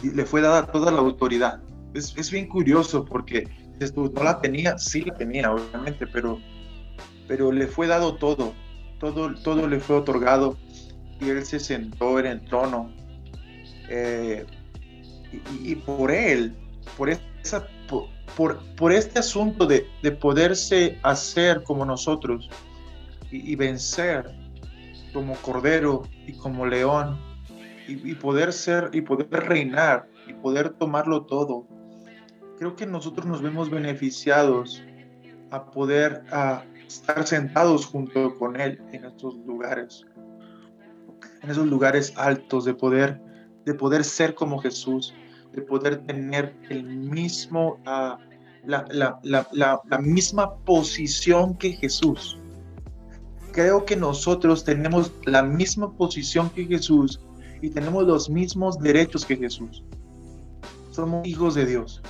le 0.04 0.26
fue 0.26 0.42
dada 0.42 0.72
toda 0.72 0.92
la 0.92 1.00
autoridad. 1.00 1.62
Es, 1.94 2.16
es 2.18 2.32
bien 2.32 2.48
curioso 2.48 3.06
porque 3.06 3.48
no 3.96 4.24
la 4.24 4.40
tenía, 4.40 4.78
sí 4.78 5.02
la 5.02 5.16
tenía, 5.16 5.52
obviamente, 5.52 6.06
pero, 6.08 6.40
pero 7.28 7.52
le 7.52 7.68
fue 7.68 7.88
dado 7.88 8.16
todo, 8.16 8.54
todo, 9.00 9.34
todo 9.36 9.68
le 9.68 9.80
fue 9.80 9.98
otorgado 9.98 10.58
y 11.20 11.30
Él 11.30 11.44
se 11.46 11.60
sentó 11.60 12.20
en 12.20 12.26
el 12.28 12.42
trono. 12.46 12.92
Eh, 13.90 14.46
y, 15.32 15.76
por 15.76 16.12
Él, 16.12 16.56
por, 16.98 17.10
esa, 17.10 17.68
por, 18.36 18.58
por, 18.76 18.92
este 18.92 19.20
asunto 19.20 19.66
de, 19.66 19.88
de, 20.04 20.12
poderse 20.12 21.00
hacer 21.04 21.64
como 21.64 21.86
nosotros 21.86 22.50
y, 23.32 23.56
vencer 23.56 24.30
como 25.14 25.36
cordero 25.38 26.04
y 26.28 26.34
como 26.34 26.66
león 26.66 27.18
y, 27.88 28.16
poder 28.16 28.54
ser 28.54 28.90
y 28.94 29.02
poder 29.02 29.28
reinar 29.30 30.08
y 30.28 30.34
poder 30.34 30.70
tomarlo 30.72 31.26
todo. 31.26 31.68
Creo 32.58 32.76
que 32.76 32.86
nosotros 32.86 33.26
nos 33.26 33.42
vemos 33.42 33.70
beneficiados 33.70 34.84
a 35.50 35.66
poder 35.72 36.24
a 36.32 36.64
estar 36.88 37.26
sentados 37.26 37.86
junto 37.86 38.38
con 38.38 38.60
Él 38.60 38.82
en 38.92 39.06
estos 39.06 39.36
lugares, 39.46 40.06
en 41.42 41.50
esos 41.50 41.68
lugares 41.68 42.14
altos 42.18 42.66
de 42.66 42.74
poder, 42.74 43.20
de 43.66 43.74
poder 43.74 44.04
ser 44.04 44.36
como 44.36 44.60
Jesús, 44.60 45.14
de 45.54 45.62
poder 45.62 46.06
tener 46.06 46.56
el 46.70 46.84
mismo, 46.84 47.78
la, 47.86 48.20
la, 48.66 49.20
la, 49.24 49.82
la 49.90 49.98
misma 50.00 50.56
posición 50.66 51.58
que 51.58 51.74
Jesús 51.74 52.38
creo 53.52 53.86
que 53.86 53.96
nosotros 53.96 54.64
tenemos 54.64 55.12
la 55.26 55.44
misma 55.44 55.92
posición 55.96 56.50
que 56.50 56.66
Jesús 56.66 57.20
y 57.62 57.70
tenemos 57.70 58.06
los 58.06 58.30
mismos 58.30 58.80
derechos 58.80 59.26
que 59.26 59.38
Jesús. 59.38 59.84
Somos 60.92 61.28
hijos 61.28 61.56
de 61.56 61.66
Dios. 61.66 62.02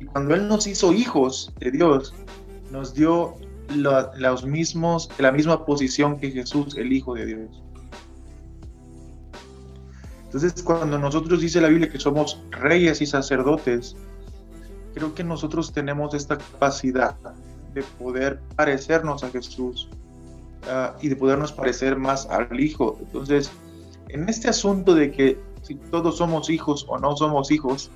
Y 0.00 0.04
cuando 0.06 0.34
Él 0.34 0.48
nos 0.48 0.66
hizo 0.66 0.92
hijos 0.92 1.52
de 1.58 1.70
Dios, 1.70 2.14
nos 2.70 2.94
dio 2.94 3.34
los 3.74 4.44
mismos, 4.44 5.08
la 5.18 5.32
misma 5.32 5.64
posición 5.64 6.18
que 6.18 6.30
Jesús, 6.30 6.76
el 6.76 6.92
Hijo 6.92 7.14
de 7.14 7.26
Dios. 7.26 7.62
Entonces, 10.32 10.62
cuando 10.62 10.98
nosotros 10.98 11.40
dice 11.40 11.60
la 11.60 11.68
Biblia 11.68 11.90
que 11.90 12.00
somos 12.00 12.40
reyes 12.50 13.02
y 13.02 13.06
sacerdotes, 13.06 13.96
creo 14.94 15.14
que 15.14 15.24
nosotros 15.24 15.72
tenemos 15.72 16.14
esta 16.14 16.38
capacidad 16.38 17.16
de 17.74 17.82
poder 17.82 18.40
parecernos 18.56 19.24
a 19.24 19.28
Jesús, 19.30 19.88
Ah, 20.68 20.94
y 21.00 21.08
de 21.08 21.16
podernos 21.16 21.50
parecer 21.52 21.96
más 21.96 22.26
al 22.26 22.60
Hijo. 22.60 22.96
Entonces, 23.00 23.50
en 24.08 24.28
este 24.28 24.48
asunto 24.48 24.94
de 24.94 25.10
que 25.10 25.38
si 25.62 25.74
todos 25.74 26.18
somos 26.18 26.50
hijos 26.50 26.86
o 26.88 26.98
no 26.98 27.16
somos 27.16 27.50
hijos, 27.50 27.90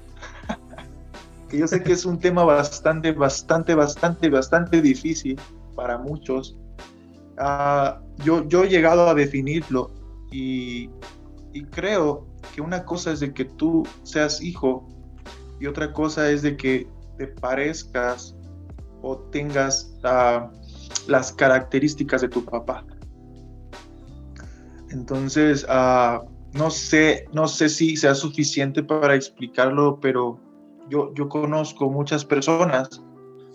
que 1.48 1.58
yo 1.58 1.68
sé 1.68 1.82
que 1.82 1.92
es 1.92 2.04
un 2.04 2.18
tema 2.18 2.42
bastante, 2.42 3.12
bastante, 3.12 3.74
bastante, 3.76 4.28
bastante 4.30 4.82
difícil 4.82 5.38
para 5.76 5.96
muchos, 5.96 6.56
uh, 7.38 8.00
yo, 8.24 8.48
yo 8.48 8.64
he 8.64 8.68
llegado 8.68 9.08
a 9.08 9.14
definirlo 9.14 9.92
y, 10.32 10.90
y, 11.52 11.64
creo 11.66 12.25
que 12.54 12.60
una 12.60 12.84
cosa 12.84 13.12
es 13.12 13.20
de 13.20 13.32
que 13.32 13.44
tú 13.44 13.86
seas 14.02 14.40
hijo 14.40 14.88
y 15.60 15.66
otra 15.66 15.92
cosa 15.92 16.30
es 16.30 16.42
de 16.42 16.56
que 16.56 16.88
te 17.18 17.26
parezcas 17.26 18.36
o 19.02 19.18
tengas... 19.30 19.94
Uh, 20.04 20.66
las 21.06 21.32
características 21.32 22.22
de 22.22 22.28
tu 22.28 22.44
papá. 22.44 22.84
Entonces, 24.90 25.66
ah, 25.68 26.22
no 26.52 26.70
sé, 26.70 27.26
no 27.32 27.48
sé 27.48 27.68
si 27.68 27.96
sea 27.96 28.14
suficiente 28.14 28.82
para 28.82 29.14
explicarlo, 29.14 29.98
pero 30.00 30.38
yo, 30.88 31.12
yo 31.14 31.28
conozco 31.28 31.90
muchas 31.90 32.24
personas 32.24 33.02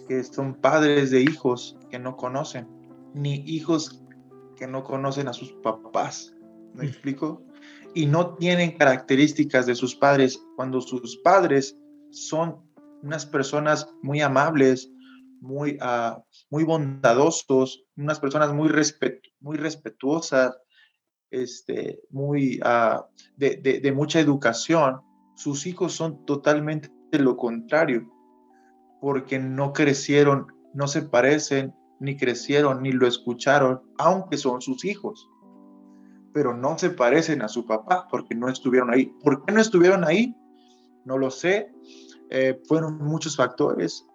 que 0.07 0.23
son 0.23 0.55
padres 0.55 1.11
de 1.11 1.21
hijos 1.21 1.77
que 1.89 1.99
no 1.99 2.17
conocen, 2.17 2.67
ni 3.13 3.35
hijos 3.45 4.03
que 4.57 4.67
no 4.67 4.83
conocen 4.83 5.27
a 5.27 5.33
sus 5.33 5.53
papás. 5.63 6.33
¿Me 6.73 6.85
explico? 6.85 7.41
Y 7.93 8.05
no 8.05 8.35
tienen 8.35 8.77
características 8.77 9.65
de 9.65 9.75
sus 9.75 9.95
padres 9.95 10.41
cuando 10.55 10.81
sus 10.81 11.17
padres 11.17 11.77
son 12.11 12.61
unas 13.03 13.25
personas 13.25 13.87
muy 14.01 14.21
amables, 14.21 14.91
muy, 15.41 15.77
uh, 15.81 16.21
muy 16.49 16.63
bondadosos, 16.63 17.83
unas 17.97 18.19
personas 18.19 18.53
muy, 18.53 18.69
muy 19.39 19.57
respetuosas, 19.57 20.57
este, 21.31 21.99
muy, 22.09 22.59
uh, 22.59 23.01
de, 23.37 23.57
de, 23.57 23.79
de, 23.79 23.91
mucha 23.91 24.19
educación, 24.19 25.01
sus 25.35 25.65
hijos 25.65 25.93
son 25.93 26.25
totalmente 26.25 26.91
lo 27.11 27.35
contrario, 27.37 28.07
porque 29.01 29.39
no 29.39 29.73
crecieron, 29.73 30.47
no 30.73 30.87
se 30.87 31.01
parecen, 31.01 31.73
ni 31.99 32.17
crecieron, 32.17 32.83
ni 32.83 32.91
lo 32.91 33.07
escucharon, 33.07 33.81
aunque 33.97 34.37
son 34.37 34.61
sus 34.61 34.85
hijos. 34.85 35.27
Pero 36.33 36.55
no 36.55 36.77
se 36.77 36.89
parecen 36.89 37.41
a 37.41 37.47
su 37.47 37.65
papá 37.65 38.07
porque 38.09 38.35
no 38.35 38.49
estuvieron 38.49 38.93
ahí. 38.93 39.13
¿Por 39.23 39.43
qué 39.45 39.53
no 39.53 39.61
estuvieron 39.61 40.03
ahí? 40.03 40.35
No 41.05 41.17
lo 41.17 41.29
sé. 41.31 41.71
Eh, 42.29 42.59
fueron 42.67 42.97
muchos 42.99 43.35
factores. 43.35 44.05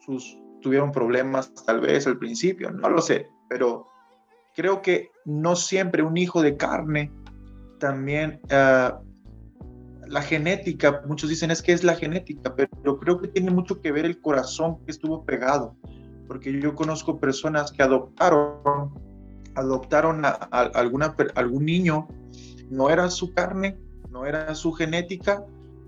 Sus, 0.00 0.38
tuvieron 0.66 0.90
problemas 0.90 1.52
tal 1.64 1.80
vez 1.80 2.08
al 2.08 2.18
principio, 2.18 2.72
no 2.72 2.88
lo 2.88 3.00
sé, 3.00 3.28
pero 3.48 3.86
creo 4.54 4.82
que 4.82 5.10
no 5.24 5.54
siempre 5.54 6.02
un 6.02 6.16
hijo 6.16 6.42
de 6.42 6.56
carne 6.56 7.12
también 7.78 8.40
uh, 8.46 8.96
la 10.08 10.22
genética, 10.22 11.02
muchos 11.06 11.30
dicen 11.30 11.52
es 11.52 11.62
que 11.62 11.72
es 11.72 11.84
la 11.84 11.94
genética, 11.94 12.54
pero 12.56 12.98
creo 12.98 13.20
que 13.20 13.28
tiene 13.28 13.50
mucho 13.50 13.80
que 13.80 13.92
ver 13.92 14.06
el 14.06 14.20
corazón 14.20 14.84
que 14.84 14.90
estuvo 14.90 15.24
pegado, 15.24 15.76
porque 16.26 16.58
yo 16.60 16.74
conozco 16.74 17.20
personas 17.20 17.70
que 17.70 17.84
adoptaron, 17.84 18.92
adoptaron 19.56 20.24
a, 20.24 20.28
a 20.28 20.62
alguna, 20.74 21.16
algún 21.34 21.64
niño, 21.64 22.08
no 22.70 22.90
era 22.90 23.10
su 23.10 23.32
carne, 23.32 23.78
no 24.10 24.26
era 24.26 24.54
su 24.54 24.72
genética, 24.72 25.44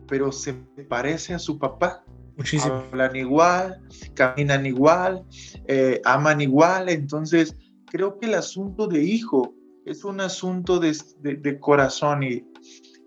pero 0.09 0.33
se 0.33 0.54
parece 0.88 1.35
a 1.35 1.38
su 1.38 1.59
papá 1.59 2.04
Muchísimo. 2.38 2.85
Hablan 2.92 3.16
igual, 3.16 3.81
caminan 4.14 4.64
igual, 4.64 5.24
eh, 5.66 6.00
aman 6.04 6.40
igual. 6.40 6.88
Entonces, 6.88 7.52
creo 7.87 8.16
que 8.16 8.26
el 8.26 8.35
asunto 8.35 8.87
de 8.87 9.02
hijo 9.02 9.54
es 9.85 10.04
un 10.04 10.20
asunto 10.20 10.78
de, 10.78 10.96
de, 11.20 11.59
corazón 11.59 12.22
y, 12.22 12.44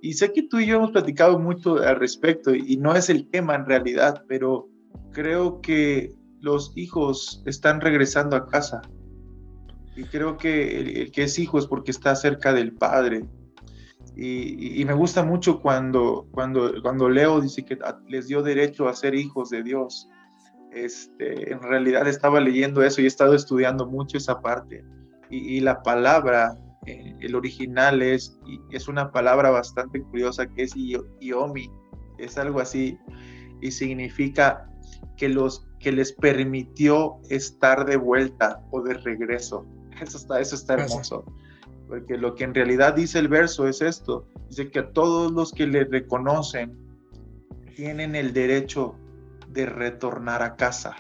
y, 0.02 0.14
sé 0.14 0.34
que 0.34 0.44
tú 0.44 0.60
y 0.60 0.66
yo 0.66 0.76
hemos 0.76 0.92
platicado 0.92 1.40
mucho 1.40 1.78
al 1.78 1.98
respecto 1.98 2.54
y, 2.54 2.76
no 2.76 2.94
es 2.94 3.10
el 3.10 3.30
tema 3.30 3.56
en 3.56 3.66
realidad, 3.66 4.22
pero 4.28 4.68
creo 5.14 5.62
que 5.62 6.12
los 6.42 6.74
hijos 6.76 7.42
están 7.46 7.80
regresando 7.80 8.36
a 8.36 8.48
casa. 8.48 8.82
Y 9.96 10.04
creo 10.06 10.38
que 10.38 10.80
el 10.80 11.12
que 11.12 11.24
es 11.24 11.38
hijo 11.38 11.60
es 11.60 11.68
porque 11.68 11.92
está 11.92 12.16
cerca 12.16 12.54
del 12.54 12.74
padre 12.74 13.26
y, 14.16 14.84
me 14.86 14.94
gusta 14.94 15.24
mucho 15.24 15.62
cuando, 15.62 16.28
cuando, 16.32 16.74
cuando 16.82 17.10
Leo 17.10 17.40
dice 17.40 17.64
que 17.64 17.78
les 18.08 18.28
dio 18.28 18.42
derecho 18.44 18.88
a 18.88 18.94
ser 18.94 19.16
hijos 19.16 19.50
de 19.50 19.64
Dios. 19.64 20.10
Este, 20.72 21.52
en 21.52 21.62
realidad 21.62 22.08
estaba 22.08 22.40
leyendo 22.40 22.82
eso 22.84 23.02
y 23.02 23.06
he 23.06 23.08
estado 23.08 23.34
estudiando 23.34 23.88
mucho 23.88 24.18
esa 24.18 24.42
parte. 24.42 24.84
Y, 25.30 25.62
la 25.62 25.82
palabra, 25.82 26.58
eh, 26.86 27.16
el 27.22 27.36
original 27.36 28.02
es, 28.02 28.38
es 28.70 28.90
una 28.90 29.12
palabra 29.12 29.50
bastante 29.50 30.02
curiosa 30.02 30.46
que 30.46 30.64
es 30.64 30.74
iomi, 31.22 31.72
es 32.18 32.38
algo 32.38 32.60
así, 32.60 32.98
y 33.62 33.72
significa 33.72 34.70
que, 35.16 35.30
los, 35.30 35.66
que 35.80 35.94
les 35.94 36.12
permitió 36.12 37.16
estar 37.30 37.86
de 37.86 37.96
vuelta 37.96 38.62
o 38.72 38.82
de 38.82 38.96
regreso. 38.96 39.66
Eso 40.08 40.18
está, 40.18 40.40
eso 40.40 40.56
está 40.56 40.74
hermoso 40.74 41.24
porque 41.92 42.18
lo 42.18 42.36
que 42.36 42.46
en 42.46 42.56
realidad 42.56 42.96
dice 42.96 43.20
el 43.20 43.28
verso 43.28 43.68
es 43.68 43.82
esto, 43.82 44.26
dice 44.48 44.72
que 44.72 44.80
a 44.80 44.94
todos 44.94 45.30
los 45.34 45.52
que 45.52 45.68
le 45.68 45.84
reconocen 45.84 46.72
tienen 47.76 48.16
el 48.16 48.32
derecho 48.32 48.96
de 49.50 49.66
retornar 49.66 50.42
a 50.42 50.56
casa. 50.56 50.96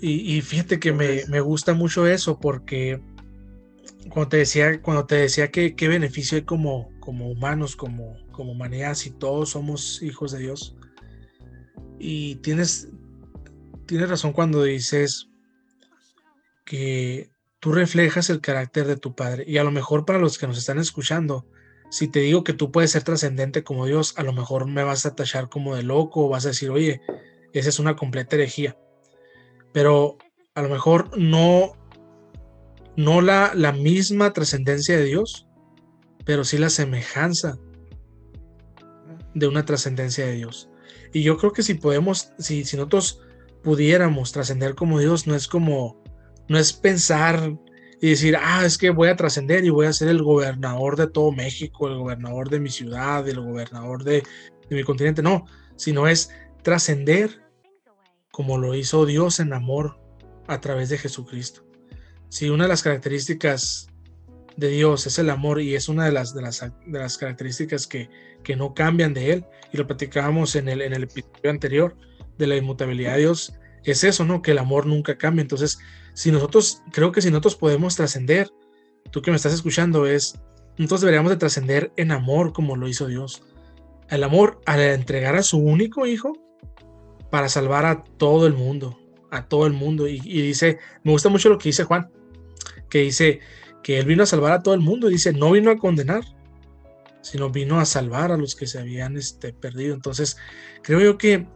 Y, 0.00 0.40
fíjate 0.40 0.80
que 0.80 0.94
me, 0.94 1.26
me, 1.28 1.40
gusta 1.40 1.74
mucho 1.74 2.06
eso 2.06 2.40
porque 2.40 3.02
cuando 4.08 4.30
te 4.30 4.38
decía, 4.38 4.80
cuando 4.80 5.04
te 5.04 5.16
decía 5.16 5.50
que 5.50 5.76
qué 5.76 5.88
beneficio 5.88 6.36
hay 6.36 6.44
como, 6.44 6.90
como 7.00 7.30
humanos, 7.30 7.76
como, 7.76 8.16
como 8.32 8.52
humanidad, 8.52 8.94
si 8.94 9.10
todos 9.10 9.50
somos 9.50 10.02
hijos 10.02 10.32
de 10.32 10.38
Dios. 10.38 10.74
Y 11.98 12.36
tienes, 12.36 12.88
tienes 13.84 14.08
razón 14.08 14.32
cuando 14.32 14.62
dices 14.62 15.28
que 16.64 17.33
tú 17.64 17.72
reflejas 17.72 18.28
el 18.28 18.42
carácter 18.42 18.86
de 18.86 18.98
tu 18.98 19.14
Padre. 19.14 19.44
Y 19.46 19.56
a 19.56 19.64
lo 19.64 19.70
mejor 19.70 20.04
para 20.04 20.18
los 20.18 20.36
que 20.36 20.46
nos 20.46 20.58
están 20.58 20.78
escuchando, 20.78 21.46
si 21.88 22.08
te 22.08 22.20
digo 22.20 22.44
que 22.44 22.52
tú 22.52 22.70
puedes 22.70 22.90
ser 22.90 23.04
trascendente 23.04 23.64
como 23.64 23.86
Dios, 23.86 24.12
a 24.18 24.22
lo 24.22 24.34
mejor 24.34 24.66
me 24.66 24.84
vas 24.84 25.06
a 25.06 25.14
tachar 25.14 25.48
como 25.48 25.74
de 25.74 25.82
loco 25.82 26.26
o 26.26 26.28
vas 26.28 26.44
a 26.44 26.48
decir, 26.48 26.68
oye, 26.68 27.00
esa 27.54 27.70
es 27.70 27.78
una 27.78 27.96
completa 27.96 28.36
herejía. 28.36 28.76
pero 29.72 30.18
a 30.54 30.60
lo 30.60 30.68
mejor 30.68 31.16
no, 31.16 31.72
no 32.98 33.22
la, 33.22 33.52
la 33.54 33.72
misma 33.72 34.34
trascendencia 34.34 34.98
de 34.98 35.04
Dios, 35.04 35.48
pero 36.26 36.44
sí 36.44 36.58
la 36.58 36.68
semejanza 36.68 37.58
de 39.32 39.48
una 39.48 39.64
trascendencia 39.64 40.26
de 40.26 40.34
Dios. 40.34 40.68
Y 41.14 41.22
yo 41.22 41.38
creo 41.38 41.54
que 41.54 41.62
si 41.62 41.72
podemos, 41.72 42.30
si, 42.38 42.66
si 42.66 42.76
nosotros 42.76 43.22
pudiéramos 43.62 44.32
trascender 44.32 44.74
como 44.74 44.98
Dios, 44.98 45.26
no 45.26 45.34
es 45.34 45.48
como, 45.48 46.03
no 46.48 46.58
es 46.58 46.72
pensar 46.72 47.56
y 48.00 48.10
decir, 48.10 48.36
ah, 48.38 48.64
es 48.66 48.76
que 48.76 48.90
voy 48.90 49.08
a 49.08 49.16
trascender 49.16 49.64
y 49.64 49.70
voy 49.70 49.86
a 49.86 49.92
ser 49.92 50.08
el 50.08 50.22
gobernador 50.22 50.96
de 50.96 51.06
todo 51.06 51.32
México, 51.32 51.88
el 51.88 51.96
gobernador 51.96 52.50
de 52.50 52.60
mi 52.60 52.68
ciudad, 52.68 53.26
el 53.26 53.40
gobernador 53.40 54.04
de, 54.04 54.22
mi 54.68 54.82
continente, 54.82 55.22
no, 55.22 55.46
sino 55.76 56.06
es 56.06 56.30
trascender 56.62 57.42
como 58.30 58.58
lo 58.58 58.74
hizo 58.74 59.06
Dios 59.06 59.40
en 59.40 59.52
amor 59.52 59.98
a 60.48 60.60
través 60.60 60.88
de 60.88 60.98
Jesucristo. 60.98 61.64
Si 62.28 62.50
una 62.50 62.64
de 62.64 62.68
las 62.68 62.82
características 62.82 63.88
de 64.56 64.68
Dios 64.68 65.06
es 65.06 65.18
el 65.18 65.30
amor 65.30 65.60
y 65.60 65.74
es 65.74 65.88
una 65.88 66.04
de 66.04 66.12
las, 66.12 66.34
de 66.34 66.42
las, 66.42 66.60
de 66.60 66.98
las 66.98 67.16
características 67.16 67.86
que, 67.86 68.10
que, 68.42 68.56
no 68.56 68.74
cambian 68.74 69.14
de 69.14 69.32
Él, 69.32 69.46
y 69.72 69.78
lo 69.78 69.86
platicábamos 69.86 70.56
en 70.56 70.68
el, 70.68 70.82
en 70.82 70.92
el 70.92 71.04
episodio 71.04 71.50
anterior 71.50 71.96
de 72.36 72.46
la 72.48 72.56
inmutabilidad 72.56 73.14
de 73.14 73.20
Dios, 73.20 73.54
es 73.92 74.04
eso, 74.04 74.24
¿no? 74.24 74.42
Que 74.42 74.52
el 74.52 74.58
amor 74.58 74.86
nunca 74.86 75.16
cambia. 75.18 75.42
Entonces, 75.42 75.78
si 76.14 76.30
nosotros, 76.30 76.82
creo 76.92 77.12
que 77.12 77.22
si 77.22 77.30
nosotros 77.30 77.56
podemos 77.56 77.96
trascender, 77.96 78.50
tú 79.10 79.22
que 79.22 79.30
me 79.30 79.36
estás 79.36 79.52
escuchando, 79.52 80.06
es, 80.06 80.40
nosotros 80.78 81.02
deberíamos 81.02 81.30
de 81.30 81.36
trascender 81.36 81.92
en 81.96 82.12
amor 82.12 82.52
como 82.52 82.76
lo 82.76 82.88
hizo 82.88 83.06
Dios. 83.06 83.42
El 84.08 84.24
amor 84.24 84.60
al 84.66 84.80
entregar 84.80 85.36
a 85.36 85.42
su 85.42 85.58
único 85.58 86.06
hijo 86.06 86.32
para 87.30 87.48
salvar 87.48 87.86
a 87.86 88.04
todo 88.04 88.46
el 88.46 88.54
mundo, 88.54 88.98
a 89.30 89.48
todo 89.48 89.66
el 89.66 89.72
mundo. 89.72 90.08
Y, 90.08 90.20
y 90.24 90.42
dice, 90.42 90.78
me 91.02 91.12
gusta 91.12 91.28
mucho 91.28 91.48
lo 91.48 91.58
que 91.58 91.68
dice 91.70 91.84
Juan, 91.84 92.10
que 92.88 93.00
dice 93.00 93.40
que 93.82 93.98
él 93.98 94.06
vino 94.06 94.22
a 94.22 94.26
salvar 94.26 94.52
a 94.52 94.62
todo 94.62 94.74
el 94.74 94.80
mundo. 94.80 95.08
Dice, 95.08 95.32
no 95.32 95.50
vino 95.50 95.70
a 95.70 95.76
condenar, 95.76 96.22
sino 97.24 97.50
vino 97.50 97.80
a 97.80 97.86
salvar 97.86 98.32
a 98.32 98.36
los 98.36 98.54
que 98.54 98.66
se 98.66 98.78
habían 98.78 99.16
este, 99.16 99.52
perdido. 99.52 99.94
Entonces, 99.94 100.36
creo 100.82 101.00
yo 101.00 101.18
que 101.18 101.46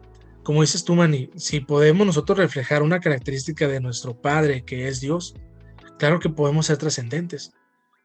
como 0.49 0.63
dices 0.63 0.83
tú, 0.83 0.95
Manny, 0.95 1.29
si 1.37 1.61
podemos 1.61 2.07
nosotros 2.07 2.39
reflejar 2.39 2.83
una 2.83 3.01
característica 3.01 3.69
de 3.69 3.81
nuestro 3.81 4.19
Padre, 4.19 4.65
que 4.65 4.89
es 4.89 4.99
Dios, 4.99 5.35
claro 5.99 6.21
que 6.21 6.31
podemos 6.31 6.65
ser 6.65 6.79
trascendentes. 6.79 7.53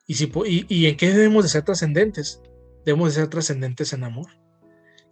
¿Y, 0.08 0.16
si, 0.16 0.30
y, 0.68 0.88
en 0.88 0.98
qué 0.98 1.14
debemos 1.14 1.44
de 1.44 1.50
ser 1.50 1.64
trascendentes? 1.64 2.42
Debemos 2.86 3.16
de 3.16 3.22
ser 3.22 3.30
trascendentes 3.30 3.94
en 3.94 4.04
amor. 4.04 4.28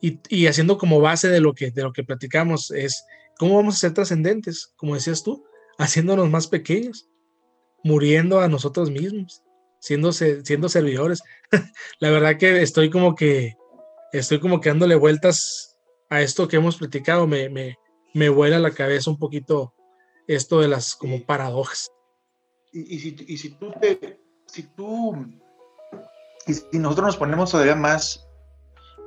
Y, 0.01 0.19
y, 0.27 0.47
haciendo 0.47 0.77
como 0.77 0.99
base 0.99 1.29
de 1.29 1.39
lo, 1.39 1.53
que, 1.53 1.71
de 1.71 1.83
lo 1.83 1.93
que 1.93 2.03
platicamos 2.03 2.69
es, 2.69 3.05
¿cómo 3.39 3.55
vamos 3.55 3.75
a 3.75 3.79
ser 3.79 3.93
trascendentes? 3.93 4.73
Como 4.75 4.95
decías 4.95 5.23
tú, 5.23 5.45
haciéndonos 5.77 6.29
más 6.29 6.47
pequeños, 6.47 7.07
muriendo 7.81 8.41
a 8.41 8.49
nosotros 8.49 8.91
mismos, 8.91 9.41
siendo, 9.79 10.11
siendo 10.11 10.67
servidores. 10.67 11.21
La 12.01 12.09
verdad 12.09 12.35
que 12.37 12.61
estoy 12.61 12.89
como 12.89 13.15
que, 13.15 13.55
estoy 14.11 14.41
como 14.41 14.59
que 14.59 14.67
dándole 14.67 14.95
vueltas 14.95 15.70
a 16.11 16.21
esto 16.21 16.47
que 16.49 16.57
hemos 16.57 16.75
platicado, 16.75 17.25
me, 17.25 17.47
me, 17.49 17.79
me 18.13 18.27
vuela 18.27 18.59
la 18.59 18.71
cabeza 18.71 19.09
un 19.09 19.17
poquito 19.17 19.73
esto 20.27 20.59
de 20.59 20.67
las 20.67 20.93
como 20.93 21.23
paradojas. 21.25 21.89
Y, 22.73 22.95
y, 22.95 22.99
si, 22.99 23.15
y 23.27 23.37
si 23.37 23.51
tú 23.51 23.71
te, 23.79 24.19
si 24.45 24.63
tú, 24.75 25.15
y 26.45 26.53
si 26.53 26.79
nosotros 26.79 27.07
nos 27.07 27.17
ponemos 27.17 27.51
todavía 27.51 27.77
más, 27.77 28.27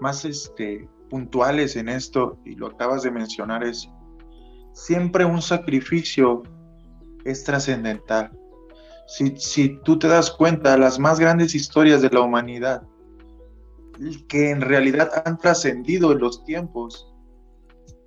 más 0.00 0.24
este, 0.24 0.88
puntuales 1.10 1.76
en 1.76 1.90
esto, 1.90 2.40
y 2.46 2.54
lo 2.54 2.68
acabas 2.68 3.02
de 3.02 3.10
mencionar, 3.10 3.64
es 3.64 3.86
siempre 4.72 5.26
un 5.26 5.42
sacrificio 5.42 6.42
es 7.26 7.44
trascendental. 7.44 8.32
Si, 9.06 9.36
si 9.36 9.78
tú 9.82 9.98
te 9.98 10.08
das 10.08 10.30
cuenta, 10.30 10.78
las 10.78 10.98
más 10.98 11.20
grandes 11.20 11.54
historias 11.54 12.00
de 12.00 12.08
la 12.08 12.22
humanidad 12.22 12.82
que 14.28 14.50
en 14.50 14.60
realidad 14.60 15.10
han 15.24 15.38
trascendido 15.38 16.12
en 16.12 16.18
los 16.18 16.44
tiempos 16.44 17.12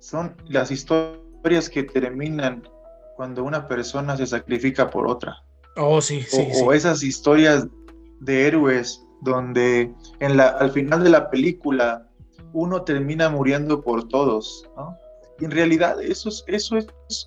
son 0.00 0.36
las 0.48 0.70
historias 0.70 1.68
que 1.70 1.82
terminan 1.82 2.62
cuando 3.16 3.44
una 3.44 3.66
persona 3.66 4.16
se 4.16 4.26
sacrifica 4.26 4.90
por 4.90 5.08
otra. 5.08 5.36
Oh, 5.76 6.00
sí, 6.00 6.22
sí. 6.22 6.48
O, 6.62 6.72
esas 6.72 7.02
historias 7.02 7.66
de 8.20 8.46
héroes 8.46 9.04
donde 9.22 9.92
en 10.20 10.36
la, 10.36 10.48
al 10.48 10.70
final 10.70 11.02
de 11.02 11.10
la 11.10 11.30
película 11.30 12.08
uno 12.52 12.82
termina 12.82 13.28
muriendo 13.28 13.82
por 13.82 14.08
todos, 14.08 14.68
Y 15.40 15.44
en 15.44 15.50
realidad 15.50 16.00
eso 16.02 16.28
es, 16.28 16.44
eso 16.46 16.76
es, 16.76 16.86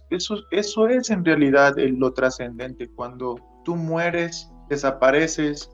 eso, 0.10 0.38
eso 0.52 0.88
es 0.88 1.10
en 1.10 1.24
realidad 1.24 1.76
lo 1.78 2.12
trascendente, 2.14 2.90
cuando 2.90 3.36
tú 3.64 3.76
mueres, 3.76 4.50
desapareces, 4.70 5.70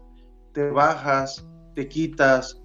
te 0.53 0.69
bajas, 0.69 1.45
te 1.75 1.87
quitas, 1.87 2.61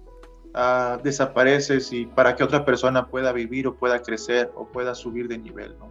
uh, 0.53 1.01
desapareces 1.01 1.91
y 1.91 2.05
para 2.05 2.35
que 2.35 2.43
otra 2.43 2.65
persona 2.65 3.07
pueda 3.07 3.31
vivir 3.31 3.67
o 3.67 3.75
pueda 3.75 4.01
crecer 4.01 4.51
o 4.55 4.67
pueda 4.67 4.95
subir 4.95 5.27
de 5.27 5.37
nivel, 5.37 5.75
¿no? 5.79 5.85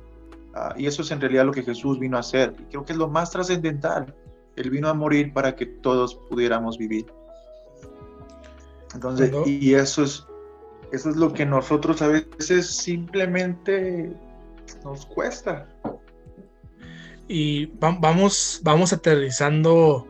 Uh, 0.54 0.78
y 0.78 0.86
eso 0.86 1.02
es 1.02 1.10
en 1.10 1.20
realidad 1.20 1.46
lo 1.46 1.52
que 1.52 1.62
Jesús 1.62 1.98
vino 1.98 2.16
a 2.16 2.20
hacer. 2.20 2.54
Y 2.58 2.64
creo 2.64 2.84
que 2.84 2.92
es 2.92 2.98
lo 2.98 3.08
más 3.08 3.30
trascendental. 3.30 4.14
Él 4.56 4.70
vino 4.70 4.88
a 4.88 4.94
morir 4.94 5.32
para 5.32 5.56
que 5.56 5.64
todos 5.64 6.14
pudiéramos 6.28 6.76
vivir. 6.76 7.06
Entonces, 8.94 9.32
y 9.46 9.74
eso 9.74 10.04
es, 10.04 10.26
eso 10.92 11.08
es 11.08 11.16
lo 11.16 11.32
que 11.32 11.46
nosotros 11.46 12.02
a 12.02 12.08
veces 12.08 12.66
simplemente 12.66 14.12
nos 14.84 15.06
cuesta. 15.06 15.66
Y 17.28 17.66
vamos, 17.78 18.60
vamos 18.62 18.92
aterrizando 18.92 20.06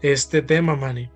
este 0.00 0.40
tema, 0.40 0.76
Manny. 0.76 1.10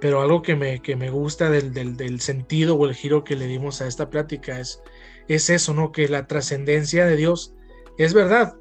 Pero 0.00 0.20
algo 0.20 0.42
que 0.42 0.56
me, 0.56 0.80
que 0.82 0.96
me 0.96 1.10
gusta 1.10 1.50
del, 1.50 1.72
del, 1.72 2.20
sentido 2.20 2.76
o 2.76 2.86
el 2.86 2.94
giro 2.94 3.24
que 3.24 3.36
le 3.36 3.46
dimos 3.46 3.80
a 3.80 3.86
esta 3.86 4.10
plática 4.10 4.60
es, 4.60 4.82
es 5.28 5.48
eso, 5.48 5.72
¿no? 5.72 5.90
Que 5.90 6.08
la 6.08 6.26
trascendencia 6.26 7.06
de 7.06 7.16
Dios 7.16 7.54
es 7.96 8.12
verdad. 8.12 8.56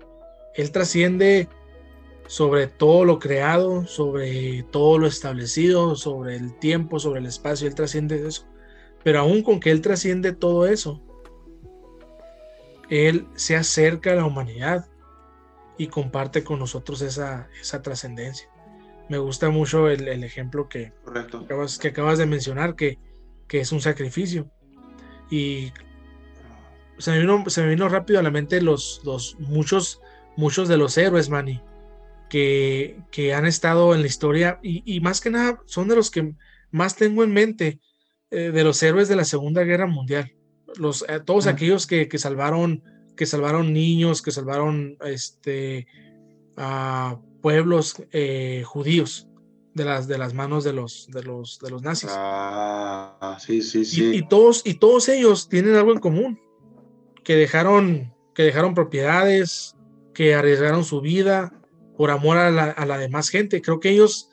Él 0.55 0.71
trasciende 0.71 1.49
sobre 2.27 2.67
todo 2.67 3.05
lo 3.05 3.19
creado, 3.19 3.85
sobre 3.85 4.63
todo 4.71 4.97
lo 4.97 5.07
establecido, 5.07 5.95
sobre 5.95 6.37
el 6.37 6.57
tiempo, 6.57 6.99
sobre 6.99 7.19
el 7.19 7.25
espacio, 7.25 7.67
Él 7.67 7.75
trasciende 7.75 8.25
eso. 8.25 8.47
Pero 9.03 9.19
aún 9.19 9.43
con 9.43 9.59
que 9.59 9.71
Él 9.71 9.81
trasciende 9.81 10.31
todo 10.31 10.65
eso, 10.65 11.01
Él 12.89 13.27
se 13.35 13.57
acerca 13.57 14.13
a 14.13 14.15
la 14.15 14.25
humanidad 14.25 14.87
y 15.77 15.87
comparte 15.87 16.45
con 16.45 16.59
nosotros 16.59 17.01
esa, 17.01 17.49
esa 17.59 17.81
trascendencia 17.81 18.49
me 19.09 19.17
gusta 19.17 19.49
mucho 19.49 19.89
el, 19.89 20.23
ejemplo 20.23 20.67
que, 20.67 20.93
acabas, 21.43 21.77
que 21.77 21.89
acabas 21.89 22.17
de 22.17 22.25
mencionar, 22.25 22.75
que, 22.75 22.97
que 23.47 23.59
es 23.59 23.71
un 23.71 23.81
sacrificio. 23.81 24.49
Y 25.29 25.71
se 26.97 27.11
me, 27.11 27.19
vino, 27.19 27.43
se 27.49 27.61
me 27.61 27.69
vino 27.69 27.89
rápido 27.89 28.19
a 28.19 28.23
la 28.23 28.31
mente 28.31 28.61
los, 28.61 29.01
los 29.03 29.37
muchos, 29.39 30.01
muchos 30.37 30.67
de 30.67 30.77
los 30.77 30.97
héroes, 30.97 31.29
Manny, 31.29 31.61
que, 32.29 32.97
que 33.11 33.33
han 33.33 33.45
estado 33.45 33.93
en 33.93 34.01
la 34.01 34.07
historia 34.07 34.59
y, 34.63 34.99
más 35.01 35.21
que 35.21 35.29
nada 35.29 35.61
son 35.65 35.87
de 35.87 35.95
los 35.95 36.09
que 36.09 36.33
más 36.71 36.95
tengo 36.95 37.23
en 37.23 37.33
mente, 37.33 37.79
eh, 38.31 38.51
de 38.51 38.63
los 38.63 38.81
héroes 38.81 39.07
de 39.07 39.15
la 39.15 39.25
Segunda 39.25 39.63
Guerra 39.63 39.87
Mundial. 39.87 40.31
Los, 40.77 41.05
eh, 41.07 41.21
todos 41.23 41.47
aquellos 41.47 41.87
que, 41.87 42.07
que, 42.09 42.17
salvaron, 42.17 42.83
que 43.15 43.25
salvaron 43.25 43.71
niños, 43.71 44.21
que 44.21 44.31
salvaron 44.31 44.97
este, 45.05 45.87
a 46.57 47.19
pueblos 47.45 48.01
eh, 48.11 48.63
judíos 48.65 49.27
de 49.75 49.85
las, 49.85 50.07
de 50.07 50.17
las 50.17 50.33
manos 50.33 50.63
de 50.63 50.73
los, 50.73 51.07
de 51.11 51.21
los, 51.21 51.59
de 51.59 51.69
los 51.69 51.83
nazis. 51.83 52.09
Ah, 52.11 53.37
sí, 53.39 53.61
sí, 53.61 53.85
sí. 53.85 54.15
Y, 54.15 54.27
todos, 54.27 54.63
y 54.65 54.73
todos 54.79 55.09
ellos 55.09 55.47
tienen 55.47 55.75
algo 55.75 55.91
en 55.91 55.99
común, 55.99 56.39
que 57.23 57.35
dejaron, 57.35 58.15
que 58.33 58.41
dejaron 58.41 58.73
propiedades, 58.73 59.75
que 60.15 60.33
arriesgaron 60.33 60.83
su 60.83 61.01
vida 61.01 61.53
por 61.95 62.09
amor 62.09 62.37
a 62.37 62.49
la, 62.49 62.63
a 62.71 62.83
la 62.87 62.97
demás 62.97 63.29
gente. 63.29 63.61
Creo 63.61 63.79
que 63.79 63.91
ellos, 63.91 64.31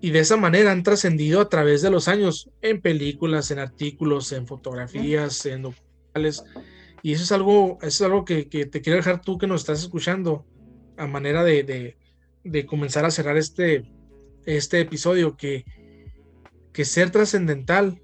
y 0.00 0.10
de 0.10 0.20
esa 0.20 0.36
manera 0.36 0.70
han 0.70 0.84
trascendido 0.84 1.40
a 1.40 1.48
través 1.48 1.82
de 1.82 1.90
los 1.90 2.06
años, 2.06 2.48
en 2.62 2.80
películas, 2.80 3.50
en 3.50 3.58
artículos, 3.58 4.30
en 4.30 4.46
fotografías, 4.46 5.46
en 5.46 5.62
documentales. 5.62 6.44
Y 7.02 7.10
eso 7.10 7.24
es 7.24 7.32
algo, 7.32 7.78
eso 7.82 8.04
es 8.04 8.08
algo 8.08 8.24
que, 8.24 8.48
que, 8.48 8.66
te 8.66 8.82
quiero 8.82 8.98
dejar 8.98 9.20
tú 9.20 9.36
que 9.36 9.48
nos 9.48 9.62
estás 9.62 9.82
escuchando 9.82 10.46
a 10.96 11.08
manera 11.08 11.42
de, 11.42 11.64
de 11.64 12.05
comenzar 12.66 13.04
a 13.04 13.10
cerrar 13.10 13.36
este, 13.36 13.90
este 14.44 14.80
episodio, 14.80 15.36
que, 15.36 15.64
que 16.72 16.84
ser 16.84 17.10
trascendental 17.10 18.00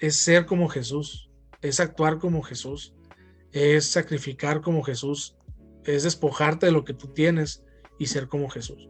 es 0.00 0.16
ser 0.16 0.46
como 0.46 0.68
Jesús, 0.68 1.30
es 1.62 1.80
actuar 1.80 2.18
como 2.18 2.42
Jesús, 2.42 2.94
es 3.52 3.86
sacrificar 3.86 4.60
como 4.60 4.82
Jesús, 4.82 5.36
es 5.84 6.02
despojarte 6.04 6.66
de 6.66 6.72
lo 6.72 6.84
que 6.84 6.94
tú 6.94 7.08
tienes 7.08 7.64
y 7.98 8.06
ser 8.06 8.28
como 8.28 8.48
Jesús. 8.48 8.88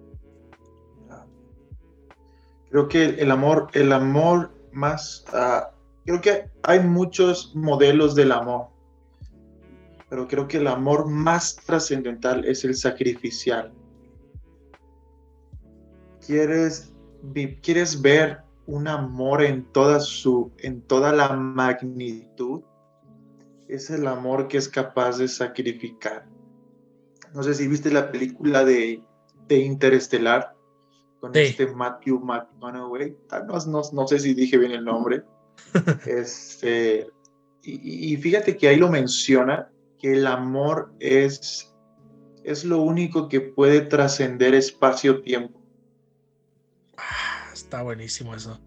Creo 2.71 2.89
que 2.89 3.05
el 3.05 3.31
amor, 3.33 3.69
el 3.73 3.93
amor 3.93 4.55
más, 4.73 5.25
uh, 5.33 5.75
creo 6.05 6.21
que 6.21 6.51
hay 6.63 6.81
muchos 6.81 7.55
modelos 7.57 8.15
del 8.15 8.33
amor. 8.33 8.69
pero 10.09 10.27
creo 10.27 10.49
que 10.49 10.57
el 10.57 10.67
amor 10.67 11.09
más 11.09 11.55
trascendental 11.57 12.45
es 12.45 12.65
el 12.65 12.75
sacrificial. 12.75 13.73
¿Quieres, 16.27 16.93
¿Quieres 17.63 18.01
ver 18.01 18.43
un 18.67 18.89
amor 18.89 19.43
en 19.43 19.65
toda, 19.73 20.01
su, 20.01 20.53
en 20.59 20.83
toda 20.83 21.13
la 21.13 21.31
magnitud? 21.31 22.63
Es 23.69 23.91
el 23.91 24.07
amor 24.07 24.49
que 24.49 24.59
es 24.59 24.69
capaz 24.69 25.19
de 25.19 25.29
sacrificar. 25.29 26.27
No 27.35 27.43
sé 27.43 27.55
si 27.55 27.69
viste 27.69 27.91
la 27.91 28.11
película 28.11 28.65
de, 28.65 29.03
de 29.47 29.59
Interestelar 29.59 30.57
con 31.21 31.37
este 31.37 31.67
Matthew 31.67 32.19
McConaughey. 32.21 33.17
Ah, 33.31 33.45
no, 33.47 33.55
no, 33.67 33.83
no, 33.93 34.07
sé 34.07 34.19
si 34.19 34.35
dije 34.35 34.59
bien 34.59 34.73
el 34.73 34.85
nombre. 34.85 35.23
este, 36.07 37.09
y, 37.63 38.15
y, 38.15 38.17
fíjate 38.17 38.57
que 38.57 38.69
ahí 38.69 38.77
lo 38.77 38.91
menciona 38.91 39.71
que 39.99 40.15
el 40.15 40.27
amor 40.27 40.93
es, 40.99 41.75
es 42.43 42.65
lo 42.65 42.81
único 42.81 43.29
que 43.29 43.41
puede 43.41 43.83
trascender 43.83 44.55
espacio-tiempo. 44.55 45.60
Ah, 47.01 47.51
está 47.53 47.83
buenísimo 47.83 48.35
eso. 48.35 48.61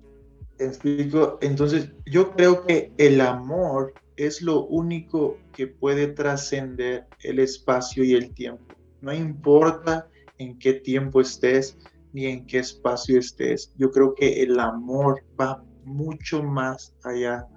Entonces, 0.59 1.91
yo 2.05 2.31
creo 2.31 2.65
que 2.65 2.91
el 2.97 3.21
amor 3.21 3.93
es 4.15 4.41
lo 4.41 4.65
único 4.65 5.37
que 5.51 5.67
puede 5.67 6.07
trascender 6.07 7.07
el 7.21 7.39
espacio 7.39 8.03
y 8.03 8.13
el 8.13 8.33
tiempo. 8.33 8.75
No 9.01 9.13
importa 9.13 10.07
en 10.37 10.57
qué 10.59 10.73
tiempo 10.73 11.21
estés 11.21 11.77
ni 12.13 12.27
en 12.27 12.45
qué 12.45 12.59
espacio 12.59 13.19
estés. 13.19 13.73
Yo 13.77 13.91
creo 13.91 14.13
que 14.13 14.43
el 14.43 14.59
amor 14.59 15.23
va 15.39 15.63
mucho 15.83 16.43
más 16.43 16.93
allá. 17.03 17.47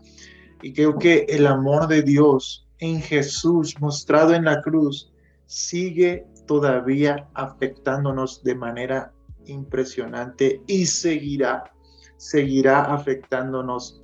Y 0.62 0.72
creo 0.72 0.98
que 0.98 1.26
el 1.28 1.46
amor 1.46 1.86
de 1.86 2.02
Dios 2.02 2.66
en 2.78 3.00
Jesús 3.00 3.74
mostrado 3.80 4.34
en 4.34 4.44
la 4.44 4.62
cruz 4.62 5.12
sigue 5.46 6.26
todavía 6.46 7.28
afectándonos 7.34 8.42
de 8.42 8.54
manera 8.54 9.12
impresionante 9.46 10.62
y 10.66 10.86
seguirá, 10.86 11.72
seguirá 12.16 12.92
afectándonos 12.94 14.02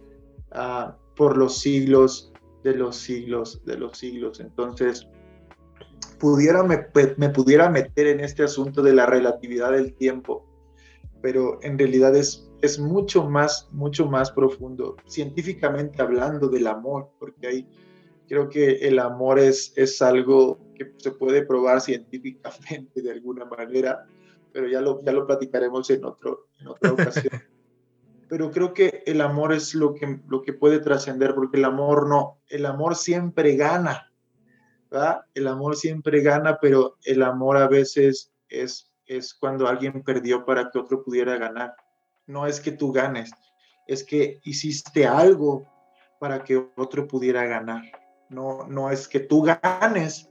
uh, 0.53 0.93
por 1.17 1.37
los 1.37 1.59
siglos 1.59 2.33
de 2.65 2.75
los 2.75 2.97
siglos 2.97 3.65
de 3.65 3.77
los 3.77 3.99
siglos. 3.99 4.41
Entonces, 4.41 5.09
pudiera 6.19 6.63
me, 6.63 6.87
me, 7.17 7.29
pudiera 7.31 7.69
meter 7.69 8.07
en 8.07 8.21
este 8.21 8.45
asunto 8.45 8.83
de 8.83 8.95
la 8.95 9.07
relatividad 9.07 9.73
del 9.73 9.95
tiempo, 9.95 10.47
pero 11.21 11.59
en 11.63 11.79
realidad 11.79 12.15
es, 12.15 12.49
es 12.63 12.79
mucho 12.79 13.29
más, 13.29 13.69
mucho 13.73 14.07
más 14.07 14.31
profundo, 14.31 14.97
científicamente 15.07 16.01
hablando 16.01 16.49
del 16.49 16.67
amor, 16.67 17.11
porque 17.19 17.47
hay 17.47 17.69
creo 18.33 18.49
que 18.49 18.77
el 18.89 18.99
amor 18.99 19.39
es, 19.39 19.75
es 19.77 20.01
algo 20.01 20.59
que 20.75 20.93
se 20.97 21.11
puede 21.11 21.45
probar 21.45 21.83
científicamente 21.83 23.03
de 23.03 23.11
alguna 23.11 23.45
manera, 23.45 24.07
pero 24.53 24.69
ya 24.69 24.81
lo, 24.81 25.03
ya 25.03 25.13
lo 25.13 25.27
platicaremos 25.27 25.89
en, 25.91 26.05
otro, 26.05 26.49
en 26.61 26.69
otra 26.69 26.93
ocasión. 26.93 27.33
pero 28.29 28.51
creo 28.51 28.73
que 28.73 29.03
el 29.07 29.21
amor 29.21 29.53
es 29.53 29.75
lo 29.75 29.95
que, 29.95 30.21
lo 30.27 30.41
que 30.41 30.53
puede 30.53 30.79
trascender, 30.79 31.35
porque 31.35 31.59
el 31.59 31.65
amor 31.67 32.09
no, 32.09 32.39
el 32.49 32.65
amor 32.65 32.97
siempre 32.97 33.57
gana, 33.57 34.11
¿verdad? 34.91 35.23
El 35.35 35.49
amor 35.49 35.77
siempre 35.77 36.23
gana, 36.23 36.59
pero 36.59 36.97
el 37.05 37.23
amor 37.23 37.59
a 37.59 37.69
veces 37.69 38.33
es, 38.49 38.91
es 39.07 39.35
cuando 39.35 39.69
alguien 39.69 40.03
perdió 40.03 40.47
para 40.47 40.71
que 40.71 40.79
otro 40.79 41.03
pudiera 41.05 41.37
ganar. 41.37 41.75
No 42.27 42.47
es 42.47 42.61
que 42.61 42.73
tú 42.73 42.91
ganes, 42.91 43.33
es 43.87 44.03
que 44.03 44.41
hiciste 44.45 45.07
algo 45.07 45.69
para 46.19 46.43
que 46.43 46.57
otro 46.77 47.07
pudiera 47.07 47.45
ganar. 47.45 47.83
No, 48.31 48.67
no 48.67 48.91
es 48.91 49.09
que 49.09 49.21
tú 49.21 49.43
ganes, 49.43 50.31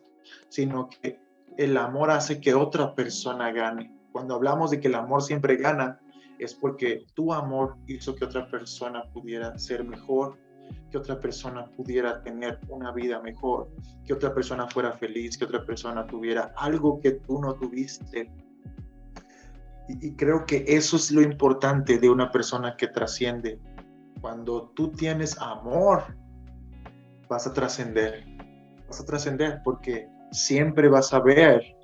sino 0.49 0.89
que 0.89 1.19
el 1.57 1.77
amor 1.77 2.09
hace 2.09 2.41
que 2.41 2.55
otra 2.55 2.95
persona 2.95 3.51
gane. 3.51 4.00
Cuando 4.11 4.35
hablamos 4.35 4.71
de 4.71 4.79
que 4.79 4.87
el 4.87 4.95
amor 4.95 5.21
siempre 5.21 5.55
gana, 5.55 5.99
es 6.39 6.53
porque 6.53 7.05
tu 7.13 7.33
amor 7.33 7.77
hizo 7.87 8.15
que 8.15 8.25
otra 8.25 8.49
persona 8.49 9.03
pudiera 9.13 9.57
ser 9.57 9.83
mejor, 9.83 10.37
que 10.89 10.97
otra 10.97 11.19
persona 11.19 11.65
pudiera 11.77 12.21
tener 12.21 12.59
una 12.67 12.91
vida 12.91 13.21
mejor, 13.21 13.69
que 14.05 14.13
otra 14.13 14.33
persona 14.33 14.67
fuera 14.67 14.91
feliz, 14.93 15.37
que 15.37 15.45
otra 15.45 15.65
persona 15.65 16.05
tuviera 16.07 16.53
algo 16.57 16.99
que 16.99 17.11
tú 17.11 17.39
no 17.39 17.53
tuviste. 17.55 18.31
Y, 19.87 20.07
y 20.07 20.15
creo 20.15 20.45
que 20.45 20.65
eso 20.67 20.95
es 20.95 21.11
lo 21.11 21.21
importante 21.21 21.99
de 21.99 22.09
una 22.09 22.31
persona 22.31 22.75
que 22.75 22.87
trasciende. 22.87 23.59
Cuando 24.19 24.71
tú 24.75 24.91
tienes 24.91 25.37
amor, 25.39 26.03
vas 27.29 27.47
a 27.47 27.53
trascender, 27.53 28.25
vas 28.87 28.99
a 28.99 29.05
trascender 29.05 29.61
porque 29.63 30.09
siempre 30.31 30.89
vas 30.89 31.13
a 31.13 31.19
ver 31.19 31.77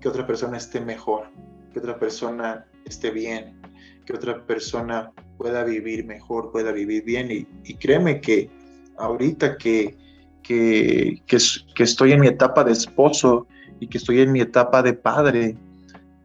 que 0.00 0.08
otra 0.08 0.26
persona 0.26 0.56
esté 0.56 0.80
mejor, 0.80 1.28
que 1.76 1.80
otra 1.80 1.98
persona 1.98 2.64
esté 2.86 3.10
bien, 3.10 3.60
que 4.06 4.14
otra 4.14 4.46
persona 4.46 5.12
pueda 5.36 5.62
vivir 5.62 6.06
mejor, 6.06 6.50
pueda 6.50 6.72
vivir 6.72 7.04
bien. 7.04 7.28
Y, 7.30 7.74
créeme 7.74 8.22
que 8.22 8.48
ahorita 8.96 9.58
que, 9.58 9.94
que, 10.42 11.22
que, 11.26 11.82
estoy 11.82 12.12
en 12.12 12.20
mi 12.20 12.28
etapa 12.28 12.64
de 12.64 12.72
esposo 12.72 13.46
y 13.78 13.88
que 13.88 13.98
estoy 13.98 14.22
en 14.22 14.32
mi 14.32 14.40
etapa 14.40 14.82
de 14.82 14.94
padre, 14.94 15.54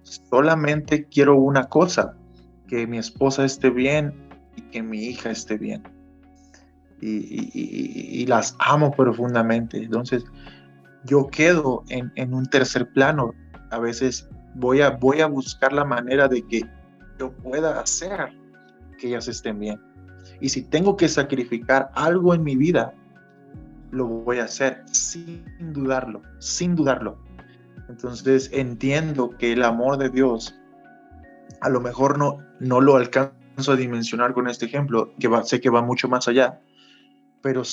solamente 0.03 1.03
quiero 1.09 1.35
una 1.35 1.65
cosa, 1.65 2.15
que 2.69 2.87
mi 2.87 2.97
esposa 2.97 3.43
esté 3.43 3.71
bien 3.71 4.13
y 4.55 4.61
que 4.61 4.81
mi 4.81 5.03
hija 5.03 5.31
esté 5.31 5.57
bien 5.57 5.83
y, 7.01 8.25
las 8.25 8.55
amo 8.59 8.91
profundamente. 8.91 9.83
Entonces, 9.83 10.23
yo 11.03 11.27
quedo 11.27 11.83
en, 11.89 12.33
un 12.33 12.45
tercer 12.45 12.87
plano. 12.93 13.33
A 13.71 13.79
veces 13.79 14.29
voy 14.55 14.81
a, 14.81 14.91
voy 14.91 15.21
a 15.21 15.27
buscar 15.27 15.73
la 15.73 15.85
manera 15.85 16.27
de 16.27 16.45
que 16.47 16.61
yo 17.19 17.31
pueda 17.31 17.79
hacer 17.79 18.29
que 18.97 19.07
ellas 19.07 19.27
estén 19.27 19.59
bien. 19.59 19.79
Y 20.39 20.49
si 20.49 20.63
tengo 20.63 20.95
que 20.97 21.07
sacrificar 21.07 21.91
algo 21.95 22.33
en 22.33 22.43
mi 22.43 22.55
vida, 22.55 22.93
lo 23.91 24.07
voy 24.07 24.39
a 24.39 24.45
hacer 24.45 24.83
sin 24.91 25.45
dudarlo, 25.73 26.21
sin 26.39 26.75
dudarlo. 26.75 27.17
Entonces 27.89 28.49
entiendo 28.53 29.31
que 29.37 29.51
el 29.51 29.63
amor 29.63 29.97
de 29.97 30.09
Dios, 30.09 30.55
a 31.59 31.69
lo 31.69 31.81
mejor 31.81 32.17
no, 32.17 32.37
no 32.59 32.79
lo 32.79 32.95
alcanzo 32.95 33.71
a 33.71 33.75
dimensionar 33.75 34.33
con 34.33 34.47
este 34.47 34.65
ejemplo, 34.65 35.13
que 35.19 35.29
sé 35.43 35.59
que 35.59 35.69
va 35.69 35.81
mucho 35.81 36.07
más 36.07 36.27
allá, 36.27 36.61
pero 37.41 37.63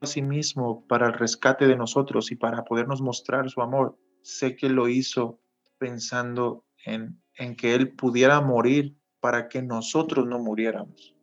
a 0.00 0.06
sí 0.06 0.22
para 0.88 1.06
el 1.06 1.12
rescate 1.14 1.66
de 1.66 1.76
nosotros 1.76 2.30
y 2.32 2.36
para 2.36 2.64
podernos 2.64 3.00
mostrar 3.00 3.48
su 3.50 3.60
amor. 3.60 3.96
Sé 4.22 4.56
que 4.56 4.68
lo 4.68 4.88
hizo 4.88 5.40
pensando 5.78 6.64
en, 6.84 7.20
en 7.36 7.56
que 7.56 7.74
Él 7.74 7.92
pudiera 7.92 8.40
morir 8.40 8.96
para 9.20 9.48
que 9.48 9.62
nosotros 9.62 10.26
no 10.26 10.38
muriéramos. 10.38 11.14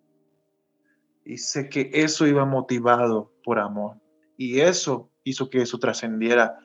Y 1.26 1.38
sé 1.38 1.70
que 1.70 1.90
eso 1.94 2.26
iba 2.26 2.46
motivado 2.46 3.34
por 3.44 3.60
amor. 3.60 3.98
Y 4.38 4.60
eso 4.60 5.12
hizo 5.24 5.50
que 5.50 5.62
eso 5.62 5.78
trascendiera 5.80 6.58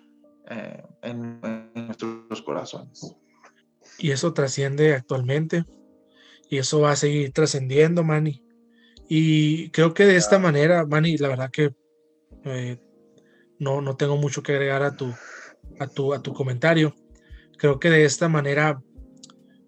eh, 0.48 0.82
en, 1.02 1.40
en, 1.42 1.86
nuestros 1.86 2.42
corazones. 2.42 3.16
Y 3.98 4.10
eso 4.10 4.32
trasciende 4.32 4.94
actualmente. 4.94 5.64
Y 6.48 6.58
eso 6.58 6.80
va 6.80 6.92
a 6.92 6.96
seguir 6.96 7.32
trascendiendo, 7.32 8.04
Manny. 8.04 8.42
Y 9.08 9.70
creo 9.70 9.94
que 9.94 10.04
de 10.04 10.16
esta 10.16 10.38
manera, 10.38 10.86
Manny, 10.86 11.16
la 11.16 11.28
verdad 11.28 11.50
que 11.50 11.74
eh, 12.44 12.78
no, 13.58 13.80
no 13.80 13.96
tengo 13.96 14.16
mucho 14.16 14.42
que 14.42 14.52
agregar 14.52 14.82
a 14.82 14.96
tu, 14.96 15.12
a 15.78 15.86
tu, 15.86 16.14
a 16.14 16.22
tu 16.22 16.32
comentario. 16.32 16.94
Creo 17.58 17.78
que 17.78 17.90
de 17.90 18.04
esta 18.04 18.28
manera 18.28 18.82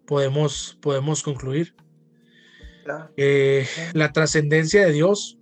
podemos, 0.07 0.79
podemos 0.81 1.23
concluir. 1.23 1.75
Eh, 3.17 3.67
la 3.95 4.13
trascendencia 4.13 4.85
de 4.85 4.93
Dios, 4.93 5.39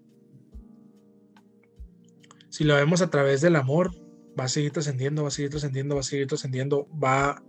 si 2.51 2.65
lo 2.65 2.77
vemos 2.77 3.03
a 3.03 3.11
través 3.11 3.41
del 3.41 3.57
amor, 3.57 3.91
va 4.39 4.45
a 4.45 4.49
seguir 4.49 4.71
trascendiendo, 4.73 5.23
va 5.23 5.29
a 5.29 5.33
seguir 5.33 5.51
trascendiendo, 5.51 5.95
va 5.95 6.01
a 6.03 6.05
seguir 6.05 6.27
trascendiendo, 6.27 6.89
va, 6.93 7.43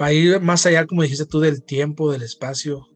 va 0.00 0.06
a 0.06 0.12
ir 0.12 0.40
más 0.40 0.66
allá, 0.66 0.86
como 0.86 1.02
dijiste 1.02 1.26
tú, 1.26 1.38
del 1.40 1.62
tiempo, 1.62 2.10
del 2.10 2.22
espacio, 2.22 2.88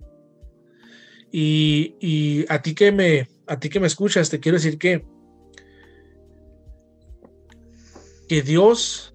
y, 1.32 2.44
a 2.48 2.60
ti 2.60 2.74
que 2.74 2.92
me, 2.92 3.28
a 3.46 3.58
ti 3.58 3.70
que 3.70 3.80
me 3.80 3.86
escuchas, 3.86 4.28
te 4.28 4.38
quiero 4.38 4.58
decir 4.58 4.78
que, 4.78 5.06
que 8.32 8.40
Dios 8.40 9.12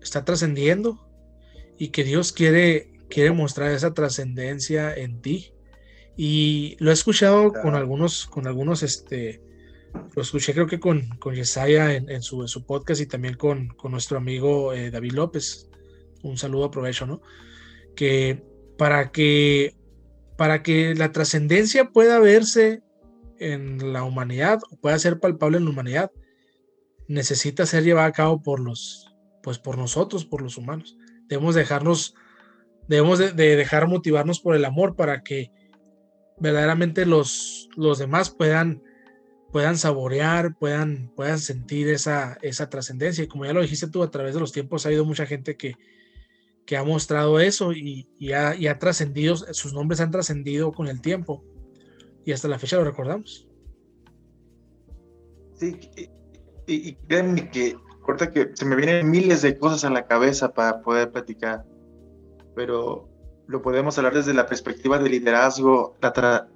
está 0.00 0.24
trascendiendo 0.24 1.04
y 1.76 1.88
que 1.88 2.04
Dios 2.04 2.30
quiere, 2.30 2.92
quiere 3.10 3.32
mostrar 3.32 3.72
esa 3.72 3.94
trascendencia 3.94 4.94
en 4.94 5.20
ti. 5.20 5.52
Y 6.16 6.76
lo 6.78 6.90
he 6.90 6.94
escuchado 6.94 7.52
con 7.52 7.74
algunos, 7.74 8.26
con 8.26 8.46
algunos, 8.46 8.84
este, 8.84 9.42
lo 10.14 10.22
escuché 10.22 10.54
creo 10.54 10.68
que 10.68 10.78
con, 10.78 11.08
con 11.18 11.34
Yesaya 11.34 11.94
en, 11.94 12.22
su, 12.22 12.46
su, 12.46 12.64
podcast 12.64 13.00
y 13.00 13.06
también 13.06 13.34
con, 13.34 13.70
con 13.70 13.90
nuestro 13.90 14.18
amigo 14.18 14.72
eh, 14.72 14.92
David 14.92 15.14
López. 15.14 15.68
Un 16.22 16.38
saludo, 16.38 16.66
aprovecho, 16.66 17.06
¿no? 17.06 17.22
Que 17.96 18.40
para 18.78 19.10
que 19.10 19.74
para 20.36 20.62
que 20.62 20.94
la 20.94 21.10
trascendencia 21.10 21.90
pueda 21.90 22.20
verse 22.20 22.84
en 23.40 23.92
la 23.92 24.04
humanidad, 24.04 24.60
o 24.70 24.76
pueda 24.76 24.96
ser 25.00 25.18
palpable 25.18 25.58
en 25.58 25.64
la 25.64 25.70
humanidad, 25.70 26.12
necesita 27.12 27.66
ser 27.66 27.84
llevada 27.84 28.06
a 28.06 28.12
cabo 28.12 28.42
por 28.42 28.58
los, 28.58 29.14
pues 29.42 29.58
por 29.58 29.76
nosotros, 29.76 30.24
por 30.24 30.42
los 30.42 30.56
humanos. 30.56 30.96
Debemos 31.28 31.54
dejarnos, 31.54 32.14
debemos 32.88 33.18
de, 33.18 33.32
dejar 33.32 33.86
motivarnos 33.86 34.40
por 34.40 34.56
el 34.56 34.64
amor 34.64 34.96
para 34.96 35.22
que 35.22 35.50
verdaderamente 36.38 37.04
los, 37.06 37.68
los 37.76 37.98
demás 37.98 38.30
puedan, 38.30 38.82
puedan 39.52 39.76
saborear, 39.76 40.56
puedan, 40.58 41.12
puedan 41.14 41.38
sentir 41.38 41.88
esa, 41.88 42.38
esa 42.40 42.70
trascendencia. 42.70 43.24
Y 43.24 43.28
como 43.28 43.44
ya 43.44 43.52
lo 43.52 43.60
dijiste 43.60 43.88
tú, 43.88 44.02
a 44.02 44.10
través 44.10 44.34
de 44.34 44.40
los 44.40 44.52
tiempos 44.52 44.84
ha 44.84 44.88
habido 44.88 45.04
mucha 45.04 45.26
gente 45.26 45.56
que, 45.56 45.76
que 46.64 46.76
ha 46.78 46.84
mostrado 46.84 47.40
eso 47.40 47.72
y, 47.72 48.08
y 48.18 48.32
ha, 48.32 48.56
y 48.56 48.68
ha 48.68 48.78
trascendido, 48.78 49.36
sus 49.36 49.74
nombres 49.74 50.00
han 50.00 50.10
trascendido 50.10 50.72
con 50.72 50.88
el 50.88 51.02
tiempo 51.02 51.44
y 52.24 52.32
hasta 52.32 52.48
la 52.48 52.58
fecha 52.58 52.76
lo 52.76 52.84
recordamos. 52.84 53.46
Sí, 55.54 55.78
y, 56.66 56.94
créanme 56.94 57.50
que 57.50 57.76
ahorita 58.06 58.30
que 58.30 58.50
se 58.54 58.64
me 58.64 58.76
vienen 58.76 59.10
miles 59.10 59.42
de 59.42 59.58
cosas 59.58 59.84
a 59.84 59.90
la 59.90 60.06
cabeza 60.06 60.52
para 60.52 60.80
poder 60.82 61.10
platicar, 61.10 61.64
pero 62.54 63.08
lo 63.46 63.62
podemos 63.62 63.96
hablar 63.98 64.14
desde 64.14 64.34
la 64.34 64.46
perspectiva 64.46 64.98
de 64.98 65.10
liderazgo. 65.10 65.96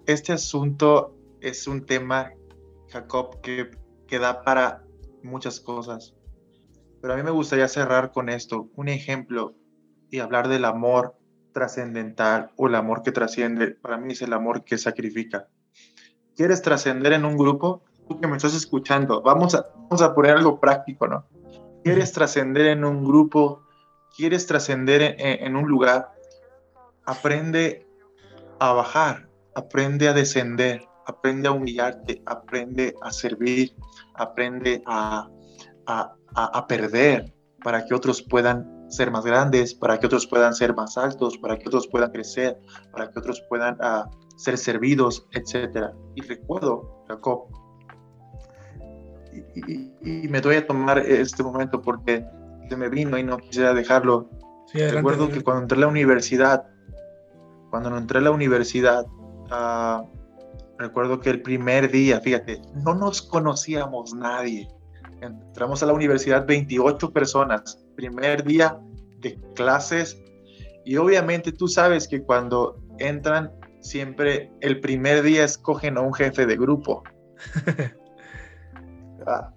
Este 0.07 0.33
asunto 0.33 1.17
es 1.41 1.67
un 1.67 1.85
tema, 1.85 2.33
Jacob, 2.89 3.41
que, 3.41 3.71
que 4.07 4.19
da 4.19 4.43
para 4.43 4.85
muchas 5.23 5.61
cosas. 5.61 6.15
Pero 7.01 7.15
a 7.15 7.17
mí 7.17 7.23
me 7.23 7.31
gustaría 7.31 7.69
cerrar 7.69 8.13
con 8.13 8.29
esto, 8.29 8.71
un 8.75 8.89
ejemplo, 8.89 9.55
y 10.11 10.21
hablar 10.21 10.49
del 10.49 10.65
amor 10.65 11.17
trascendental 11.53 12.51
o 12.57 12.69
el 12.69 12.75
amor 12.75 13.03
que 13.03 13.13
trasciende. 13.13 13.73
Para 13.73 13.97
mí 13.99 14.13
es 14.13 14.23
el 14.23 14.33
amor 14.33 14.65
que 14.65 14.79
sacrifica. 14.79 15.49
¿Quieres 16.35 16.63
trascender 16.63 17.13
en 17.13 17.25
un 17.25 17.37
grupo? 17.37 17.83
Que 18.09 18.27
me 18.27 18.37
estás 18.37 18.55
escuchando, 18.55 19.21
vamos 19.21 19.55
a, 19.55 19.67
vamos 19.75 20.01
a 20.01 20.15
poner 20.15 20.37
algo 20.37 20.61
práctico, 20.61 21.07
¿no? 21.07 21.27
¿Quieres 21.83 22.13
trascender 22.13 22.67
en 22.67 22.85
un 22.85 23.05
grupo? 23.05 23.63
¿Quieres 24.17 24.47
trascender 24.47 25.17
en, 25.19 25.57
un 25.57 25.69
lugar? 25.69 26.13
Aprende 27.05 27.87
a 28.59 28.73
bajar, 28.73 29.29
aprende 29.55 30.09
a 30.09 30.13
descender, 30.13 30.83
aprende 31.07 31.49
a 31.49 31.53
humillarte, 31.53 32.23
aprende 32.27 32.95
a 33.03 33.13
servir, 33.13 33.77
aprende 34.15 34.83
a, 34.87 35.29
a, 35.87 36.17
a, 36.35 36.67
perder 36.67 37.35
para 37.63 37.85
que 37.85 37.95
otros 37.95 38.23
puedan 38.23 38.91
ser 38.91 39.11
más 39.11 39.25
grandes, 39.25 39.75
para 39.75 39.99
que 39.99 40.07
otros 40.07 40.27
puedan 40.27 40.55
ser 40.55 40.75
más 40.75 40.97
altos, 40.97 41.37
para 41.39 41.59
que 41.59 41.69
otros 41.69 41.87
puedan 41.89 42.11
crecer, 42.11 42.59
para 42.93 43.11
que 43.11 43.19
otros 43.19 43.43
puedan 43.49 43.75
uh, 43.75 44.09
ser 44.37 44.57
servidos, 44.59 45.27
etc. 45.33 45.93
Y 46.15 46.23
recuerdo, 46.23 47.05
Jacob, 47.09 47.49
y, 49.57 50.29
me 50.29 50.41
doy 50.41 50.57
a 50.57 50.67
tomar 50.67 50.99
este 50.99 51.43
momento 51.43 51.81
porque 51.81 52.25
se 52.69 52.77
me 52.77 52.89
vino 52.89 53.17
y 53.19 53.23
no 53.23 53.39
quisiera 53.39 53.75
dejarlo. 53.75 54.29
recuerdo 54.73 55.29
que 55.29 55.43
cuando 55.43 55.63
entré 55.63 55.79
a 55.79 55.81
la 55.83 55.87
universidad, 55.89 56.67
cuando 57.71 57.97
entré 57.97 58.19
a 58.19 58.23
la 58.23 58.31
universidad, 58.31 59.07
uh, 59.07 60.07
recuerdo 60.79 61.21
que 61.21 61.31
el 61.31 61.43
primer 61.43 61.91
día, 61.91 62.21
fíjate, 62.21 62.61
no 62.75 62.95
nos 62.95 63.23
conocíamos 63.23 64.15
nadie. 64.15 64.69
Entramos 65.21 65.83
a 65.83 65.87
la 65.87 65.95
universidad 65.95 66.47
28 66.47 67.13
personas, 67.13 67.83
primer 67.97 68.45
día 68.45 68.79
de 69.21 69.41
clases 69.55 70.19
y 70.85 70.99
obviamente 70.99 71.53
tú 71.53 71.69
sabes 71.69 72.07
que 72.07 72.23
cuando 72.23 72.79
entran 72.99 73.51
siempre 73.81 74.53
el 74.61 74.81
primer 74.81 75.23
día 75.23 75.45
escogen 75.45 75.97
a 75.97 76.01
un 76.01 76.13
jefe 76.13 76.47
de 76.47 76.57
grupo. 76.57 77.03
Ah. 79.27 79.53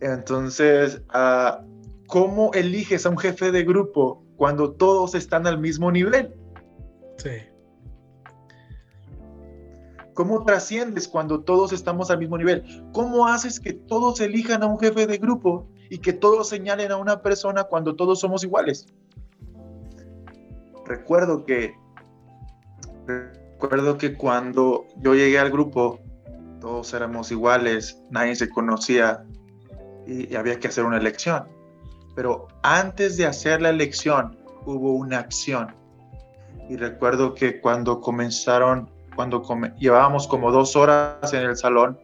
Entonces, 0.00 1.02
ah, 1.10 1.62
¿cómo 2.06 2.52
eliges 2.54 3.06
a 3.06 3.10
un 3.10 3.18
jefe 3.18 3.50
de 3.52 3.64
grupo 3.64 4.24
cuando 4.36 4.72
todos 4.72 5.14
están 5.14 5.46
al 5.46 5.58
mismo 5.58 5.90
nivel? 5.90 6.34
Sí. 7.16 7.30
¿Cómo 10.14 10.44
trasciendes 10.44 11.06
cuando 11.06 11.40
todos 11.44 11.72
estamos 11.72 12.10
al 12.10 12.18
mismo 12.18 12.38
nivel? 12.38 12.64
¿Cómo 12.92 13.26
haces 13.28 13.60
que 13.60 13.72
todos 13.72 14.20
elijan 14.20 14.62
a 14.62 14.66
un 14.66 14.78
jefe 14.78 15.06
de 15.06 15.18
grupo 15.18 15.68
y 15.90 15.98
que 15.98 16.12
todos 16.12 16.48
señalen 16.48 16.90
a 16.90 16.96
una 16.96 17.22
persona 17.22 17.64
cuando 17.64 17.94
todos 17.94 18.20
somos 18.20 18.42
iguales? 18.42 18.86
Recuerdo 20.86 21.44
que 21.44 21.74
Recuerdo 23.58 23.96
que 23.96 24.14
cuando 24.14 24.86
yo 24.98 25.14
llegué 25.14 25.38
al 25.38 25.50
grupo, 25.50 25.98
todos 26.60 26.92
éramos 26.94 27.30
iguales, 27.30 28.02
nadie 28.10 28.34
se 28.34 28.48
conocía 28.48 29.24
y, 30.06 30.34
había 30.34 30.58
que 30.58 30.68
hacer 30.68 30.84
una 30.84 30.98
elección. 30.98 31.44
Pero 32.14 32.48
antes 32.62 33.16
de 33.16 33.26
hacer 33.26 33.62
la 33.62 33.70
elección, 33.70 34.38
hubo 34.66 34.92
una 34.92 35.18
acción. 35.18 35.74
Y 36.68 36.76
recuerdo 36.76 37.34
que 37.34 37.60
cuando 37.60 38.00
comenzaron, 38.00 38.90
cuando 39.14 39.42
llevábamos 39.78 40.26
como 40.26 40.50
dos 40.50 40.76
horas 40.76 41.32
en 41.32 41.42
el 41.42 41.56
salón, 41.56 41.98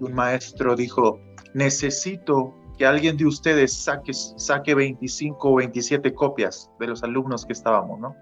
un 0.00 0.14
maestro 0.14 0.76
dijo, 0.76 1.20
necesito 1.54 2.54
que 2.76 2.86
alguien 2.86 3.16
de 3.16 3.26
ustedes 3.26 3.72
saque, 3.72 4.12
saque 4.12 4.74
25 4.74 5.50
o 5.50 5.54
27 5.56 6.12
copias 6.14 6.70
de 6.78 6.86
los 6.88 7.02
alumnos 7.02 7.46
que 7.46 7.52
estábamos, 7.52 8.00
¿no? 8.00 8.16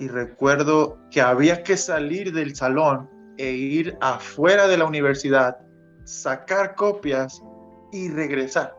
y 0.00 0.08
recuerdo 0.08 0.98
que 1.10 1.20
había 1.20 1.62
que 1.62 1.76
salir 1.76 2.32
del 2.32 2.56
salón 2.56 3.08
e 3.40 3.52
ir 3.52 3.96
afuera 4.02 4.68
de 4.68 4.76
la 4.76 4.84
universidad, 4.84 5.56
sacar 6.04 6.74
copias 6.74 7.42
y 7.90 8.10
regresar. 8.10 8.76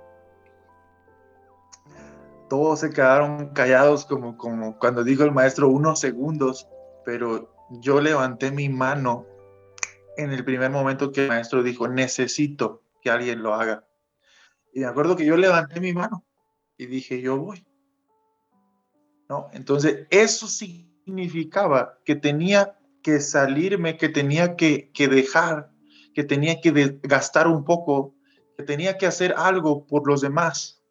Todos 2.47 2.81
se 2.81 2.91
quedaron 2.91 3.53
callados 3.53 4.05
como, 4.05 4.37
como 4.37 4.77
cuando 4.77 5.03
dijo 5.03 5.23
el 5.23 5.31
maestro 5.31 5.67
unos 5.67 5.99
segundos, 5.99 6.67
pero 7.03 7.51
yo 7.81 8.01
levanté 8.01 8.51
mi 8.51 8.69
mano 8.69 9.25
en 10.15 10.31
el 10.31 10.45
primer 10.45 10.69
momento 10.69 11.11
que 11.11 11.23
el 11.23 11.29
maestro 11.29 11.63
dijo, 11.63 11.87
necesito 11.87 12.83
que 13.01 13.09
alguien 13.09 13.41
lo 13.41 13.55
haga. 13.55 13.83
Y 14.73 14.81
me 14.81 14.85
acuerdo 14.85 15.15
que 15.15 15.25
yo 15.25 15.37
levanté 15.37 15.79
mi 15.79 15.91
mano 15.91 16.23
y 16.77 16.85
dije, 16.85 17.19
yo 17.19 17.37
voy. 17.37 17.65
¿No? 19.27 19.49
Entonces, 19.53 20.05
eso 20.11 20.45
significaba 20.45 21.97
que 22.05 22.15
tenía 22.15 22.77
que 23.01 23.19
salirme, 23.19 23.97
que 23.97 24.09
tenía 24.09 24.55
que, 24.55 24.91
dejar, 24.95 25.71
que 26.13 26.23
tenía 26.23 26.61
que 26.61 26.99
gastar 27.03 27.47
un 27.47 27.63
poco, 27.63 28.15
que 28.57 28.63
tenía 28.63 28.97
que 28.97 29.07
hacer 29.07 29.33
algo 29.37 29.85
por 29.87 30.07
los 30.07 30.21
demás. 30.21 30.81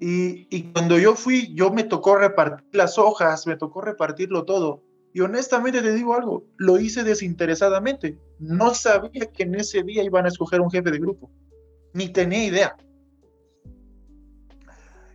y, 0.00 0.46
y, 0.50 0.72
cuando 0.72 0.98
yo 0.98 1.14
fui, 1.14 1.54
yo 1.54 1.70
me 1.70 1.84
tocó 1.84 2.16
repartir 2.16 2.68
las 2.72 2.98
hojas, 2.98 3.46
me 3.46 3.56
tocó 3.56 3.80
repartirlo 3.80 4.44
todo. 4.44 4.82
Y 5.14 5.20
honestamente 5.20 5.82
te 5.82 5.92
digo 5.92 6.14
algo, 6.14 6.46
lo 6.56 6.78
hice 6.78 7.04
desinteresadamente. 7.04 8.18
No 8.38 8.74
sabía 8.74 9.26
que 9.26 9.42
en 9.42 9.54
ese 9.54 9.82
día 9.82 10.02
iban 10.02 10.24
a 10.24 10.28
escoger 10.28 10.60
un 10.60 10.70
jefe 10.70 10.90
de 10.90 10.98
grupo, 10.98 11.30
ni 11.92 12.08
tenía 12.08 12.44
idea. 12.44 12.76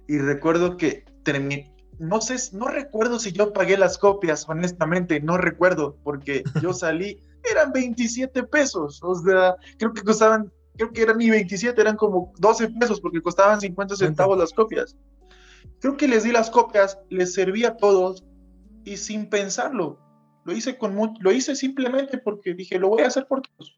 Y 0.08 0.20
recuerdo 0.20 0.78
que 0.78 1.04
terminé, 1.24 1.76
no 2.00 2.22
sé, 2.22 2.36
no 2.56 2.68
recuerdo 2.68 3.20
si 3.20 3.32
yo 3.32 3.54
pagué 3.54 3.78
las 3.78 3.98
copias, 3.98 4.48
honestamente, 4.48 5.20
no 5.20 5.38
recuerdo, 5.38 5.98
porque 6.04 6.44
yo 6.62 6.74
salí, 6.74 7.20
eran 7.50 7.72
27 7.72 8.44
pesos, 8.44 9.00
o 9.04 9.16
sea, 9.16 9.56
creo 9.78 9.94
que 9.94 10.04
costaban, 10.04 10.52
creo 10.76 10.92
que 10.92 11.02
eran 11.02 11.18
ni 11.18 11.30
27, 11.30 11.80
eran 11.80 11.96
como 11.96 12.34
12 12.38 12.70
pesos, 12.80 13.02
porque 13.02 13.22
costaban 13.22 13.60
50 13.60 13.96
centavos 13.96 14.38
las 14.38 14.54
copias. 14.54 14.96
Creo 15.80 15.98
que 15.98 16.08
les 16.08 16.24
di 16.24 16.32
las 16.32 16.50
copias, 16.50 17.00
les 17.10 17.34
serví 17.34 17.66
a 17.66 17.78
todos, 17.78 18.24
y 18.84 18.98
sin 18.98 19.30
pensarlo, 19.30 20.00
lo 20.46 20.54
hice, 20.54 20.78
con 20.78 20.96
lo 21.20 21.32
hice 21.32 21.56
simplemente 21.56 22.18
porque 22.18 22.54
dije, 22.54 22.80
lo 22.80 22.90
voy 22.90 23.02
a 23.04 23.08
hacer 23.08 23.28
por 23.28 23.42
todos. 23.42 23.78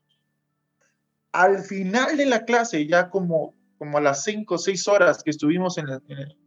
Al 1.31 1.59
final 1.59 2.17
de 2.17 2.25
la 2.25 2.45
clase, 2.45 2.85
ya 2.85 3.09
como, 3.09 3.55
como 3.77 3.97
a 3.97 4.01
las 4.01 4.23
5 4.23 4.55
o 4.55 4.57
6 4.57 4.87
horas 4.87 5.23
que 5.23 5.29
estuvimos 5.29 5.77
en, 5.77 5.87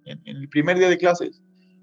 en 0.05 0.21
el 0.25 0.49
primer 0.49 0.79
día 0.79 0.89
de 0.89 0.99
clases, 0.99 1.41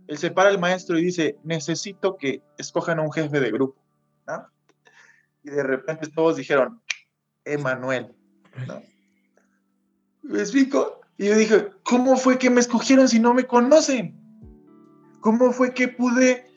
él 0.10 0.18
se 0.18 0.32
para 0.32 0.50
el 0.50 0.58
maestro 0.58 0.98
y 0.98 1.04
dice, 1.04 1.38
necesito 1.44 2.18
que 2.18 2.42
escojan 2.58 2.98
a 2.98 3.04
un 3.04 3.12
jefe 3.12 3.40
de 3.40 3.52
grupo. 3.52 3.80
Y 5.44 5.52
de 5.52 5.62
repente 5.62 6.08
todos 6.08 6.36
dijeron, 6.36 6.82
Emanuel. 7.46 8.16
¿Me 10.24 10.40
explico? 10.40 11.02
Y 11.16 11.28
yo 11.28 11.38
dije, 11.38 11.68
¿cómo 11.84 12.18
fue 12.18 12.40
que 12.40 12.50
me 12.50 12.60
escogieron 12.60 13.08
si 13.08 13.20
no 13.20 13.36
me 13.36 13.46
conocen? 13.46 14.20
¿Cómo 15.22 15.52
fue 15.52 15.76
que 15.76 15.88
pude, 15.90 16.48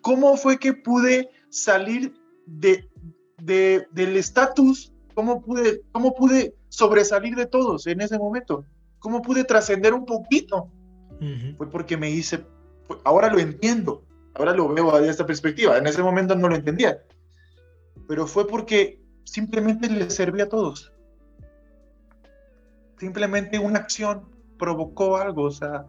cómo 0.00 0.36
fue 0.36 0.58
que 0.58 0.72
pude 0.72 1.30
salir 1.48 2.12
de, 2.46 2.90
del 3.38 4.16
estatus? 4.16 4.92
¿Cómo 5.14 5.42
pude, 5.42 5.82
¿Cómo 5.92 6.12
pude 6.12 6.56
sobresalir 6.70 7.36
de 7.36 7.46
todos 7.46 7.86
en 7.86 8.00
ese 8.00 8.18
momento? 8.18 8.64
¿Cómo 8.98 9.22
pude 9.22 9.44
trascender 9.44 9.94
un 9.94 10.04
poquito? 10.04 10.72
Fue 11.56 11.70
porque 11.70 11.96
me 11.96 12.10
hice 12.10 12.44
ahora 13.04 13.30
lo 13.30 13.38
entiendo, 13.38 14.04
ahora 14.34 14.54
lo 14.54 14.68
veo 14.68 14.92
desde 14.98 15.10
esta 15.10 15.26
perspectiva, 15.26 15.78
en 15.78 15.86
ese 15.86 16.02
momento 16.02 16.34
no 16.34 16.48
lo 16.48 16.54
entendía. 16.54 17.02
pero 18.08 18.26
fue 18.26 18.46
porque 18.46 19.00
simplemente 19.24 19.88
les 19.88 20.14
servía 20.14 20.44
a 20.44 20.48
todos. 20.48 20.92
Simplemente 22.98 23.58
una 23.58 23.80
acción 23.80 24.28
provocó 24.58 25.16
algo, 25.16 25.42
o 25.44 25.50
sea, 25.50 25.86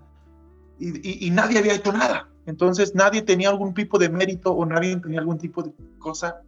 y, 0.80 1.30
nadie 1.32 1.60
había 1.60 1.74
hecho 1.74 1.92
nada. 1.92 2.30
Entonces 2.46 2.96
nadie 2.96 3.22
tenía 3.22 3.50
algún 3.50 3.74
tipo 3.74 3.98
de 3.98 4.10
mérito 4.10 4.52
o 4.52 4.66
nadie 4.66 4.96
tenía 4.98 5.20
algún 5.20 5.38
tipo 5.38 5.64
de 5.64 5.74
cosa. 6.00 6.42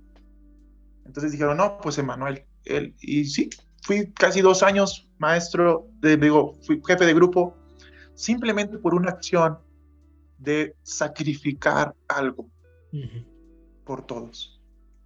Entonces 1.05 1.31
dijeron, 1.31 1.57
no, 1.57 1.77
pues 1.81 1.97
Emanuel, 1.97 2.45
él, 2.65 2.95
y 3.01 3.25
sí, 3.25 3.49
fui 3.83 4.11
casi 4.11 4.41
dos 4.41 4.63
años 4.63 5.07
maestro, 5.17 5.87
de, 5.99 6.17
digo, 6.17 6.55
fui 6.61 6.81
jefe 6.85 7.05
de 7.05 7.13
grupo, 7.13 7.55
simplemente 8.13 8.77
por 8.77 8.93
una 8.93 9.11
acción 9.11 9.59
de 10.39 10.75
sacrificar 10.83 11.93
algo 12.07 12.49
por 13.85 14.05
todos. 14.05 14.61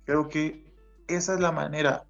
Creo 0.06 0.30
que 0.30 0.64
esa 1.08 1.34
es 1.34 1.40
la 1.40 1.52
manera 1.52 2.06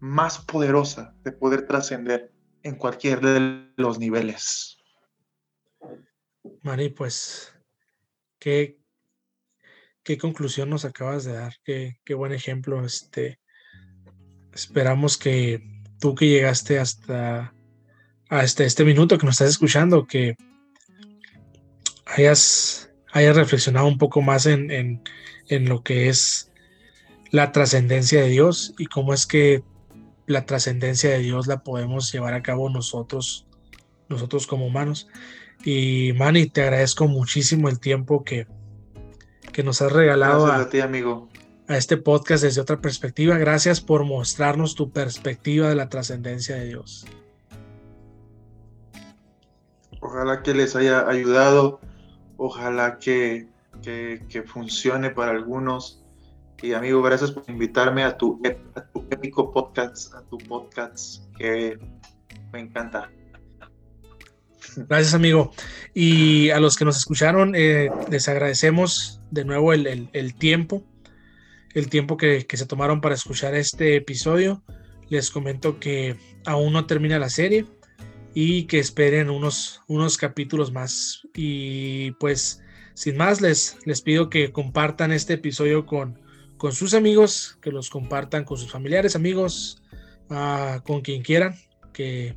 más 0.00 0.38
poderosa 0.38 1.14
de 1.24 1.32
poder 1.32 1.66
trascender 1.66 2.32
en 2.62 2.76
cualquier 2.76 3.20
de 3.20 3.72
los 3.76 3.98
niveles. 3.98 4.78
Mari, 6.62 6.90
pues, 6.90 7.52
qué, 8.38 8.78
qué 10.02 10.18
conclusión 10.18 10.70
nos 10.70 10.84
acabas 10.84 11.24
de 11.24 11.32
dar, 11.32 11.54
qué, 11.64 12.00
qué 12.04 12.14
buen 12.14 12.32
ejemplo. 12.32 12.84
Este, 12.84 13.40
esperamos 14.52 15.16
que 15.16 15.62
tú 16.00 16.14
que 16.14 16.28
llegaste 16.28 16.78
hasta, 16.78 17.54
hasta 18.28 18.64
este 18.64 18.84
minuto 18.84 19.18
que 19.18 19.26
nos 19.26 19.34
estás 19.34 19.50
escuchando, 19.50 20.06
que 20.06 20.36
hayas, 22.18 22.90
hayas 23.12 23.36
reflexionado 23.36 23.86
un 23.86 23.98
poco 23.98 24.22
más 24.22 24.46
en, 24.46 24.70
en, 24.70 25.02
en 25.48 25.68
lo 25.68 25.82
que 25.82 26.08
es 26.08 26.50
la 27.30 27.52
trascendencia 27.52 28.22
de 28.22 28.28
Dios 28.28 28.74
y 28.78 28.86
cómo 28.86 29.12
es 29.12 29.26
que 29.26 29.62
la 30.26 30.44
trascendencia 30.44 31.10
de 31.10 31.18
Dios 31.20 31.46
la 31.46 31.62
podemos 31.62 32.12
llevar 32.12 32.34
a 32.34 32.42
cabo 32.42 32.68
nosotros, 32.68 33.46
nosotros 34.08 34.46
como 34.46 34.66
humanos. 34.66 35.08
Y 35.64 36.12
Manny, 36.16 36.46
te 36.46 36.62
agradezco 36.62 37.08
muchísimo 37.08 37.68
el 37.68 37.80
tiempo 37.80 38.24
que, 38.24 38.46
que 39.52 39.62
nos 39.62 39.82
has 39.82 39.90
regalado 39.90 40.46
a, 40.46 40.68
ti, 40.68 40.80
amigo. 40.80 41.28
a 41.66 41.76
este 41.76 41.96
podcast 41.96 42.44
desde 42.44 42.60
otra 42.60 42.80
perspectiva. 42.80 43.38
Gracias 43.38 43.80
por 43.80 44.04
mostrarnos 44.04 44.74
tu 44.74 44.90
perspectiva 44.90 45.68
de 45.68 45.74
la 45.74 45.88
trascendencia 45.88 46.56
de 46.56 46.66
Dios. 46.66 47.06
Ojalá 50.00 50.42
que 50.42 50.54
les 50.54 50.76
haya 50.76 51.08
ayudado, 51.08 51.80
ojalá 52.38 52.98
que, 52.98 53.46
que, 53.82 54.24
que 54.28 54.42
funcione 54.42 55.10
para 55.10 55.32
algunos 55.32 56.02
y 56.60 56.72
amigo, 56.72 57.00
gracias 57.02 57.30
por 57.30 57.44
invitarme 57.48 58.02
a 58.02 58.16
tu, 58.16 58.40
épico 59.10 59.52
podcast, 59.52 60.12
a 60.14 60.22
tu 60.22 60.38
podcast 60.38 61.22
que 61.36 61.78
me 62.52 62.60
encanta. 62.60 63.10
Gracias, 64.74 65.14
amigo. 65.14 65.52
Y 65.94 66.50
a 66.50 66.58
los 66.58 66.76
que 66.76 66.84
nos 66.84 66.96
escucharon, 66.96 67.54
eh, 67.54 67.90
les 68.10 68.28
agradecemos 68.28 69.20
de 69.30 69.44
nuevo 69.44 69.72
el, 69.72 70.34
tiempo, 70.36 70.84
el 71.74 71.88
tiempo 71.88 72.16
que, 72.16 72.44
se 72.52 72.66
tomaron 72.66 73.00
para 73.00 73.14
escuchar 73.14 73.54
este 73.54 73.94
episodio. 73.94 74.64
Les 75.08 75.30
comento 75.30 75.78
que 75.78 76.16
aún 76.44 76.72
no 76.72 76.86
termina 76.86 77.20
la 77.20 77.30
serie 77.30 77.66
y 78.40 78.66
que 78.66 78.78
esperen 78.78 79.30
unos, 79.30 79.80
unos 79.88 80.16
capítulos 80.16 80.70
más. 80.70 81.26
Y 81.34 82.12
pues, 82.20 82.62
sin 82.94 83.16
más, 83.16 83.40
les, 83.40 83.78
les 83.84 84.00
pido 84.00 84.30
que 84.30 84.52
compartan 84.52 85.10
este 85.10 85.32
episodio 85.32 85.86
con, 85.86 86.20
con 86.56 86.70
sus 86.70 86.94
amigos, 86.94 87.58
que 87.60 87.72
los 87.72 87.90
compartan 87.90 88.44
con 88.44 88.56
sus 88.56 88.70
familiares, 88.70 89.16
amigos, 89.16 89.82
ah, 90.30 90.80
con 90.86 91.00
quien 91.00 91.22
quieran, 91.22 91.56
que 91.92 92.36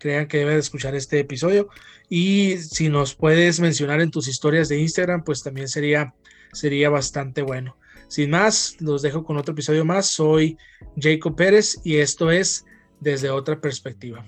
crean 0.00 0.26
que 0.26 0.38
deben 0.38 0.58
escuchar 0.58 0.96
este 0.96 1.20
episodio. 1.20 1.68
Y 2.08 2.56
si 2.56 2.88
nos 2.88 3.14
puedes 3.14 3.60
mencionar 3.60 4.00
en 4.00 4.10
tus 4.10 4.26
historias 4.26 4.68
de 4.68 4.80
Instagram, 4.80 5.22
pues 5.22 5.44
también 5.44 5.68
sería, 5.68 6.12
sería 6.52 6.90
bastante 6.90 7.42
bueno. 7.42 7.78
Sin 8.08 8.30
más, 8.30 8.74
los 8.80 9.00
dejo 9.00 9.22
con 9.22 9.36
otro 9.36 9.52
episodio 9.52 9.84
más. 9.84 10.10
Soy 10.10 10.58
Jacob 10.96 11.36
Pérez 11.36 11.76
y 11.84 11.98
esto 11.98 12.32
es 12.32 12.64
Desde 12.98 13.30
otra 13.30 13.60
perspectiva. 13.60 14.24